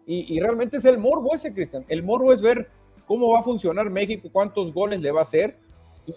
Y, 0.05 0.35
y 0.35 0.39
realmente 0.39 0.77
es 0.77 0.85
el 0.85 0.97
morbo 0.97 1.33
ese, 1.35 1.53
Cristian. 1.53 1.85
El 1.87 2.03
morbo 2.03 2.33
es 2.33 2.41
ver 2.41 2.69
cómo 3.09 3.29
va 3.31 3.39
a 3.39 3.43
funcionar 3.43 3.89
México, 3.89 4.29
cuántos 4.31 4.71
goles 4.73 4.99
le 5.01 5.11
va 5.11 5.19
a 5.19 5.23
hacer, 5.23 5.57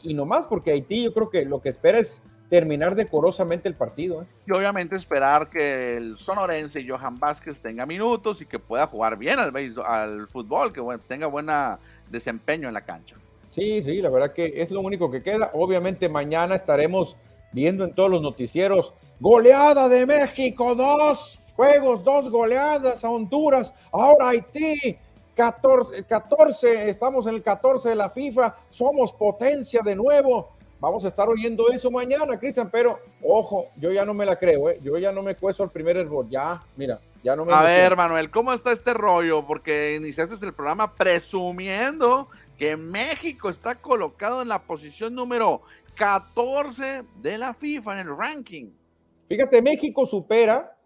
y, 0.02 0.14
no 0.14 0.26
más, 0.26 0.46
porque 0.46 0.70
Haití 0.70 1.04
yo 1.04 1.14
creo 1.14 1.30
que 1.30 1.44
lo 1.44 1.60
que 1.60 1.70
espera 1.70 1.98
es 1.98 2.22
terminar 2.52 2.94
decorosamente 2.94 3.66
el 3.66 3.74
partido. 3.74 4.20
¿eh? 4.20 4.26
Y 4.46 4.52
obviamente 4.52 4.94
esperar 4.94 5.48
que 5.48 5.96
el 5.96 6.18
sonorense 6.18 6.86
Johan 6.86 7.18
Vázquez 7.18 7.58
tenga 7.60 7.86
minutos 7.86 8.42
y 8.42 8.44
que 8.44 8.58
pueda 8.58 8.86
jugar 8.86 9.16
bien 9.16 9.38
al, 9.38 9.56
al 9.86 10.28
fútbol, 10.28 10.70
que 10.70 10.82
tenga 11.08 11.28
buen 11.28 11.46
desempeño 12.10 12.68
en 12.68 12.74
la 12.74 12.82
cancha. 12.82 13.16
Sí, 13.52 13.82
sí, 13.82 14.02
la 14.02 14.10
verdad 14.10 14.34
que 14.34 14.60
es 14.60 14.70
lo 14.70 14.82
único 14.82 15.10
que 15.10 15.22
queda. 15.22 15.50
Obviamente 15.54 16.10
mañana 16.10 16.54
estaremos 16.54 17.16
viendo 17.52 17.86
en 17.86 17.94
todos 17.94 18.10
los 18.10 18.20
noticieros, 18.20 18.92
goleada 19.18 19.88
de 19.88 20.04
México, 20.04 20.74
dos 20.74 21.40
juegos, 21.56 22.04
dos 22.04 22.28
goleadas 22.28 23.02
a 23.02 23.08
Honduras, 23.08 23.72
ahora 23.90 24.28
Haití, 24.28 24.98
14, 25.34 26.04
14, 26.04 26.90
estamos 26.90 27.26
en 27.26 27.36
el 27.36 27.42
14 27.42 27.88
de 27.88 27.94
la 27.94 28.10
FIFA, 28.10 28.54
somos 28.68 29.10
potencia 29.14 29.80
de 29.82 29.96
nuevo. 29.96 30.50
Vamos 30.82 31.04
a 31.04 31.08
estar 31.08 31.28
oyendo 31.28 31.70
eso 31.70 31.92
mañana, 31.92 32.36
Cristian, 32.40 32.68
pero 32.68 32.98
ojo, 33.22 33.68
yo 33.76 33.92
ya 33.92 34.04
no 34.04 34.14
me 34.14 34.26
la 34.26 34.34
creo, 34.34 34.68
¿eh? 34.68 34.80
yo 34.82 34.98
ya 34.98 35.12
no 35.12 35.22
me 35.22 35.36
cueso 35.36 35.62
el 35.62 35.70
primer 35.70 35.96
error, 35.96 36.26
ya, 36.28 36.60
mira, 36.76 36.98
ya 37.22 37.36
no 37.36 37.44
me... 37.44 37.52
A 37.52 37.62
ver, 37.62 37.96
Manuel, 37.96 38.32
¿cómo 38.32 38.52
está 38.52 38.72
este 38.72 38.92
rollo? 38.92 39.46
Porque 39.46 39.94
iniciaste 39.94 40.44
el 40.44 40.52
programa 40.52 40.92
presumiendo 40.92 42.26
que 42.58 42.76
México 42.76 43.48
está 43.48 43.76
colocado 43.76 44.42
en 44.42 44.48
la 44.48 44.62
posición 44.62 45.14
número 45.14 45.62
14 45.94 47.04
de 47.22 47.38
la 47.38 47.54
FIFA 47.54 47.92
en 47.92 47.98
el 48.00 48.16
ranking. 48.16 48.70
Fíjate, 49.28 49.62
México 49.62 50.04
supera 50.04 50.76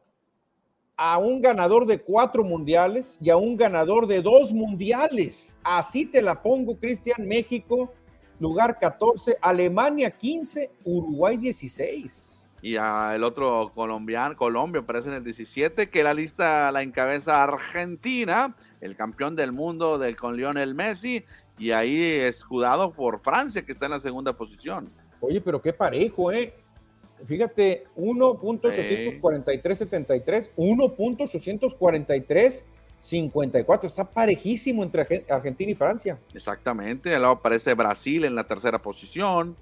a 0.95 1.17
un 1.17 1.41
ganador 1.41 1.87
de 1.87 2.03
cuatro 2.03 2.45
mundiales 2.45 3.17
y 3.19 3.31
a 3.31 3.39
un 3.39 3.57
ganador 3.57 4.07
de 4.07 4.21
dos 4.21 4.53
mundiales. 4.53 5.57
Así 5.63 6.05
te 6.05 6.21
la 6.21 6.43
pongo, 6.43 6.77
Cristian, 6.77 7.27
México, 7.27 7.95
lugar 8.41 8.79
14, 8.79 9.39
Alemania 9.41 10.11
15, 10.11 10.71
Uruguay 10.85 11.37
16. 11.37 12.33
Y 12.63 12.77
a 12.77 13.15
el 13.15 13.23
otro 13.23 13.71
colombiano, 13.75 14.37
Colombia 14.37 14.81
aparece 14.81 15.09
en 15.09 15.15
el 15.15 15.25
17, 15.25 15.89
que 15.89 16.03
la 16.03 16.15
lista 16.15 16.73
la 16.73 16.83
encabeza 16.83 17.43
Argentina, 17.43 18.57
el 18.81 18.97
campeón 18.97 19.37
del 19.37 19.53
mundo 19.53 19.99
del, 19.99 20.17
con 20.17 20.37
Lionel 20.37 20.75
Messi, 20.75 21.25
y 21.59 21.71
ahí 21.71 22.03
escudado 22.03 22.93
por 22.93 23.21
Francia, 23.21 23.63
que 23.63 23.73
está 23.73 23.87
en 23.87 23.93
la 23.93 24.01
segunda 24.01 24.33
posición. 24.33 24.91
Oye, 25.21 25.41
pero 25.41 25.63
qué 25.63 25.73
parejo, 25.73 26.33
¿eh? 26.33 26.53
Fíjate, 27.27 27.85
1.843.73, 27.97 30.51
1.843.54. 33.03 33.85
Está 33.85 34.05
parejísimo 34.05 34.83
entre 34.83 35.25
Argentina 35.29 35.71
y 35.71 35.75
Francia. 35.75 36.19
Exactamente. 36.35 37.15
Al 37.15 37.23
lado 37.23 37.35
aparece 37.35 37.75
Brasil 37.75 38.25
en 38.25 38.35
la 38.35 38.45
tercera 38.45 38.81
posición. 38.81 39.57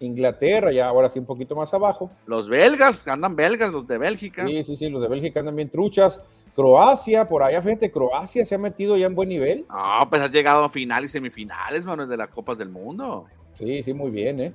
Inglaterra, 0.00 0.72
ya 0.72 0.88
ahora 0.88 1.08
sí 1.08 1.18
un 1.18 1.26
poquito 1.26 1.56
más 1.56 1.72
abajo. 1.72 2.10
Los 2.26 2.48
belgas, 2.48 3.06
andan 3.08 3.34
belgas, 3.34 3.72
los 3.72 3.86
de 3.86 3.98
Bélgica. 3.98 4.46
Sí, 4.46 4.62
sí, 4.62 4.76
sí, 4.76 4.88
los 4.88 5.00
de 5.00 5.08
Bélgica 5.08 5.40
andan 5.40 5.56
bien 5.56 5.70
truchas. 5.70 6.20
Croacia, 6.54 7.28
por 7.28 7.42
allá, 7.42 7.60
fíjate, 7.60 7.90
Croacia 7.90 8.46
se 8.46 8.54
ha 8.54 8.58
metido 8.58 8.96
ya 8.96 9.06
en 9.06 9.14
buen 9.14 9.28
nivel. 9.28 9.66
No, 9.68 10.08
pues 10.08 10.22
ha 10.22 10.30
llegado 10.30 10.64
a 10.64 10.70
finales 10.70 11.10
y 11.10 11.12
semifinales, 11.12 11.84
mano, 11.84 12.06
de 12.06 12.16
las 12.16 12.28
Copas 12.28 12.56
del 12.56 12.70
Mundo. 12.70 13.26
Sí, 13.54 13.82
sí, 13.82 13.92
muy 13.92 14.10
bien, 14.10 14.40
¿eh? 14.40 14.52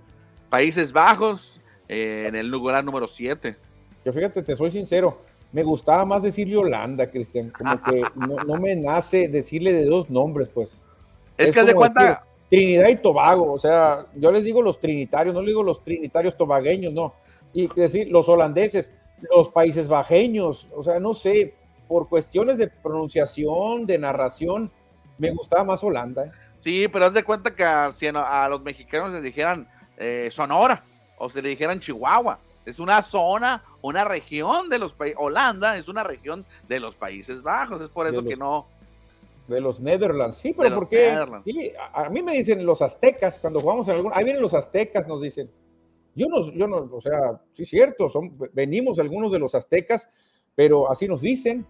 Países 0.50 0.92
Bajos, 0.92 1.60
eh, 1.88 2.26
en 2.28 2.36
el 2.36 2.48
lugar 2.48 2.84
número 2.84 3.08
7. 3.08 3.56
Yo 4.04 4.14
fíjate, 4.14 4.42
te 4.42 4.56
soy 4.56 4.72
sincero, 4.72 5.22
me 5.52 5.64
gustaba 5.64 6.06
más 6.06 6.24
decirle 6.24 6.58
Holanda, 6.58 7.10
Cristian, 7.10 7.50
como 7.50 7.82
que 7.82 8.04
no, 8.16 8.58
me 8.58 8.76
nace 8.76 9.28
decirle 9.28 9.74
de 9.74 9.86
dos 9.86 10.10
nombres, 10.10 10.50
pues. 10.54 10.82
Es, 11.38 11.52
que 11.52 11.64
de 11.64 11.74
cuenta. 11.74 12.26
Trinidad 12.50 12.90
y 12.90 12.98
Tobago, 12.98 13.54
o 13.54 13.60
sea, 13.60 14.08
yo 14.16 14.30
les 14.30 14.44
digo 14.44 14.62
los 14.62 14.78
trinitarios, 14.78 15.34
no 15.34 15.42
les 15.42 15.48
digo 15.48 15.64
los 15.64 15.84
trinitarios 15.86 16.36
tobagueños, 16.36 16.92
no. 16.92 17.14
Y 17.54 17.68
decir, 17.74 18.10
los 18.10 18.28
holandeses, 18.28 18.92
los 19.34 19.48
países 19.48 19.88
bajeños, 19.88 20.68
o 20.76 20.84
sea, 20.84 21.00
no 21.00 21.14
sé, 21.14 21.54
por 21.88 22.10
cuestiones 22.10 22.58
de 22.58 22.68
pronunciación, 22.68 23.86
de 23.86 23.98
narración, 23.98 24.70
me 25.18 25.32
gustaba 25.32 25.64
más 25.64 25.82
Holanda. 25.82 26.26
¿eh? 26.26 26.32
Sí, 26.58 26.88
pero 26.92 27.06
haz 27.06 27.14
de 27.14 27.24
cuenta 27.24 27.56
que 27.56 27.64
a, 27.64 27.92
si 27.94 28.08
a 28.08 28.48
los 28.50 28.62
mexicanos 28.62 29.12
les 29.12 29.24
dijeran 29.24 29.68
eh, 29.98 30.30
Sonora, 30.32 30.84
o 31.18 31.30
se 31.30 31.42
le 31.42 31.50
dijeran 31.50 31.80
Chihuahua. 31.80 32.40
Es 32.66 32.80
una 32.80 33.02
zona, 33.04 33.64
una 33.82 34.04
región 34.04 34.70
de 34.70 34.80
los 34.80 34.94
países. 34.94 35.18
Holanda 35.20 35.78
es 35.78 35.88
una 35.88 36.04
región 36.04 36.46
de 36.68 36.80
los 36.80 36.96
Países 36.96 37.42
Bajos, 37.42 37.82
es 37.82 37.90
por 37.90 38.08
eso 38.08 38.24
que 38.24 38.36
no. 38.36 38.68
De 39.48 39.60
los 39.60 39.82
Netherlands, 39.82 40.38
sí, 40.38 40.54
pero 40.58 40.76
¿por 40.76 40.88
qué? 40.88 41.18
Sí, 41.44 41.74
a, 41.94 42.10
mí 42.10 42.22
me 42.22 42.34
dicen 42.34 42.66
los 42.66 42.82
aztecas, 42.82 43.40
cuando 43.40 43.60
jugamos 43.60 43.88
en 43.88 43.96
algún. 43.96 44.12
Ahí 44.14 44.24
vienen 44.24 44.42
los 44.42 44.54
aztecas, 44.54 45.08
nos 45.08 45.22
dicen. 45.22 45.50
Yo 46.16 46.28
no, 46.28 46.52
yo 46.52 46.68
no, 46.68 46.90
o 46.92 47.02
sea, 47.02 47.42
sí, 47.54 47.66
cierto, 47.66 48.10
son, 48.10 48.38
venimos 48.54 49.00
algunos 49.00 49.32
de 49.32 49.40
los 49.40 49.56
aztecas, 49.56 50.10
pero 50.56 50.92
así 50.92 51.08
nos 51.08 51.22
dicen, 51.22 51.66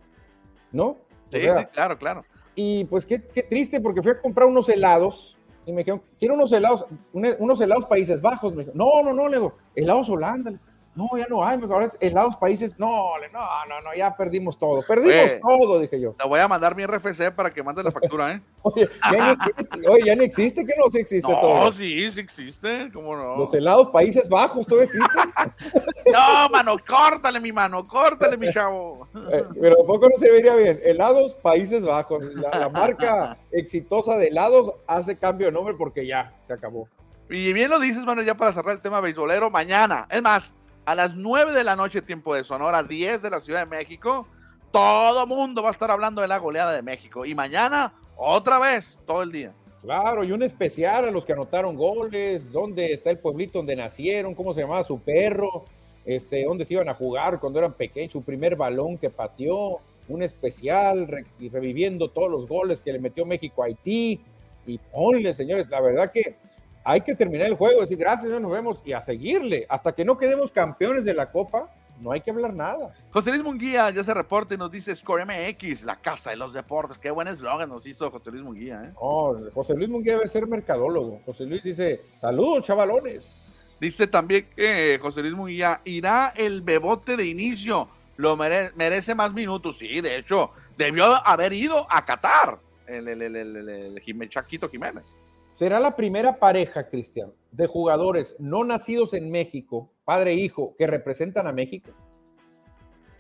¿no? 0.72 0.98
Sí, 1.30 1.42
sí, 1.42 1.66
claro, 1.72 1.98
claro. 1.98 2.26
Y 2.56 2.86
pues 2.86 3.06
qué, 3.06 3.24
qué 3.24 3.44
triste, 3.44 3.80
porque 3.80 4.02
fui 4.02 4.12
a 4.12 4.20
comprar 4.20 4.48
unos 4.48 4.68
helados 4.68 5.38
y 5.66 5.72
me 5.72 5.80
dijeron, 5.80 6.02
quiero 6.18 6.34
unos 6.34 6.52
helados, 6.52 6.86
unos 7.14 7.62
helados 7.62 7.86
Países 7.86 8.22
Bajos. 8.22 8.54
Me 8.54 8.64
dijo, 8.64 8.76
no, 8.76 9.04
no, 9.04 9.14
no, 9.14 9.30
le 9.30 9.38
digo, 9.38 9.56
helados 9.76 10.10
Holanda. 10.10 10.60
No, 10.94 11.08
ya 11.18 11.26
no 11.28 11.44
hay, 11.44 11.58
ahora 11.62 11.86
es 11.86 11.98
helados 12.02 12.36
países. 12.36 12.78
No, 12.78 13.14
no, 13.32 13.40
no, 13.70 13.82
no, 13.82 13.96
ya 13.96 14.16
perdimos 14.16 14.60
todo. 14.60 14.82
Perdimos 14.82 15.40
todo, 15.40 15.80
dije 15.80 16.02
yo. 16.02 16.12
Te 16.14 16.28
voy 16.28 16.40
a 16.42 16.48
mandar 16.50 16.76
mi 16.76 16.86
RFC 16.86 17.32
para 17.34 17.54
que 17.54 17.64
mandes 17.64 17.86
la 17.86 17.92
factura, 17.92 18.34
¿eh? 18.34 18.42
Oye, 18.64 18.90
ya 19.12 19.18
no 19.18 19.32
existe, 19.32 19.90
oye, 19.90 20.04
ya 20.06 20.16
no 20.16 20.24
existe, 20.24 20.66
que 20.66 20.74
no 20.78 20.90
se 20.90 21.00
existe 21.00 21.32
no, 21.32 21.40
todo. 21.40 21.72
sí, 21.72 22.12
sí 22.12 22.20
existe, 22.20 22.92
¿cómo 22.94 23.16
no? 23.16 23.38
Los 23.38 23.54
helados 23.54 23.90
Países 23.90 24.30
Bajos, 24.30 24.68
¿todo 24.68 24.82
existe? 24.82 25.08
No, 26.12 26.50
mano, 26.50 26.76
córtale 26.88 27.40
mi 27.40 27.52
mano, 27.52 27.88
córtale 27.88 28.38
mi 28.38 28.52
chavo. 28.52 29.08
Eh, 29.32 29.44
pero 29.60 29.78
tampoco 29.78 30.10
no 30.10 30.18
se 30.18 30.30
vería 30.30 30.54
bien. 30.56 30.80
Helados 30.84 31.36
Países 31.36 31.86
Bajos. 31.86 32.24
La, 32.36 32.70
marca 32.70 33.38
exitosa 33.52 34.18
de 34.18 34.28
helados 34.28 34.72
hace 34.88 35.18
cambio 35.18 35.48
de 35.48 35.54
nombre 35.54 35.74
porque 35.76 36.06
ya 36.06 36.34
se 36.44 36.54
acabó. 36.54 36.88
Y 37.30 37.54
bien 37.54 37.70
lo 37.70 37.80
dices, 37.80 38.04
mano, 38.04 38.22
ya 38.22 38.36
para 38.36 38.52
cerrar 38.52 38.76
el 38.76 38.82
tema 38.82 39.00
beisbolero, 39.00 39.50
mañana, 39.50 40.06
es 40.10 40.22
más, 40.22 40.54
a 40.86 40.96
las 40.96 41.16
9 41.16 41.54
de 41.54 41.64
la 41.64 41.76
noche, 41.76 42.02
tiempo 42.02 42.36
de 42.36 42.44
Sonora, 42.44 42.84
10 42.84 43.22
de 43.22 43.30
la 43.30 43.40
Ciudad 43.40 43.62
de 43.62 43.66
México, 43.66 44.28
todo 44.72 45.28
mundo 45.28 45.62
va 45.62 45.70
a 45.70 45.72
estar 45.72 45.92
hablando 45.92 46.22
de 46.22 46.28
la 46.28 46.38
goleada 46.38 46.74
de 46.74 46.82
México. 46.82 47.26
Y 47.26 47.36
mañana, 47.36 47.94
otra 48.16 48.60
vez, 48.60 49.00
todo 49.06 49.22
el 49.22 49.32
día. 49.32 49.54
Claro, 49.82 50.24
y 50.24 50.32
un 50.32 50.44
especial 50.44 51.06
a 51.06 51.12
los 51.12 51.26
que 51.26 51.34
anotaron 51.34 51.76
goles, 51.76 52.52
dónde 52.52 52.94
está 52.94 53.10
el 53.10 53.18
pueblito 53.18 53.60
donde 53.60 53.76
nacieron, 53.76 54.36
cómo 54.36 54.54
se 54.54 54.62
llamaba 54.62 54.84
su 54.84 55.00
perro, 55.00 55.66
este, 56.06 56.46
dónde 56.46 56.66
se 56.66 56.76
iban 56.76 56.88
a 56.90 56.94
jugar 56.94 57.40
cuando 57.40 57.60
eran 57.60 57.74
pequeños, 57.74 58.12
su 58.12 58.22
primer 58.22 58.56
balón 58.56 58.98
que 58.98 59.10
pateó, 59.10 59.80
un 60.08 60.24
especial 60.24 61.26
y 61.40 61.50
reviviendo 61.50 62.10
todos 62.10 62.30
los 62.30 62.48
goles 62.48 62.82
que 62.82 62.94
le 62.94 63.00
metió 63.00 63.26
México 63.26 63.64
a 63.64 63.68
Haití. 63.68 64.20
Y 64.68 64.78
ponle, 64.78 65.34
señores, 65.34 65.70
la 65.70 65.82
verdad 65.82 66.12
que 66.12 66.36
hay 66.84 67.02
que 67.02 67.16
terminar 67.16 67.48
el 67.48 67.56
juego, 67.56 67.82
decir 67.82 67.98
gracias, 67.98 68.42
nos 68.42 68.52
vemos 68.52 68.82
y 68.86 68.94
a 68.94 69.02
seguirle. 69.02 69.66
Hasta 69.70 69.92
que 69.94 70.06
no 70.06 70.18
quedemos 70.18 70.52
campeones 70.52 71.06
de 71.06 71.14
la 71.14 71.32
Copa, 71.32 71.70
no 72.00 72.12
hay 72.12 72.22
que 72.22 72.32
hablar 72.32 72.54
nada. 72.54 72.94
José 73.12 73.30
Luis 73.30 73.44
Munguía 73.44 73.90
ya 73.92 74.04
se 74.04 74.14
reporta 74.14 74.56
y 74.56 74.58
nos 74.58 74.72
dice 74.72 74.96
Score 74.96 75.26
MX, 75.26 75.84
la 75.84 75.98
casa 75.98 76.32
de 76.32 76.36
los 76.36 76.54
deportes. 76.54 76.98
Qué 76.98 77.12
buen 77.12 77.28
eslogan 77.28 77.70
nos 77.70 77.86
hizo 77.86 78.10
José 78.10 78.32
Luis 78.32 78.44
Munguía. 78.44 78.84
¿eh? 78.86 78.92
Oh, 78.96 79.38
José 79.54 79.76
Luis 79.76 79.90
Munguía 79.90 80.14
debe 80.14 80.28
ser 80.28 80.48
mercadólogo. 80.48 81.22
José 81.26 81.46
Luis 81.46 81.64
dice, 81.64 82.02
saludos 82.16 82.66
chavalones. 82.66 83.76
Dice 83.80 84.08
también 84.08 84.48
que 84.56 85.00
José 85.02 85.22
Luis 85.22 85.34
Munguía 85.34 85.82
irá 85.86 86.34
el 86.36 86.62
bebote 86.62 87.18
de 87.18 87.26
inicio. 87.26 87.88
Lo 88.18 88.36
merece 88.38 89.16
más 89.16 89.34
minutos. 89.34 89.78
Sí, 89.78 90.02
de 90.02 90.18
hecho, 90.18 90.52
debió 90.78 91.06
haber 91.28 91.54
ido 91.54 91.88
a 91.90 92.06
Qatar 92.06 92.60
el, 92.88 93.08
el, 93.08 93.22
el, 93.22 93.70
el 93.70 94.30
Chaquito 94.30 94.70
Jiménez. 94.70 95.16
Será 95.62 95.80
la 95.80 95.96
primera 95.96 96.40
pareja, 96.40 96.90
Cristian, 96.90 97.32
de 97.52 97.68
jugadores 97.68 98.36
no 98.40 98.64
nacidos 98.64 99.14
en 99.14 99.30
México, 99.30 99.92
padre 100.06 100.32
e 100.32 100.38
hijo, 100.38 100.74
que 100.76 100.88
representan 100.88 101.46
a 101.46 101.52
México. 101.52 101.92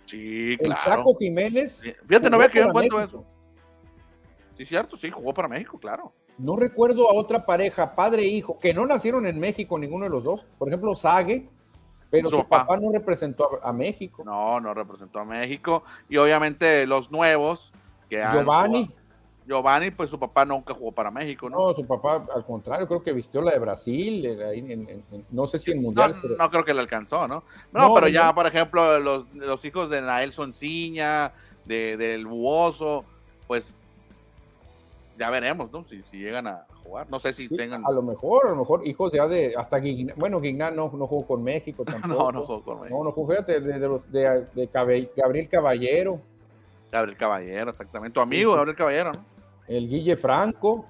Sí, 0.07 0.57
claro. 0.57 0.73
El 0.73 0.79
Chaco 0.83 1.15
Jiménez. 1.19 1.83
Fíjate, 2.07 2.31
no 2.31 2.39
veo 2.39 2.49
que 2.49 2.57
yo 2.57 2.65
encuentro 2.65 2.99
eso. 2.99 3.23
Sí, 4.57 4.65
cierto, 4.65 4.97
sí, 4.97 5.11
jugó 5.11 5.35
para 5.35 5.47
México, 5.47 5.77
claro. 5.77 6.13
No 6.39 6.55
recuerdo 6.55 7.11
a 7.11 7.13
otra 7.13 7.45
pareja, 7.45 7.93
padre 7.93 8.23
e 8.23 8.29
hijo, 8.29 8.57
que 8.57 8.73
no 8.73 8.87
nacieron 8.87 9.27
en 9.27 9.39
México, 9.39 9.77
ninguno 9.77 10.05
de 10.05 10.09
los 10.09 10.23
dos. 10.23 10.47
Por 10.57 10.67
ejemplo, 10.67 10.95
Sague, 10.95 11.47
pero 12.09 12.27
su, 12.31 12.47
papá. 12.47 12.75
no 12.75 12.91
representó 12.91 13.63
a, 13.63 13.71
México. 13.71 14.23
No, 14.25 14.59
no 14.59 14.73
representó 14.73 15.19
a 15.19 15.25
México. 15.25 15.83
Y 16.09 16.17
obviamente 16.17 16.87
los 16.87 17.11
nuevos 17.11 17.71
que 18.09 18.17
Giovanni. 18.17 18.91
Giovanni, 19.51 19.91
pues 19.91 20.09
su 20.09 20.17
papá 20.17 20.45
nunca 20.45 20.73
jugó 20.73 20.93
para 20.93 21.11
México, 21.11 21.49
¿no? 21.49 21.67
No, 21.67 21.73
su 21.73 21.85
papá, 21.85 22.25
al 22.33 22.45
contrario, 22.45 22.87
creo 22.87 23.03
que 23.03 23.11
vistió 23.11 23.41
la 23.41 23.51
de 23.51 23.59
Brasil, 23.59 24.39
no 25.29 25.45
sé 25.45 25.59
si 25.59 25.71
en 25.71 25.81
Mundial. 25.81 26.15
No, 26.39 26.49
creo 26.49 26.63
que 26.63 26.73
le 26.73 26.79
alcanzó, 26.79 27.27
¿no? 27.27 27.43
No, 27.73 27.93
pero 27.93 28.07
ya, 28.07 28.33
por 28.33 28.47
ejemplo, 28.47 28.99
los, 28.99 29.65
hijos 29.65 29.89
de 29.89 30.01
Naelson 30.01 30.53
Ciña, 30.53 31.33
de, 31.65 31.97
del 31.97 32.25
Buoso, 32.25 33.03
pues 33.47 33.75
ya 35.19 35.29
veremos, 35.29 35.69
¿no? 35.71 35.83
Si, 35.83 36.01
llegan 36.17 36.47
a 36.47 36.65
jugar. 36.83 37.07
No 37.09 37.19
sé 37.19 37.33
si 37.33 37.49
tengan. 37.49 37.85
A 37.85 37.91
lo 37.91 38.01
mejor, 38.01 38.47
a 38.47 38.49
lo 38.51 38.55
mejor 38.55 38.87
hijos 38.87 39.11
ya 39.11 39.27
de. 39.27 39.53
Hasta 39.55 39.77
Guignan. 39.77 40.15
Bueno, 40.17 40.39
Guignan 40.39 40.75
no, 40.75 40.89
no 40.95 41.07
jugó 41.07 41.27
con 41.27 41.43
México 41.43 41.83
tampoco. 41.83 42.07
no, 42.07 42.31
no 42.31 42.45
jugó 42.45 42.63
con 42.63 42.79
México. 42.79 42.97
No, 42.97 43.03
no 43.03 43.11
jugó, 43.11 43.33
fíjate, 43.33 43.59
de, 43.59 44.45
de 44.53 44.69
Gabriel 44.73 45.49
Caballero. 45.49 46.21
Gabriel 46.91 47.17
Caballero, 47.17 47.69
exactamente. 47.69 48.13
Tu 48.15 48.21
amigo, 48.21 48.55
Gabriel 48.55 48.77
Caballero, 48.77 49.11
¿no? 49.11 49.30
El 49.72 49.88
Guille 49.88 50.17
Franco. 50.17 50.86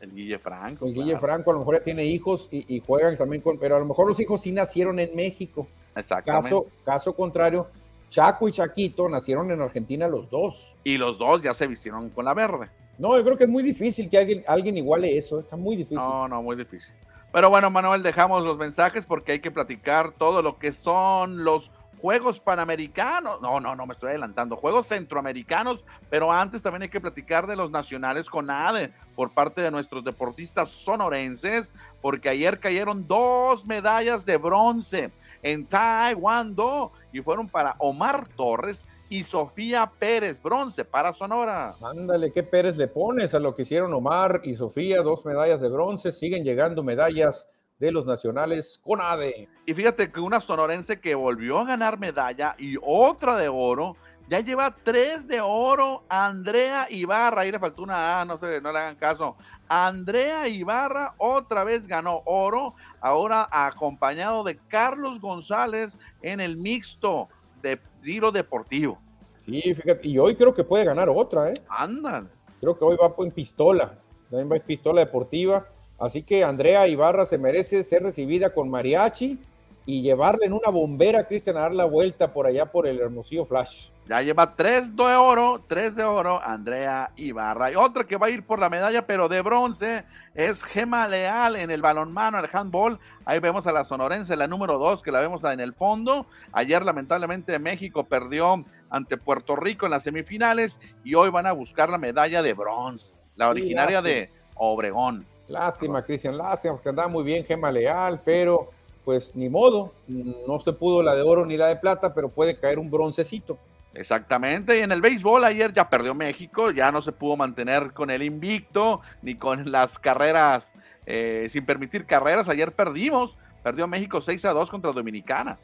El 0.00 0.14
Guille 0.14 0.38
Franco. 0.38 0.86
El 0.86 0.94
Guille 0.94 1.18
Franco 1.18 1.50
a 1.50 1.54
lo 1.54 1.58
mejor 1.58 1.78
ya 1.78 1.82
tiene 1.82 2.04
hijos 2.04 2.48
y, 2.52 2.80
juegan 2.86 3.16
también 3.16 3.42
con, 3.42 3.58
pero 3.58 3.74
a 3.74 3.80
lo 3.80 3.86
mejor 3.86 4.06
los 4.06 4.20
hijos 4.20 4.40
sí 4.40 4.52
nacieron 4.52 5.00
en 5.00 5.16
México. 5.16 5.66
Exactamente. 5.96 6.48
Caso, 6.48 6.66
caso 6.84 7.16
contrario, 7.16 7.66
Chaco 8.08 8.48
y 8.48 8.52
Chaquito 8.52 9.08
nacieron 9.08 9.50
en 9.50 9.60
Argentina 9.60 10.06
los 10.06 10.30
dos. 10.30 10.76
Y 10.84 10.96
los 10.96 11.18
dos 11.18 11.42
ya 11.42 11.54
se 11.54 11.66
vistieron 11.66 12.10
con 12.10 12.24
la 12.24 12.34
verde. 12.34 12.68
No, 12.98 13.16
yo 13.16 13.24
creo 13.24 13.36
que 13.36 13.44
es 13.44 13.50
muy 13.50 13.64
difícil 13.64 14.08
que 14.08 14.18
alguien, 14.18 14.44
alguien 14.46 14.76
iguale 14.76 15.18
eso, 15.18 15.40
está 15.40 15.56
muy 15.56 15.74
difícil. 15.74 15.98
No, 15.98 16.28
no, 16.28 16.40
muy 16.40 16.54
difícil. 16.54 16.94
Pero 17.32 17.50
bueno, 17.50 17.68
Manuel, 17.68 18.04
dejamos 18.04 18.44
los 18.44 18.56
mensajes 18.56 19.06
porque 19.06 19.32
hay 19.32 19.40
que 19.40 19.50
platicar 19.50 20.12
todo 20.12 20.40
lo 20.40 20.56
que 20.58 20.70
son 20.70 21.42
los 21.42 21.72
Juegos 22.00 22.40
Panamericanos, 22.40 23.40
no, 23.40 23.60
no, 23.60 23.74
no, 23.74 23.86
me 23.86 23.94
estoy 23.94 24.10
adelantando, 24.10 24.56
Juegos 24.56 24.86
Centroamericanos, 24.86 25.84
pero 26.10 26.32
antes 26.32 26.62
también 26.62 26.82
hay 26.82 26.88
que 26.88 27.00
platicar 27.00 27.46
de 27.46 27.56
los 27.56 27.70
nacionales 27.70 28.30
con 28.30 28.50
ADE 28.50 28.92
por 29.14 29.30
parte 29.32 29.60
de 29.60 29.70
nuestros 29.70 30.04
deportistas 30.04 30.70
sonorenses, 30.70 31.72
porque 32.00 32.28
ayer 32.28 32.60
cayeron 32.60 33.06
dos 33.06 33.66
medallas 33.66 34.24
de 34.24 34.36
bronce 34.36 35.10
en 35.42 35.66
Taekwondo 35.66 36.92
y 37.12 37.20
fueron 37.20 37.48
para 37.48 37.74
Omar 37.78 38.28
Torres 38.36 38.86
y 39.08 39.22
Sofía 39.24 39.90
Pérez, 39.98 40.42
bronce 40.42 40.84
para 40.84 41.14
Sonora. 41.14 41.74
Ándale, 41.82 42.30
¿qué 42.30 42.42
Pérez 42.42 42.76
le 42.76 42.88
pones 42.88 43.34
a 43.34 43.38
lo 43.38 43.54
que 43.54 43.62
hicieron 43.62 43.92
Omar 43.94 44.42
y 44.44 44.54
Sofía? 44.54 45.02
Dos 45.02 45.24
medallas 45.24 45.60
de 45.60 45.68
bronce, 45.68 46.12
siguen 46.12 46.44
llegando 46.44 46.82
medallas 46.82 47.46
de 47.78 47.92
los 47.92 48.06
nacionales 48.06 48.80
con 48.82 49.00
ADE. 49.00 49.48
Y 49.66 49.74
fíjate 49.74 50.10
que 50.10 50.20
una 50.20 50.40
sonorense 50.40 51.00
que 51.00 51.14
volvió 51.14 51.58
a 51.58 51.64
ganar 51.64 51.98
medalla 51.98 52.54
y 52.58 52.76
otra 52.82 53.36
de 53.36 53.48
oro, 53.48 53.96
ya 54.28 54.40
lleva 54.40 54.74
tres 54.82 55.26
de 55.26 55.40
oro, 55.40 56.02
Andrea 56.08 56.86
Ibarra, 56.90 57.42
ahí 57.42 57.52
le 57.52 57.58
faltó 57.58 57.82
una 57.82 58.20
A, 58.20 58.24
no 58.24 58.36
sé, 58.36 58.60
no 58.60 58.72
le 58.72 58.78
hagan 58.78 58.96
caso. 58.96 59.36
Andrea 59.68 60.46
Ibarra 60.48 61.14
otra 61.16 61.64
vez 61.64 61.86
ganó 61.86 62.22
oro, 62.26 62.74
ahora 63.00 63.48
acompañado 63.50 64.44
de 64.44 64.58
Carlos 64.68 65.20
González 65.20 65.98
en 66.20 66.40
el 66.40 66.58
mixto 66.58 67.28
de 67.62 67.80
tiro 68.02 68.30
deportivo. 68.30 68.98
Sí, 69.46 69.62
fíjate, 69.62 70.06
y 70.06 70.18
hoy 70.18 70.36
creo 70.36 70.52
que 70.52 70.64
puede 70.64 70.84
ganar 70.84 71.08
otra, 71.08 71.50
¿eh? 71.50 71.54
Andan. 71.68 72.28
Creo 72.60 72.76
que 72.76 72.84
hoy 72.84 72.96
va 73.00 73.14
en 73.24 73.30
pistola, 73.30 73.98
también 74.28 74.50
va 74.50 74.56
en 74.56 74.62
pistola 74.62 75.00
deportiva 75.00 75.66
Así 75.98 76.22
que 76.22 76.44
Andrea 76.44 76.86
Ibarra 76.86 77.26
se 77.26 77.38
merece 77.38 77.82
ser 77.84 78.02
recibida 78.02 78.50
con 78.50 78.70
mariachi 78.70 79.38
y 79.84 80.02
llevarle 80.02 80.44
en 80.44 80.52
una 80.52 80.68
bombera 80.68 81.20
a 81.20 81.24
Cristian 81.24 81.56
a 81.56 81.60
dar 81.60 81.74
la 81.74 81.86
vuelta 81.86 82.32
por 82.32 82.46
allá 82.46 82.66
por 82.66 82.86
el 82.86 83.00
Hermosillo 83.00 83.46
Flash. 83.46 83.88
Ya 84.06 84.20
lleva 84.20 84.54
tres 84.54 84.94
de 84.94 85.02
oro, 85.02 85.64
tres 85.66 85.96
de 85.96 86.04
oro, 86.04 86.42
Andrea 86.44 87.10
Ibarra. 87.16 87.72
Y 87.72 87.74
otra 87.74 88.04
que 88.04 88.16
va 88.16 88.26
a 88.26 88.30
ir 88.30 88.42
por 88.42 88.58
la 88.58 88.68
medalla, 88.68 89.06
pero 89.06 89.28
de 89.28 89.40
bronce, 89.40 90.04
es 90.34 90.62
Gema 90.62 91.08
Leal 91.08 91.56
en 91.56 91.70
el 91.70 91.80
balonmano, 91.80 92.38
el 92.38 92.50
handball. 92.52 92.98
Ahí 93.24 93.38
vemos 93.38 93.66
a 93.66 93.72
la 93.72 93.84
sonorense, 93.84 94.36
la 94.36 94.46
número 94.46 94.78
dos, 94.78 95.02
que 95.02 95.10
la 95.10 95.20
vemos 95.20 95.42
en 95.44 95.60
el 95.60 95.72
fondo. 95.72 96.26
Ayer, 96.52 96.84
lamentablemente, 96.84 97.58
México 97.58 98.04
perdió 98.04 98.62
ante 98.90 99.16
Puerto 99.16 99.56
Rico 99.56 99.86
en 99.86 99.92
las 99.92 100.02
semifinales 100.02 100.80
y 101.02 101.14
hoy 101.14 101.30
van 101.30 101.46
a 101.46 101.52
buscar 101.52 101.88
la 101.88 101.96
medalla 101.96 102.42
de 102.42 102.52
bronce, 102.52 103.14
la 103.36 103.48
originaria 103.48 104.02
de 104.02 104.30
Obregón. 104.54 105.26
Lástima, 105.48 106.02
Cristian, 106.02 106.36
lástima, 106.36 106.74
porque 106.74 106.90
andaba 106.90 107.08
muy 107.08 107.24
bien 107.24 107.44
Gema 107.44 107.72
Leal, 107.72 108.20
pero 108.24 108.70
pues 109.04 109.34
ni 109.34 109.48
modo, 109.48 109.94
no 110.06 110.60
se 110.60 110.72
pudo 110.72 111.02
la 111.02 111.14
de 111.14 111.22
oro 111.22 111.46
ni 111.46 111.56
la 111.56 111.68
de 111.68 111.76
plata, 111.76 112.12
pero 112.12 112.28
puede 112.28 112.56
caer 112.56 112.78
un 112.78 112.90
broncecito. 112.90 113.58
Exactamente, 113.94 114.78
y 114.78 114.82
en 114.82 114.92
el 114.92 115.00
béisbol 115.00 115.44
ayer 115.44 115.72
ya 115.72 115.88
perdió 115.88 116.14
México, 116.14 116.70
ya 116.70 116.92
no 116.92 117.00
se 117.00 117.12
pudo 117.12 117.34
mantener 117.36 117.92
con 117.94 118.10
el 118.10 118.22
invicto, 118.22 119.00
ni 119.22 119.34
con 119.34 119.72
las 119.72 119.98
carreras, 119.98 120.74
eh, 121.06 121.46
sin 121.48 121.64
permitir 121.64 122.04
carreras, 122.04 122.50
ayer 122.50 122.72
perdimos, 122.72 123.36
perdió 123.62 123.88
México 123.88 124.20
6 124.20 124.44
a 124.44 124.52
2 124.52 124.70
contra 124.70 124.92
Dominicana. 124.92 125.58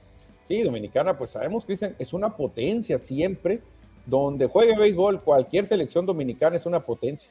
Sí, 0.49 0.63
Dominicana, 0.63 1.17
pues 1.17 1.31
sabemos, 1.31 1.67
Cristian, 1.67 1.95
es 1.99 2.15
una 2.15 2.31
potencia 2.31 2.97
siempre, 2.97 3.61
donde 4.07 4.47
juegue 4.47 4.77
béisbol, 4.77 5.21
cualquier 5.21 5.67
selección 5.67 6.07
dominicana 6.07 6.57
es 6.57 6.67
una 6.67 6.81
potencia. 6.81 7.31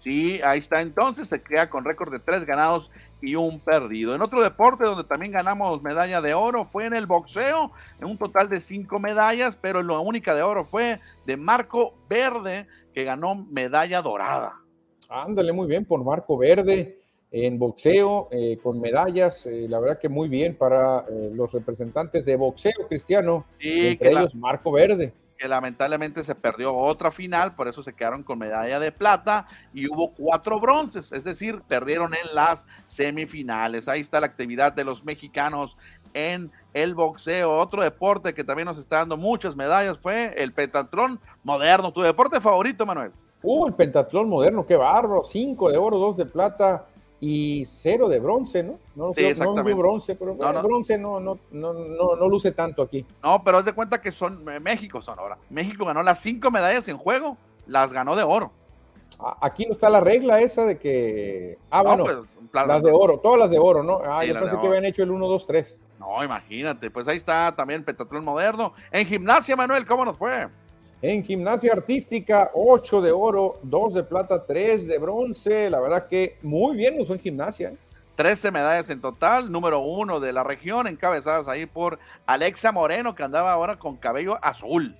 Sí, 0.00 0.40
ahí 0.42 0.58
está. 0.58 0.80
Entonces 0.80 1.28
se 1.28 1.42
queda 1.42 1.68
con 1.68 1.84
récord 1.84 2.10
de 2.10 2.18
tres 2.18 2.46
ganados 2.46 2.90
y 3.20 3.34
un 3.34 3.60
perdido. 3.60 4.14
En 4.14 4.22
otro 4.22 4.42
deporte 4.42 4.84
donde 4.84 5.04
también 5.04 5.32
ganamos 5.32 5.82
medalla 5.82 6.22
de 6.22 6.32
oro 6.32 6.64
fue 6.64 6.86
en 6.86 6.94
el 6.94 7.06
boxeo, 7.06 7.70
en 8.00 8.06
un 8.06 8.16
total 8.16 8.48
de 8.48 8.60
cinco 8.60 8.98
medallas, 8.98 9.56
pero 9.56 9.82
la 9.82 9.98
única 9.98 10.34
de 10.34 10.42
oro 10.42 10.64
fue 10.64 11.00
de 11.26 11.36
Marco 11.36 11.94
Verde, 12.08 12.66
que 12.94 13.04
ganó 13.04 13.34
medalla 13.34 14.00
dorada. 14.00 14.54
Ándale, 15.08 15.52
muy 15.52 15.68
bien 15.68 15.84
por 15.84 16.02
Marco 16.02 16.38
Verde 16.38 16.96
en 17.30 17.58
boxeo, 17.58 18.28
eh, 18.32 18.58
con 18.60 18.80
medallas, 18.80 19.46
eh, 19.46 19.66
la 19.68 19.78
verdad 19.78 19.98
que 20.00 20.08
muy 20.08 20.28
bien 20.28 20.56
para 20.56 21.04
eh, 21.08 21.30
los 21.32 21.52
representantes 21.52 22.24
de 22.24 22.34
boxeo 22.36 22.88
cristiano, 22.88 23.44
sí, 23.58 23.88
entre 23.88 24.10
ellos 24.10 24.34
Marco 24.34 24.72
Verde 24.72 25.12
que 25.40 25.48
lamentablemente 25.48 26.22
se 26.22 26.34
perdió 26.34 26.74
otra 26.76 27.10
final, 27.10 27.54
por 27.54 27.66
eso 27.66 27.82
se 27.82 27.94
quedaron 27.94 28.22
con 28.22 28.38
medalla 28.38 28.78
de 28.78 28.92
plata 28.92 29.46
y 29.72 29.88
hubo 29.88 30.12
cuatro 30.12 30.60
bronces, 30.60 31.12
es 31.12 31.24
decir, 31.24 31.62
perdieron 31.66 32.12
en 32.12 32.34
las 32.34 32.68
semifinales. 32.86 33.88
Ahí 33.88 34.02
está 34.02 34.20
la 34.20 34.26
actividad 34.26 34.74
de 34.74 34.84
los 34.84 35.02
mexicanos 35.02 35.78
en 36.12 36.52
el 36.74 36.94
boxeo. 36.94 37.58
Otro 37.58 37.82
deporte 37.82 38.34
que 38.34 38.44
también 38.44 38.66
nos 38.66 38.78
está 38.78 38.96
dando 38.96 39.16
muchas 39.16 39.56
medallas 39.56 39.98
fue 39.98 40.34
el 40.36 40.52
pentatlón 40.52 41.18
moderno. 41.42 41.90
¿Tu 41.90 42.02
deporte 42.02 42.38
favorito, 42.38 42.84
Manuel? 42.84 43.12
Uh, 43.42 43.66
el 43.66 43.72
pentatlón 43.72 44.28
moderno, 44.28 44.66
qué 44.66 44.76
barro. 44.76 45.24
Cinco 45.24 45.70
de 45.70 45.78
oro, 45.78 45.96
dos 45.96 46.18
de 46.18 46.26
plata 46.26 46.84
y 47.20 47.64
cero 47.66 48.08
de 48.08 48.18
bronce, 48.18 48.62
¿no? 48.62 48.78
No, 48.96 49.12
sí, 49.12 49.24
exactamente. 49.24 49.70
no 49.70 49.76
bronce, 49.76 50.14
pero 50.14 50.34
no, 50.34 50.62
bronce 50.62 50.96
no, 50.96 51.20
no, 51.20 51.38
no, 51.50 51.72
no, 51.74 52.16
no 52.16 52.28
luce 52.28 52.52
tanto 52.52 52.82
aquí. 52.82 53.04
No, 53.22 53.44
pero 53.44 53.58
haz 53.58 53.66
de 53.66 53.74
cuenta 53.74 54.00
que 54.00 54.10
son 54.10 54.48
eh, 54.50 54.58
México 54.58 55.02
son 55.02 55.18
ahora. 55.18 55.36
México 55.50 55.84
ganó 55.84 56.02
las 56.02 56.20
cinco 56.20 56.50
medallas 56.50 56.88
en 56.88 56.96
juego, 56.96 57.36
las 57.66 57.92
ganó 57.92 58.16
de 58.16 58.22
oro. 58.22 58.52
Aquí 59.40 59.66
no 59.66 59.72
está 59.72 59.90
la 59.90 60.00
regla 60.00 60.40
esa 60.40 60.64
de 60.64 60.78
que. 60.78 61.58
Ah, 61.70 61.82
bueno, 61.82 62.04
pues, 62.04 62.16
las 62.52 62.82
de 62.82 62.90
oro, 62.90 63.18
todas 63.18 63.38
las 63.38 63.50
de 63.50 63.58
oro, 63.58 63.82
¿no? 63.82 64.00
Ah, 64.04 64.24
yo 64.24 64.38
pensé 64.38 64.58
que 64.58 64.66
habían 64.66 64.86
hecho 64.86 65.02
el 65.02 65.10
1, 65.10 65.26
2, 65.26 65.46
3. 65.46 65.80
No, 65.98 66.24
imagínate, 66.24 66.90
pues 66.90 67.06
ahí 67.06 67.18
está 67.18 67.54
también 67.54 67.84
Petatlón 67.84 68.24
Moderno. 68.24 68.72
En 68.90 69.06
gimnasia, 69.06 69.56
Manuel, 69.56 69.84
¿cómo 69.86 70.06
nos 70.06 70.16
fue? 70.16 70.48
En 71.02 71.24
gimnasia 71.24 71.72
artística, 71.72 72.50
8 72.52 73.00
de 73.00 73.10
oro, 73.10 73.58
2 73.62 73.94
de 73.94 74.02
plata, 74.02 74.44
3 74.44 74.86
de 74.86 74.98
bronce. 74.98 75.70
La 75.70 75.80
verdad 75.80 76.08
que 76.08 76.36
muy 76.42 76.76
bien 76.76 77.04
fue 77.06 77.16
en 77.16 77.22
gimnasia. 77.22 77.72
13 78.16 78.48
¿eh? 78.48 78.50
medallas 78.50 78.90
en 78.90 79.00
total, 79.00 79.50
número 79.50 79.80
uno 79.80 80.20
de 80.20 80.34
la 80.34 80.44
región, 80.44 80.86
encabezadas 80.86 81.48
ahí 81.48 81.64
por 81.64 81.98
Alexa 82.26 82.70
Moreno, 82.70 83.14
que 83.14 83.22
andaba 83.22 83.50
ahora 83.50 83.78
con 83.78 83.96
cabello 83.96 84.38
azul. 84.44 84.94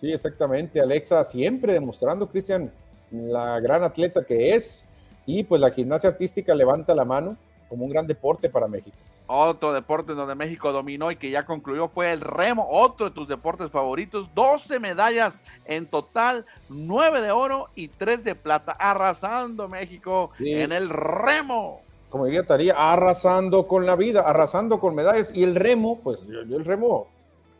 Sí, 0.00 0.10
exactamente. 0.10 0.80
Alexa 0.80 1.22
siempre 1.24 1.74
demostrando, 1.74 2.28
Cristian, 2.28 2.72
la 3.10 3.60
gran 3.60 3.84
atleta 3.84 4.24
que 4.24 4.54
es. 4.54 4.86
Y 5.26 5.44
pues 5.44 5.60
la 5.60 5.70
gimnasia 5.70 6.08
artística 6.08 6.54
levanta 6.54 6.94
la 6.94 7.04
mano 7.04 7.36
como 7.72 7.86
un 7.86 7.90
gran 7.90 8.06
deporte 8.06 8.50
para 8.50 8.68
México. 8.68 8.94
Otro 9.26 9.72
deporte 9.72 10.12
donde 10.12 10.34
México 10.34 10.72
dominó 10.72 11.10
y 11.10 11.16
que 11.16 11.30
ya 11.30 11.46
concluyó 11.46 11.88
fue 11.88 12.12
el 12.12 12.20
remo, 12.20 12.66
otro 12.68 13.08
de 13.08 13.14
tus 13.14 13.26
deportes 13.26 13.70
favoritos. 13.70 14.28
12 14.34 14.78
medallas 14.78 15.42
en 15.64 15.86
total, 15.86 16.44
9 16.68 17.22
de 17.22 17.30
oro 17.30 17.70
y 17.74 17.88
3 17.88 18.24
de 18.24 18.34
plata, 18.34 18.72
arrasando 18.72 19.68
México 19.68 20.32
en 20.38 20.70
el 20.70 20.90
remo. 20.90 21.80
Como 22.10 22.26
diría 22.26 22.44
Taría, 22.44 22.74
arrasando 22.74 23.66
con 23.66 23.86
la 23.86 23.96
vida, 23.96 24.20
arrasando 24.20 24.78
con 24.78 24.94
medallas. 24.94 25.34
Y 25.34 25.42
el 25.42 25.54
remo, 25.54 25.98
pues 26.04 26.26
yo, 26.26 26.40
el 26.40 26.66
remo, 26.66 27.06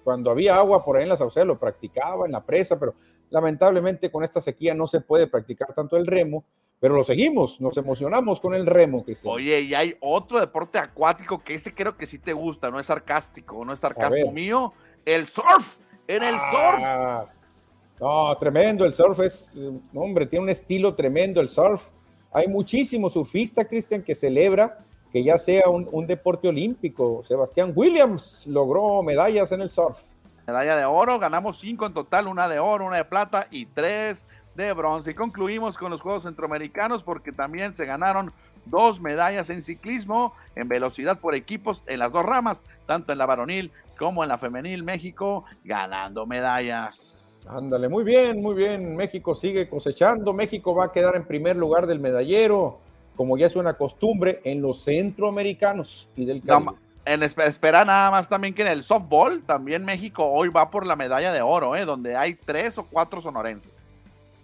cuando 0.03 0.31
había 0.31 0.57
agua 0.57 0.85
por 0.85 0.97
ahí 0.97 1.05
en 1.05 1.09
la 1.09 1.17
Sauceda 1.17 1.45
lo 1.45 1.59
practicaba 1.59 2.27
en 2.27 2.33
la 2.33 2.45
presa, 2.45 2.79
pero 2.79 2.95
lamentablemente 3.31 4.11
con 4.11 4.25
esta 4.25 4.41
sequía 4.41 4.75
no 4.75 4.87
se 4.87 5.01
puede 5.01 5.27
practicar 5.27 5.75
tanto 5.75 5.97
el 5.97 6.07
remo 6.07 6.45
pero 6.83 6.97
lo 6.97 7.05
seguimos, 7.05 7.61
nos 7.61 7.77
emocionamos 7.77 8.41
con 8.41 8.55
el 8.55 8.67
remo. 8.67 9.05
Oye, 9.23 9.61
y 9.61 9.73
hay 9.73 9.95
otro 10.01 10.41
deporte 10.41 10.79
acuático 10.79 11.41
que 11.41 11.55
ese 11.55 11.73
creo 11.73 11.97
que 11.97 12.07
sí 12.07 12.19
te 12.19 12.33
gusta, 12.33 12.73
no 12.73 12.81
es 12.81 12.87
sarcástico, 12.87 13.65
no 13.65 13.73
es 13.73 13.79
sarcasmo 13.79 14.33
mío, 14.33 14.73
el 15.05 15.29
surf, 15.29 15.79
en 16.09 16.25
el 16.25 16.35
ah, 16.37 17.27
surf. 17.29 18.01
No, 18.01 18.37
tremendo, 18.37 18.85
el 18.85 18.95
surf 18.95 19.21
es, 19.21 19.55
hombre, 19.95 20.27
tiene 20.27 20.43
un 20.43 20.49
estilo 20.49 20.97
tremendo 20.97 21.41
el 21.41 21.51
surf. 21.51 21.89
Hay 22.33 22.49
muchísimos 22.49 23.13
surfistas, 23.13 23.69
Cristian, 23.69 24.03
que 24.03 24.17
celebra 24.17 24.85
que 25.13 25.23
ya 25.23 25.39
sea 25.39 25.69
un, 25.69 25.89
un 25.93 26.07
deporte 26.07 26.49
olímpico. 26.49 27.23
Sebastián 27.25 27.73
Williams 27.75 28.47
logró 28.47 29.03
medallas 29.03 29.53
en 29.53 29.61
el 29.61 29.71
surf. 29.71 29.99
Medalla 30.47 30.77
de 30.77 30.85
oro, 30.85 31.19
ganamos 31.19 31.61
cinco 31.61 31.87
en 31.87 31.95
total, 31.95 32.27
una 32.27 32.49
de 32.49 32.59
oro, 32.59 32.87
una 32.87 32.97
de 32.97 33.05
plata 33.05 33.47
y 33.51 33.67
tres 33.67 34.27
de 34.55 34.73
bronce. 34.73 35.13
Y 35.13 35.15
concluimos 35.15 35.79
con 35.79 35.91
los 35.91 36.01
Juegos 36.01 36.25
Centroamericanos 36.25 37.03
porque 37.03 37.33
también 37.33 37.77
se 37.77 37.87
ganaron 37.87 38.33
dos 38.65 39.01
medallas 39.01 39.51
en 39.51 39.63
ciclismo, 39.63 40.35
en 40.57 40.69
velocidad 40.69 41.19
por 41.21 41.35
equipos, 41.35 41.85
en 41.87 42.01
las 42.01 42.13
dos 42.13 42.25
ramas, 42.25 42.63
tanto 42.87 43.13
en 43.13 43.19
la 43.19 43.27
varonil 43.27 43.71
como 43.99 44.23
en 44.23 44.29
la 44.29 44.39
femenil. 44.39 44.83
México 44.83 45.45
ganando 45.65 46.27
medallas. 46.27 47.45
Ándale, 47.49 47.89
muy 47.89 48.05
bien, 48.05 48.41
muy 48.41 48.55
bien. 48.55 48.97
México 48.97 49.35
sigue 49.35 49.69
cosechando. 49.69 50.33
México 50.33 50.75
va 50.75 50.87
a 50.87 50.93
quedar 50.93 51.17
en 51.17 51.25
primer 51.25 51.57
lugar 51.57 51.87
del 51.87 51.99
medallero, 52.01 52.79
como 53.17 53.37
ya 53.37 53.47
es 53.47 53.57
una 53.57 53.75
costumbre 53.75 54.41
en 54.45 54.63
los 54.63 54.85
centroamericanos 54.85 56.09
y 56.17 56.25
del 56.25 56.43
Caribe. 56.43 56.73
En 57.05 57.23
espera 57.25 57.85
nada 57.85 58.13
más 58.13 58.29
también 58.29 58.55
que 58.55 58.63
en 58.63 58.69
el 58.69 58.85
softball, 58.85 59.43
también 59.43 59.85
México 59.85 60.25
hoy 60.25 60.51
va 60.51 60.71
por 60.71 60.87
la 60.87 60.95
medalla 60.95 61.33
de 61.33 61.43
oro, 61.43 61.75
¿eh? 61.75 61.85
donde 61.85 62.15
hay 62.15 62.35
tres 62.35 62.79
o 62.79 62.85
cuatro 62.85 63.21
sonorenses. 63.21 63.73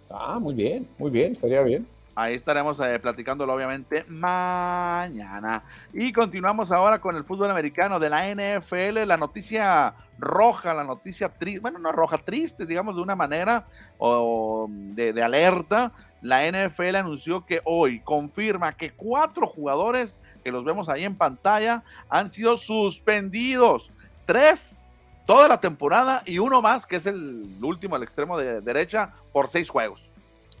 Ah, 0.09 0.39
muy 0.39 0.53
bien, 0.53 0.87
muy 0.97 1.09
bien, 1.09 1.31
estaría 1.31 1.61
bien. 1.61 1.87
Ahí 2.19 2.35
estaremos 2.35 2.77
eh, 2.81 2.99
platicándolo 2.99 3.53
obviamente 3.53 4.03
mañana. 4.09 5.63
Y 5.93 6.11
continuamos 6.11 6.69
ahora 6.69 6.99
con 6.99 7.15
el 7.15 7.23
fútbol 7.23 7.49
americano 7.49 7.97
de 7.97 8.09
la 8.09 8.27
NFL, 8.27 9.07
la 9.07 9.15
noticia 9.15 9.93
roja, 10.17 10.73
la 10.73 10.83
noticia 10.83 11.29
triste, 11.29 11.61
bueno, 11.61 11.79
no 11.79 11.93
roja, 11.93 12.17
triste, 12.17 12.65
digamos 12.65 12.97
de 12.97 13.03
una 13.03 13.15
manera, 13.15 13.67
o 13.99 14.67
de, 14.69 15.13
de 15.13 15.23
alerta. 15.23 15.93
La 16.21 16.41
NFL 16.45 16.97
anunció 16.97 17.45
que 17.45 17.61
hoy 17.63 18.01
confirma 18.01 18.75
que 18.75 18.91
cuatro 18.91 19.47
jugadores, 19.47 20.19
que 20.43 20.51
los 20.51 20.65
vemos 20.65 20.89
ahí 20.89 21.05
en 21.05 21.15
pantalla, 21.15 21.83
han 22.09 22.31
sido 22.31 22.57
suspendidos. 22.57 23.93
Tres 24.25 24.83
toda 25.25 25.47
la 25.47 25.61
temporada 25.61 26.21
y 26.25 26.39
uno 26.39 26.61
más, 26.61 26.85
que 26.85 26.97
es 26.97 27.05
el 27.05 27.55
último 27.61 27.95
al 27.95 28.03
extremo 28.03 28.37
de 28.37 28.59
derecha, 28.59 29.13
por 29.31 29.49
seis 29.49 29.69
juegos. 29.69 30.08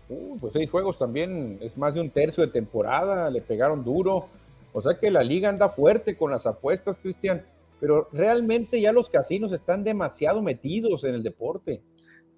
Uh, 0.09 0.37
pues 0.39 0.53
seis 0.53 0.69
juegos 0.69 0.97
también 0.97 1.59
es 1.61 1.77
más 1.77 1.93
de 1.93 2.01
un 2.01 2.09
tercio 2.09 2.43
de 2.45 2.51
temporada, 2.51 3.29
le 3.29 3.41
pegaron 3.41 3.83
duro. 3.83 4.27
O 4.73 4.81
sea 4.81 4.99
que 4.99 5.11
la 5.11 5.23
liga 5.23 5.49
anda 5.49 5.69
fuerte 5.69 6.17
con 6.17 6.31
las 6.31 6.45
apuestas, 6.45 6.99
Cristian, 6.99 7.45
pero 7.79 8.09
realmente 8.11 8.81
ya 8.81 8.91
los 8.91 9.09
casinos 9.09 9.51
están 9.51 9.83
demasiado 9.83 10.41
metidos 10.41 11.03
en 11.03 11.13
el 11.15 11.23
deporte. 11.23 11.81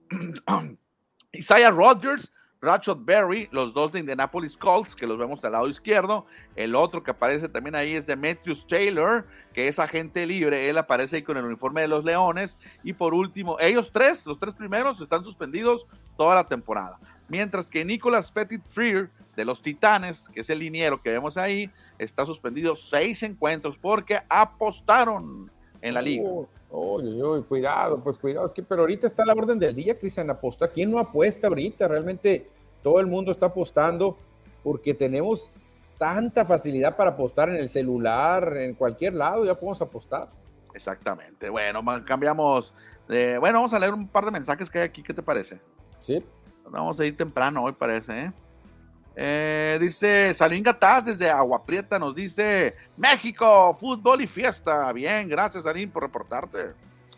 Isaiah 1.32 1.72
Rodgers 1.72 2.32
Rashad 2.62 2.98
Berry, 3.00 3.50
los 3.52 3.74
dos 3.74 3.92
de 3.92 4.00
Indianapolis 4.00 4.56
Colts, 4.56 4.96
que 4.96 5.08
los 5.08 5.18
vemos 5.18 5.44
al 5.44 5.54
lado 5.54 5.68
izquierdo. 5.68 6.28
El 6.56 6.76
otro 6.76 7.02
que 7.02 7.10
aparece 7.10 7.50
también 7.50 7.74
ahí 7.76 7.96
es 7.96 8.06
Demetrius 8.06 8.68
Taylor, 8.68 9.26
que 9.52 9.68
es 9.68 9.80
agente 9.80 10.28
libre. 10.28 10.70
Él 10.70 10.78
aparece 10.78 11.16
ahí 11.18 11.22
con 11.24 11.38
el 11.38 11.46
uniforme 11.46 11.82
de 11.82 11.88
los 11.88 12.06
Leones. 12.06 12.60
Y 12.84 12.94
por 12.94 13.16
último, 13.16 13.58
ellos 13.60 13.92
tres, 13.92 14.28
los 14.28 14.38
tres 14.38 14.54
primeros, 14.54 15.02
están 15.02 15.24
suspendidos 15.24 15.88
toda 16.18 16.36
la 16.36 16.48
temporada. 16.48 17.00
Mientras 17.30 17.68
que 17.68 17.84
Nicolas 17.84 18.32
Petit 18.32 18.64
Freer, 18.70 19.10
de 19.36 19.46
los 19.46 19.62
Titanes, 19.64 20.30
que 20.30 20.42
es 20.42 20.50
el 20.52 20.60
liniero 20.60 21.02
que 21.02 21.10
vemos 21.10 21.38
ahí, 21.38 21.72
está 21.98 22.26
suspendido 22.28 22.76
seis 22.76 23.24
encuentros 23.24 23.78
porque 23.80 24.20
apostaron 24.30 25.50
en 25.82 25.94
la 25.96 26.02
liga. 26.02 26.30
Oh, 26.72 27.02
cuidado, 27.48 28.02
pues 28.02 28.18
cuidado, 28.18 28.46
es 28.46 28.54
que 28.54 28.64
pero 28.64 28.82
ahorita 28.82 29.06
está 29.06 29.26
la 29.26 29.34
orden 29.34 29.60
del 29.60 29.76
día, 29.76 30.00
Cristian, 30.00 30.30
aposta. 30.30 30.70
¿Quién 30.70 30.90
no 30.90 31.00
apuesta 31.00 31.48
ahorita? 31.48 31.88
Realmente 31.88 32.50
todo 32.82 33.00
el 33.00 33.08
mundo 33.08 33.32
está 33.32 33.48
apostando 33.48 34.18
porque 34.64 34.94
tenemos 34.94 35.52
tanta 35.98 36.46
facilidad 36.46 36.96
para 36.96 37.12
apostar 37.12 37.50
en 37.50 37.58
el 37.58 37.70
celular, 37.70 38.56
en 38.58 38.74
cualquier 38.74 39.16
lado, 39.16 39.46
ya 39.46 39.54
podemos 39.56 39.82
apostar. 39.82 40.30
Exactamente. 40.74 41.50
Bueno, 41.50 41.84
cambiamos. 42.06 42.74
De, 43.08 43.38
bueno, 43.38 43.60
vamos 43.60 43.74
a 43.74 43.80
leer 43.80 43.94
un 43.94 44.08
par 44.08 44.26
de 44.26 44.32
mensajes 44.32 44.70
que 44.70 44.80
hay 44.80 44.86
aquí. 44.86 45.04
¿Qué 45.04 45.14
te 45.14 45.22
parece? 45.22 45.60
Sí. 46.02 46.24
Vamos 46.70 47.00
a 47.00 47.06
ir 47.06 47.18
temprano 47.18 47.64
hoy, 47.64 47.74
parece. 47.74 48.24
¿eh? 48.24 48.32
Eh, 49.16 49.78
dice 49.82 50.34
Salín 50.34 50.64
Gataz 50.64 51.06
desde 51.06 51.30
Agua 51.30 51.66
Prieta, 51.66 52.00
nos 52.00 52.16
dice 52.16 52.76
México, 52.96 53.76
fútbol 53.80 54.22
y 54.22 54.28
fiesta. 54.28 54.92
Bien, 54.94 55.28
gracias 55.28 55.64
Salín 55.64 55.90
por 55.90 56.04
reportarte. 56.04 56.74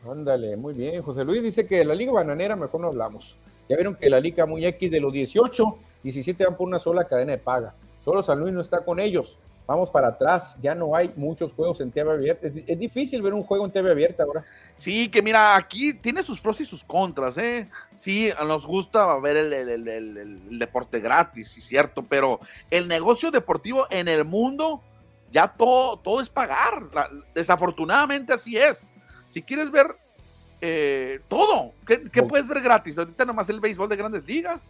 Ándale, 0.09 0.57
muy 0.57 0.73
bien. 0.73 1.01
José 1.01 1.23
Luis 1.23 1.41
dice 1.43 1.65
que 1.65 1.83
la 1.85 1.95
Liga 1.95 2.11
Bananera 2.11 2.55
mejor 2.55 2.81
no 2.81 2.87
hablamos. 2.87 3.37
Ya 3.69 3.75
vieron 3.77 3.95
que 3.95 4.09
la 4.09 4.19
Liga 4.19 4.45
Muy 4.45 4.65
X 4.65 4.91
de 4.91 4.99
los 4.99 5.13
18, 5.13 5.77
17 6.03 6.45
van 6.45 6.57
por 6.57 6.67
una 6.67 6.79
sola 6.79 7.05
cadena 7.05 7.31
de 7.31 7.37
paga. 7.37 7.73
Solo 8.03 8.21
San 8.21 8.39
Luis 8.39 8.53
no 8.53 8.61
está 8.61 8.83
con 8.83 8.99
ellos. 8.99 9.37
Vamos 9.65 9.89
para 9.89 10.09
atrás, 10.09 10.57
ya 10.61 10.75
no 10.75 10.93
hay 10.93 11.13
muchos 11.15 11.53
juegos 11.53 11.79
en 11.79 11.89
TV 11.89 12.11
abierta. 12.11 12.47
Es, 12.47 12.79
difícil 12.79 13.21
ver 13.21 13.33
un 13.33 13.43
juego 13.43 13.63
en 13.63 13.71
TV 13.71 13.91
abierta 13.91 14.23
ahora. 14.23 14.43
Sí, 14.75 15.07
que 15.07 15.21
mira, 15.21 15.55
aquí 15.55 15.93
tiene 15.93 16.21
sus 16.21 16.41
pros 16.41 16.59
y 16.59 16.65
sus 16.65 16.83
contras, 16.83 17.37
¿eh? 17.37 17.69
Sí, 17.95 18.29
nos 18.45 18.67
gusta 18.67 19.17
ver 19.19 19.37
el, 19.37 20.59
deporte 20.59 20.99
gratis, 20.99 21.51
sí, 21.51 21.61
cierto, 21.61 22.03
pero 22.03 22.41
el 22.69 22.89
negocio 22.89 23.31
deportivo 23.31 23.87
en 23.89 24.09
el 24.09 24.25
mundo, 24.25 24.81
ya 25.31 25.47
todo, 25.47 25.97
todo 25.97 26.19
es 26.19 26.27
pagar. 26.27 26.83
desafortunadamente 27.33 28.33
así 28.33 28.57
es. 28.57 28.89
Si 29.29 29.41
quieres 29.41 29.71
ver 29.71 29.95
eh, 30.59 31.21
todo, 31.29 31.71
¿qué, 31.87 32.23
puedes 32.23 32.47
ver 32.47 32.61
gratis? 32.61 32.97
Ahorita 32.97 33.23
nomás 33.23 33.49
el 33.49 33.61
béisbol 33.61 33.87
de 33.87 33.95
grandes 33.95 34.25
ligas. 34.25 34.67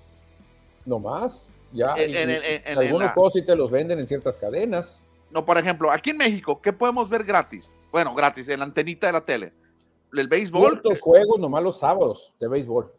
Nomás. 0.85 1.55
Ya, 1.73 1.93
en, 1.97 2.77
algunos 2.77 3.33
sí 3.33 3.41
te 3.43 3.55
los 3.55 3.71
venden 3.71 3.99
en 3.99 4.07
ciertas 4.07 4.37
cadenas. 4.37 5.01
No, 5.31 5.43
por 5.43 5.57
ejemplo, 5.57 5.89
aquí 5.91 6.11
en 6.11 6.17
México, 6.17 6.61
¿qué 6.61 6.71
podemos 6.71 7.09
ver 7.09 7.23
gratis? 7.23 7.79
Bueno, 7.91 8.13
gratis, 8.13 8.47
en 8.49 8.59
la 8.59 8.65
antenita 8.65 9.07
de 9.07 9.13
la 9.13 9.25
tele. 9.25 9.53
El 10.13 10.27
béisbol. 10.27 10.69
Ciertos 10.81 11.01
juegos 11.01 11.39
nomás 11.39 11.63
los 11.63 11.79
sábados 11.79 12.31
de 12.39 12.47
béisbol. 12.47 12.93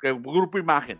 Que 0.00 0.12
grupo 0.12 0.58
imagen. 0.58 0.98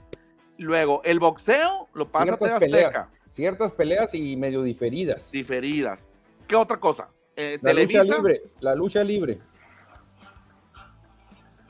Luego, 0.56 1.02
el 1.04 1.18
boxeo 1.18 1.88
lo 1.94 2.08
pasa 2.10 2.36
ciertas 2.36 2.60
peleas, 2.60 3.06
ciertas 3.28 3.72
peleas 3.72 4.14
y 4.14 4.36
medio 4.36 4.62
diferidas. 4.62 5.30
Diferidas. 5.32 6.08
¿Qué 6.46 6.54
otra 6.54 6.78
cosa? 6.78 7.08
eh, 7.36 7.58
La 7.62 7.70
Televisa, 7.70 8.02
lucha 8.02 8.16
libre, 8.16 8.42
la 8.60 8.74
lucha 8.74 9.04
libre. 9.04 9.38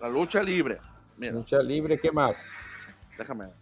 la 0.00 0.08
lucha 0.08 0.42
libre. 0.42 0.78
Mira, 1.16 1.32
Lucha 1.32 1.58
libre, 1.60 1.98
¿qué 1.98 2.12
más? 2.12 2.50
déjame. 3.18 3.46
ver. 3.46 3.54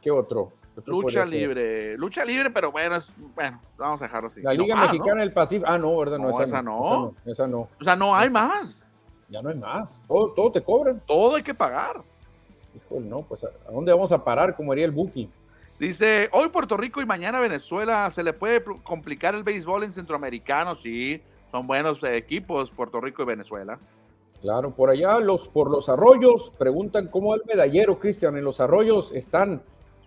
¿Qué 0.00 0.10
otro? 0.10 0.52
¿Qué 0.74 0.80
otro 0.80 1.00
Lucha 1.02 1.24
libre, 1.26 1.96
lucha 1.98 2.24
libre, 2.24 2.50
pero 2.50 2.72
bueno, 2.72 2.96
es, 2.96 3.12
bueno, 3.34 3.60
vamos 3.76 4.00
a 4.00 4.06
dejarlo 4.06 4.28
así. 4.28 4.40
La 4.40 4.54
Liga 4.54 4.74
¿no? 4.74 4.82
Mexicana 4.82 5.20
del 5.20 5.32
Pacífico. 5.32 5.68
Ah, 5.68 5.76
no, 5.76 5.96
¿verdad? 5.98 6.18
No, 6.18 6.30
No, 6.30 6.30
esa, 6.30 6.44
esa 6.44 6.62
no. 6.62 6.82
Esa 6.82 6.96
no. 7.24 7.32
esa 7.32 7.46
no. 7.46 7.60
O 7.80 7.84
sea, 7.84 7.96
no 7.96 8.16
hay 8.16 8.30
más. 8.30 8.82
Ya 9.28 9.42
no 9.42 9.50
hay 9.50 9.56
más. 9.56 10.02
Todo, 10.08 10.30
todo 10.30 10.52
te 10.52 10.62
cobran. 10.62 11.00
Todo 11.06 11.36
hay 11.36 11.42
que 11.42 11.54
pagar. 11.54 12.02
Híjole, 12.74 13.06
no, 13.06 13.22
pues 13.22 13.44
¿a 13.44 13.70
dónde 13.70 13.92
vamos 13.92 14.12
a 14.12 14.24
parar? 14.24 14.56
Como 14.56 14.72
haría 14.72 14.86
el 14.86 14.90
Buki. 14.90 15.28
Dice, 15.78 16.28
hoy 16.32 16.48
Puerto 16.48 16.76
Rico 16.76 17.02
y 17.02 17.06
mañana 17.06 17.40
Venezuela, 17.40 18.10
¿se 18.10 18.22
le 18.22 18.32
puede 18.32 18.62
complicar 18.84 19.34
el 19.34 19.42
béisbol 19.42 19.84
en 19.84 19.92
centroamericano? 19.92 20.76
Sí, 20.76 21.20
son 21.50 21.66
buenos 21.66 22.02
eh, 22.04 22.16
equipos 22.16 22.70
Puerto 22.70 23.00
Rico 23.00 23.22
y 23.22 23.26
Venezuela. 23.26 23.78
Claro, 24.40 24.70
por 24.70 24.90
allá 24.90 25.18
los 25.18 25.48
por 25.48 25.70
los 25.70 25.88
arroyos 25.88 26.52
preguntan 26.58 27.08
cómo 27.08 27.34
el 27.34 27.42
medallero, 27.46 27.98
Cristian. 27.98 28.36
En 28.36 28.44
los 28.44 28.60
arroyos 28.60 29.12
están 29.12 29.62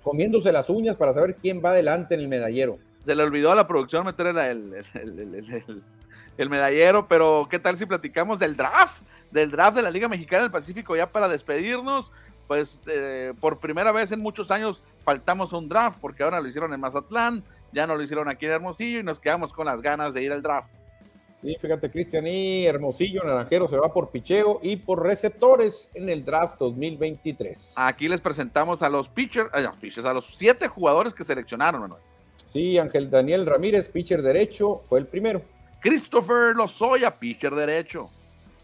comiéndose 0.06 0.52
las 0.52 0.70
uñas 0.70 0.96
para 0.96 1.14
saber 1.14 1.36
quién 1.42 1.62
va 1.66 1.72
adelante 1.72 2.14
en 2.14 2.22
el 2.22 2.28
medallero. 2.28 2.78
Se 3.04 3.16
le 3.16 3.24
olvidó 3.24 3.52
a 3.52 3.56
la 3.56 3.68
producción 3.68 4.06
meter 4.06 4.28
el, 4.28 4.38
el- 6.38 6.50
medallero, 6.50 7.08
pero 7.08 7.48
¿qué 7.50 7.58
tal 7.58 7.76
si 7.76 7.88
platicamos 7.88 8.40
del 8.40 8.56
draft? 8.56 9.02
Del 9.32 9.50
draft 9.50 9.76
de 9.76 9.82
la 9.82 9.90
Liga 9.90 10.08
Mexicana 10.08 10.44
del 10.44 10.52
Pacífico 10.52 10.96
ya 10.96 11.12
para 11.12 11.28
despedirnos. 11.28 12.12
Pues 12.48 12.80
eh, 12.86 13.34
por 13.40 13.58
primera 13.58 13.92
vez 13.92 14.12
en 14.12 14.20
muchos 14.20 14.52
años 14.52 14.84
faltamos 15.04 15.52
un 15.54 15.68
draft, 15.68 15.98
porque 16.00 16.22
ahora 16.22 16.40
lo 16.40 16.48
hicieron 16.48 16.72
en 16.74 16.80
Mazatlán, 16.80 17.44
ya 17.74 17.88
no 17.88 17.96
lo 17.96 18.04
hicieron 18.04 18.30
aquí 18.30 18.46
en 18.46 18.52
Hermosillo 18.52 19.00
y 19.00 19.04
nos 19.04 19.20
quedamos 19.20 19.52
con 19.52 19.66
las 19.66 19.82
ganas 19.82 20.14
de 20.14 20.22
ir 20.22 20.32
al 20.32 20.44
draft. 20.44 20.70
Sí, 21.42 21.56
fíjate, 21.60 21.92
Cristian, 21.92 22.26
y 22.26 22.66
Hermosillo, 22.66 23.24
Naranjero 23.24 23.68
se 23.68 23.78
va 23.78 23.94
por 23.94 24.10
picheo 24.10 24.60
y 24.64 24.78
por 24.78 25.04
receptores 25.04 25.90
en 25.94 26.10
el 26.10 26.26
draft 26.26 26.58
2023. 26.60 27.76
Aquí 27.78 28.08
les 28.08 28.20
presentamos 28.20 28.82
a 28.82 28.90
los 28.90 29.10
pitchers, 29.10 29.54
a 29.54 29.62
los, 29.62 29.76
pitchers, 29.76 30.06
a 30.08 30.14
los 30.14 30.26
siete 30.38 30.68
jugadores 30.68 31.14
que 31.14 31.24
seleccionaron, 31.24 31.82
Manuel. 31.82 32.02
Sí, 32.48 32.78
Ángel 32.78 33.10
Daniel 33.10 33.46
Ramírez, 33.46 33.90
pitcher 33.90 34.22
derecho, 34.22 34.82
fue 34.88 35.00
el 35.00 35.08
primero. 35.08 35.42
Christopher 35.82 36.56
Lozoya, 36.56 37.20
pitcher 37.20 37.54
derecho. 37.54 38.10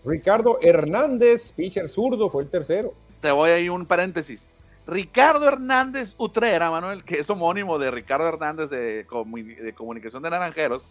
Ricardo 0.03 0.57
Hernández, 0.61 1.51
pitcher 1.51 1.87
zurdo, 1.87 2.29
fue 2.29 2.43
el 2.43 2.49
tercero. 2.49 2.93
Te 3.19 3.31
voy 3.31 3.51
a 3.51 3.59
ir 3.59 3.69
un 3.69 3.85
paréntesis. 3.85 4.49
Ricardo 4.87 5.47
Hernández 5.47 6.15
Utrera, 6.17 6.71
Manuel, 6.71 7.03
que 7.03 7.19
es 7.19 7.29
homónimo 7.29 7.77
de 7.77 7.91
Ricardo 7.91 8.27
Hernández 8.27 8.69
de 8.71 9.05
Comunicación 9.75 10.23
de 10.23 10.29
Naranjeros, 10.31 10.87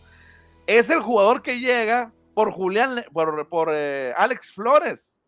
es 0.66 0.90
el 0.90 1.00
jugador 1.00 1.42
que 1.42 1.60
llega 1.60 2.12
por 2.34 2.50
Julián, 2.52 3.04
por, 3.12 3.48
por, 3.48 3.70
eh, 3.72 4.12
Alex 4.16 4.52
Flores. 4.52 5.18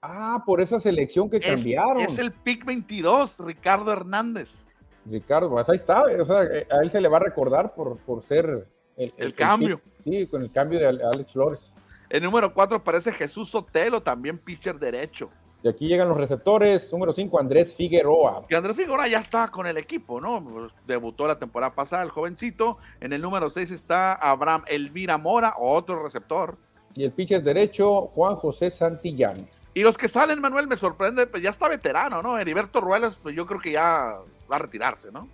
Ah, 0.00 0.42
por 0.44 0.60
esa 0.60 0.80
selección 0.80 1.30
que 1.30 1.36
Es, 1.36 1.46
cambiaron. 1.46 1.98
es 1.98 2.18
el 2.18 2.32
pick 2.32 2.64
22, 2.64 3.38
Ricardo 3.40 3.92
Hernández. 3.92 4.66
Ricardo, 5.06 5.50
pues 5.50 5.68
ahí 5.68 5.76
está, 5.76 6.02
o 6.04 6.26
sea, 6.26 6.38
a 6.38 6.82
él 6.82 6.90
se 6.90 7.00
le 7.00 7.08
va 7.08 7.16
a 7.18 7.20
recordar 7.20 7.74
por, 7.74 7.98
por 7.98 8.22
ser 8.24 8.66
el, 8.96 9.12
El 9.16 9.34
cambio. 9.34 9.80
Sí, 10.04 10.26
con 10.26 10.42
el 10.42 10.50
cambio 10.52 10.78
de 10.80 10.86
Ale- 10.86 11.04
Alex 11.04 11.32
Flores. 11.32 11.72
El 12.08 12.22
número 12.24 12.52
4 12.52 12.76
aparece 12.78 13.12
Jesús 13.12 13.48
Sotelo, 13.50 14.02
también 14.02 14.36
pitcher 14.38 14.78
derecho. 14.78 15.30
Y 15.62 15.68
aquí 15.68 15.86
llegan 15.86 16.08
los 16.08 16.16
receptores. 16.16 16.92
Número 16.92 17.12
5, 17.12 17.38
Andrés 17.38 17.74
Figueroa. 17.76 18.44
que 18.48 18.56
Andrés 18.56 18.76
Figueroa 18.76 19.06
ya 19.06 19.20
estaba 19.20 19.48
con 19.48 19.66
el 19.66 19.76
equipo, 19.78 20.20
¿no? 20.20 20.42
Pues, 20.42 20.72
Debutó 20.86 21.26
la 21.26 21.38
temporada 21.38 21.74
pasada 21.74 22.02
el 22.02 22.10
jovencito. 22.10 22.78
En 23.00 23.12
el 23.12 23.22
número 23.22 23.48
6 23.48 23.70
está 23.70 24.14
Abraham 24.14 24.64
Elvira 24.66 25.18
Mora, 25.18 25.54
otro 25.58 26.02
receptor. 26.02 26.56
Y 26.96 27.04
el 27.04 27.12
pitcher 27.12 27.42
derecho, 27.42 28.08
Juan 28.14 28.34
José 28.36 28.70
Santillán. 28.70 29.48
Y 29.74 29.82
los 29.82 29.96
que 29.96 30.08
salen, 30.08 30.40
Manuel, 30.40 30.66
me 30.66 30.76
sorprende, 30.76 31.26
pues 31.26 31.42
ya 31.42 31.50
está 31.50 31.68
veterano, 31.68 32.22
¿no? 32.22 32.38
Heriberto 32.38 32.80
Ruelas, 32.80 33.18
pues 33.22 33.34
yo 33.34 33.46
creo 33.46 33.60
que 33.60 33.72
ya 33.72 34.18
va 34.50 34.56
a 34.56 34.58
retirarse, 34.58 35.10
¿no? 35.10 35.28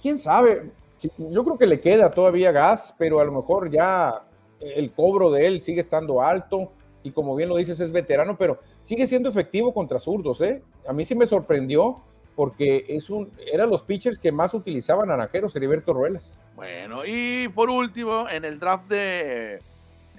¿Quién 0.00 0.18
sabe? 0.18 0.70
Yo 1.18 1.44
creo 1.44 1.58
que 1.58 1.66
le 1.66 1.80
queda 1.80 2.10
todavía 2.10 2.50
gas, 2.50 2.94
pero 2.98 3.20
a 3.20 3.24
lo 3.24 3.32
mejor 3.32 3.70
ya 3.70 4.22
el 4.58 4.90
cobro 4.92 5.30
de 5.30 5.46
él 5.46 5.60
sigue 5.60 5.80
estando 5.80 6.20
alto. 6.20 6.72
Y 7.08 7.10
como 7.10 7.34
bien 7.34 7.48
lo 7.48 7.56
dices, 7.56 7.80
es 7.80 7.90
veterano, 7.90 8.36
pero 8.36 8.60
sigue 8.82 9.06
siendo 9.06 9.30
efectivo 9.30 9.72
contra 9.72 9.98
zurdos, 9.98 10.42
¿eh? 10.42 10.62
A 10.86 10.92
mí 10.92 11.06
sí 11.06 11.14
me 11.14 11.26
sorprendió 11.26 12.00
porque 12.36 12.84
es 12.86 13.08
un, 13.08 13.32
eran 13.50 13.70
los 13.70 13.82
pitchers 13.82 14.18
que 14.18 14.30
más 14.30 14.52
utilizaban 14.52 15.08
naranjeros, 15.08 15.56
Heriberto 15.56 15.94
Ruelas. 15.94 16.38
Bueno, 16.54 17.00
y 17.06 17.48
por 17.48 17.70
último, 17.70 18.26
en 18.30 18.44
el 18.44 18.60
draft 18.60 18.88
de, 18.90 19.60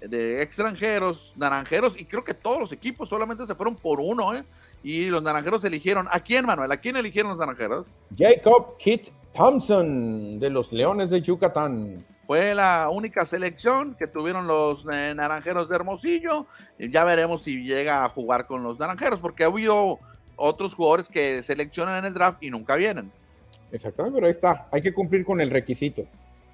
de 0.01 0.41
extranjeros, 0.41 1.33
naranjeros, 1.37 1.99
y 1.99 2.05
creo 2.05 2.23
que 2.23 2.33
todos 2.33 2.59
los 2.59 2.71
equipos 2.71 3.07
solamente 3.07 3.45
se 3.45 3.53
fueron 3.53 3.75
por 3.75 3.99
uno, 3.99 4.35
¿eh? 4.35 4.43
Y 4.83 5.05
los 5.07 5.21
naranjeros 5.21 5.63
eligieron, 5.63 6.07
¿a 6.11 6.19
quién, 6.21 6.45
Manuel? 6.45 6.71
¿A 6.71 6.77
quién 6.77 6.97
eligieron 6.97 7.29
los 7.29 7.37
naranjeros? 7.37 7.91
Jacob 8.17 8.77
Kit 8.77 9.09
Thompson 9.33 10.39
de 10.39 10.49
los 10.49 10.73
Leones 10.73 11.11
de 11.11 11.21
Yucatán. 11.21 12.03
Fue 12.29 12.53
la 12.53 12.89
única 12.91 13.25
selección 13.25 13.95
que 13.95 14.05
tuvieron 14.05 14.45
los 14.45 14.85
eh, 14.93 15.15
naranjeros 15.15 15.67
de 15.67 15.75
Hermosillo. 15.75 16.45
Ya 16.77 17.03
veremos 17.03 17.41
si 17.41 17.63
llega 17.63 18.05
a 18.05 18.09
jugar 18.09 18.45
con 18.45 18.61
los 18.61 18.77
naranjeros, 18.77 19.19
porque 19.19 19.43
ha 19.43 19.47
habido 19.47 19.97
otros 20.35 20.75
jugadores 20.75 21.09
que 21.09 21.41
seleccionan 21.41 21.97
en 21.97 22.05
el 22.05 22.13
draft 22.13 22.43
y 22.43 22.51
nunca 22.51 22.75
vienen. 22.75 23.11
Exactamente, 23.71 24.17
pero 24.17 24.27
ahí 24.27 24.31
está. 24.31 24.67
Hay 24.71 24.83
que 24.83 24.93
cumplir 24.93 25.25
con 25.25 25.41
el 25.41 25.49
requisito. 25.49 26.03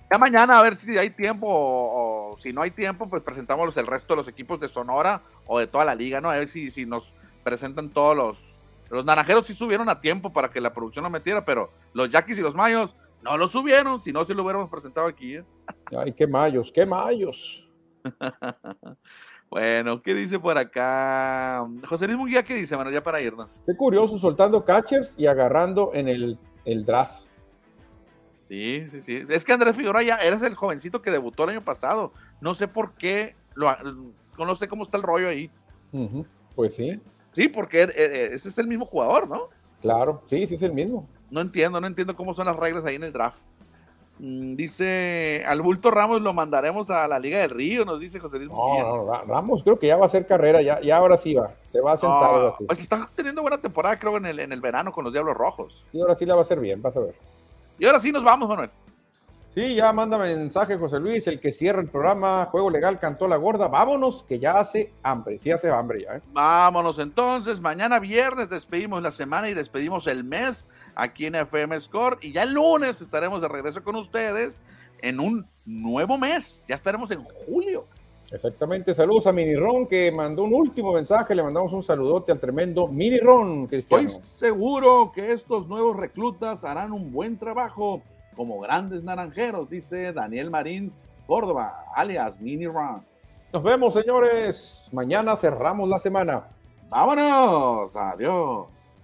Ya 0.10 0.18
mañana 0.18 0.60
a 0.60 0.64
ver 0.64 0.78
si 0.78 0.98
hay 0.98 1.10
tiempo 1.10 1.46
o, 1.46 2.36
o 2.36 2.40
si 2.40 2.54
no 2.54 2.62
hay 2.62 2.72
tiempo, 2.72 3.10
pues 3.10 3.22
presentamos 3.22 3.76
el 3.76 3.86
resto 3.86 4.14
de 4.14 4.20
los 4.20 4.30
equipos 4.30 4.62
de 4.62 4.70
Sonora 4.70 5.24
o 5.46 5.60
de 5.60 5.68
toda 5.68 5.84
la 5.84 5.94
liga, 5.94 6.22
¿no? 6.22 6.30
A 6.30 6.38
ver 6.38 6.48
si, 6.48 6.72
si 6.72 6.86
nos 6.86 7.12
presentan 7.44 7.90
todos 7.90 8.16
los... 8.16 8.38
Los 8.90 9.04
naranjeros 9.04 9.46
sí 9.46 9.54
subieron 9.54 9.90
a 9.90 10.00
tiempo 10.00 10.32
para 10.32 10.52
que 10.52 10.62
la 10.62 10.74
producción 10.74 11.04
lo 11.04 11.10
metiera, 11.10 11.44
pero 11.44 11.70
los 11.92 12.10
yaquis 12.10 12.40
y 12.40 12.42
los 12.42 12.56
mayos 12.56 12.96
no 13.26 13.38
lo 13.38 13.48
subieron, 13.48 14.02
si 14.02 14.14
no, 14.14 14.24
si 14.24 14.34
lo 14.34 14.44
hubiéramos 14.44 14.70
presentado 14.70 15.08
aquí. 15.08 15.36
¿eh? 15.36 15.44
Ay, 15.98 16.14
qué 16.14 16.28
mayos, 16.28 16.72
qué 16.72 16.86
mayos. 16.86 17.68
Bueno, 19.48 20.02
¿qué 20.02 20.16
dice 20.16 20.40
por 20.40 20.58
acá? 20.58 21.66
José 21.88 22.08
Luis 22.08 22.18
Munguía, 22.18 22.44
¿qué 22.44 22.56
dice, 22.56 22.76
Bueno, 22.76 22.90
Ya 22.92 23.04
para 23.04 23.22
irnos. 23.22 23.62
Qué 23.66 23.76
curioso, 23.76 24.18
soltando 24.18 24.66
catchers 24.66 25.14
y 25.18 25.28
agarrando 25.28 25.92
en 25.94 26.10
el, 26.10 26.40
el 26.66 26.84
draft. 26.84 27.24
Sí, 28.36 28.86
sí, 28.90 29.00
sí. 29.02 29.24
Es 29.30 29.46
que 29.46 29.54
Andrés 29.54 29.76
Figueroa 29.76 30.02
ya 30.02 30.16
eres 30.16 30.42
el 30.42 30.56
jovencito 30.56 31.02
que 31.02 31.12
debutó 31.12 31.44
el 31.44 31.52
año 31.52 31.64
pasado. 31.64 32.12
No 32.42 32.56
sé 32.56 32.68
por 32.68 32.96
qué, 32.96 33.36
lo, 33.54 33.72
no 34.38 34.56
sé 34.56 34.68
cómo 34.68 34.84
está 34.84 34.98
el 34.98 35.04
rollo 35.04 35.30
ahí. 35.30 35.50
Pues 36.56 36.74
sí, 36.74 37.00
Sí, 37.32 37.48
porque 37.48 37.84
eh, 37.84 37.92
eh, 37.96 38.30
ese 38.34 38.50
es 38.50 38.58
el 38.58 38.68
mismo 38.68 38.86
jugador, 38.86 39.30
¿no? 39.30 39.50
claro, 39.82 40.24
sí, 40.28 40.48
sí 40.48 40.56
es 40.56 40.64
el 40.64 40.74
mismo. 40.74 41.08
No 41.32 41.42
entiendo, 41.42 41.80
no 41.82 41.88
entiendo 41.88 42.16
cómo 42.16 42.34
son 42.34 42.46
las 42.46 42.56
reglas 42.56 42.86
ahí 42.86 42.96
en 42.96 43.04
el 43.04 43.14
draft. 43.14 43.40
Mm, 44.20 44.56
dice, 44.56 45.44
al 45.46 45.62
bulto 45.62 45.92
Ramos 45.92 46.22
lo 46.22 46.34
mandaremos 46.34 46.90
a 46.90 47.06
la 47.08 47.20
Liga 47.20 47.40
del 47.40 47.50
Río, 47.50 47.84
nos 47.84 48.00
dice 48.00 48.18
José 48.20 48.38
Luis 48.38 48.50
No, 48.50 48.80
no, 48.80 49.12
Ra- 49.12 49.24
Ramos 49.28 49.62
creo 49.62 49.78
que 49.78 49.88
ya 49.88 49.98
va 49.98 50.04
a 50.04 50.06
hacer 50.06 50.26
carrera, 50.26 50.62
ya, 50.62 50.80
ya 50.80 50.96
ahora 50.98 51.18
sí 51.18 51.34
va, 51.34 51.52
se 51.70 51.82
va 51.82 51.94
a 51.94 51.98
sentar. 51.98 52.30
Ah, 52.32 52.56
pues 52.66 52.80
está 52.80 53.10
teniendo 53.14 53.42
buena 53.42 53.58
temporada, 53.58 53.98
creo, 53.98 54.16
en 54.16 54.26
el, 54.26 54.40
en 54.40 54.54
el 54.54 54.62
verano 54.62 54.94
con 54.94 55.04
los 55.04 55.12
Diablos 55.12 55.36
Rojos. 55.36 55.84
Sí, 55.92 56.00
ahora 56.00 56.16
sí 56.16 56.26
la 56.26 56.36
va 56.36 56.42
a 56.42 56.44
hacer 56.44 56.62
bien, 56.62 56.82
vas 56.82 56.96
a 56.96 57.02
ver. 57.02 57.16
Y 57.78 57.86
ahora 57.86 58.00
sí 58.00 58.12
nos 58.14 58.24
vamos, 58.24 58.48
Manuel. 58.48 58.70
Sí, 59.54 59.76
ya 59.76 59.92
manda 59.94 60.18
mensaje 60.18 60.78
José 60.78 61.00
Luis, 61.00 61.28
el 61.28 61.40
que 61.42 61.52
cierra 61.52 61.82
el 61.82 61.88
programa, 61.90 62.46
Juego 62.46 62.70
Legal 62.70 63.00
cantó 63.00 63.26
la 63.28 63.38
gorda, 63.38 63.68
vámonos, 63.70 64.24
que 64.24 64.38
ya 64.40 64.60
hace 64.60 64.92
hambre, 65.04 65.40
sí 65.40 65.52
hace 65.52 65.70
hambre 65.70 66.04
ya. 66.04 66.18
¿eh? 66.18 66.22
Vámonos 66.34 67.00
entonces, 67.00 67.60
mañana 67.62 68.00
viernes 68.00 68.50
despedimos 68.50 69.02
la 69.02 69.12
semana 69.12 69.50
y 69.50 69.54
despedimos 69.54 70.08
el 70.08 70.24
mes 70.26 70.70
aquí 70.96 71.26
en 71.26 71.36
FM 71.36 71.80
Score 71.80 72.18
y 72.22 72.32
ya 72.32 72.44
el 72.44 72.54
lunes 72.54 73.02
estaremos 73.02 73.42
de 73.42 73.48
regreso 73.48 73.84
con 73.84 73.96
ustedes 73.96 74.62
en 75.02 75.20
un 75.20 75.46
nuevo 75.66 76.18
mes, 76.18 76.64
ya 76.68 76.76
estaremos 76.76 77.12
en 77.12 77.24
julio. 77.24 77.86
Exactamente, 78.32 78.96
saludos 78.96 79.28
a 79.28 79.32
Mini 79.32 79.56
Ron 79.56 79.86
que 79.88 80.12
mandó 80.12 80.44
un 80.44 80.54
último 80.54 80.94
mensaje, 80.94 81.36
le 81.36 81.44
mandamos 81.44 81.72
un 81.74 81.84
saludote 81.84 82.32
al 82.32 82.40
tremendo 82.40 82.88
Mini 82.88 83.20
Ron, 83.20 83.68
Cristiano. 83.68 84.08
Estoy 84.08 84.24
seguro 84.24 85.12
que 85.14 85.32
estos 85.32 85.68
nuevos 85.68 85.96
reclutas 85.96 86.64
harán 86.64 86.92
un 86.92 87.12
buen 87.12 87.38
trabajo 87.38 88.02
como 88.36 88.60
grandes 88.60 89.04
naranjeros, 89.04 89.70
dice 89.70 90.12
Daniel 90.12 90.50
Marín 90.50 90.92
Córdoba, 91.28 91.86
alias 91.96 92.40
Mini 92.40 92.68
Run. 92.68 93.04
Nos 93.54 93.64
vemos, 93.64 93.94
señores. 93.94 94.90
Mañana 94.92 95.38
cerramos 95.38 95.88
la 95.88 96.00
semana. 96.00 96.48
Vámonos, 96.90 97.96
adiós. 97.96 98.98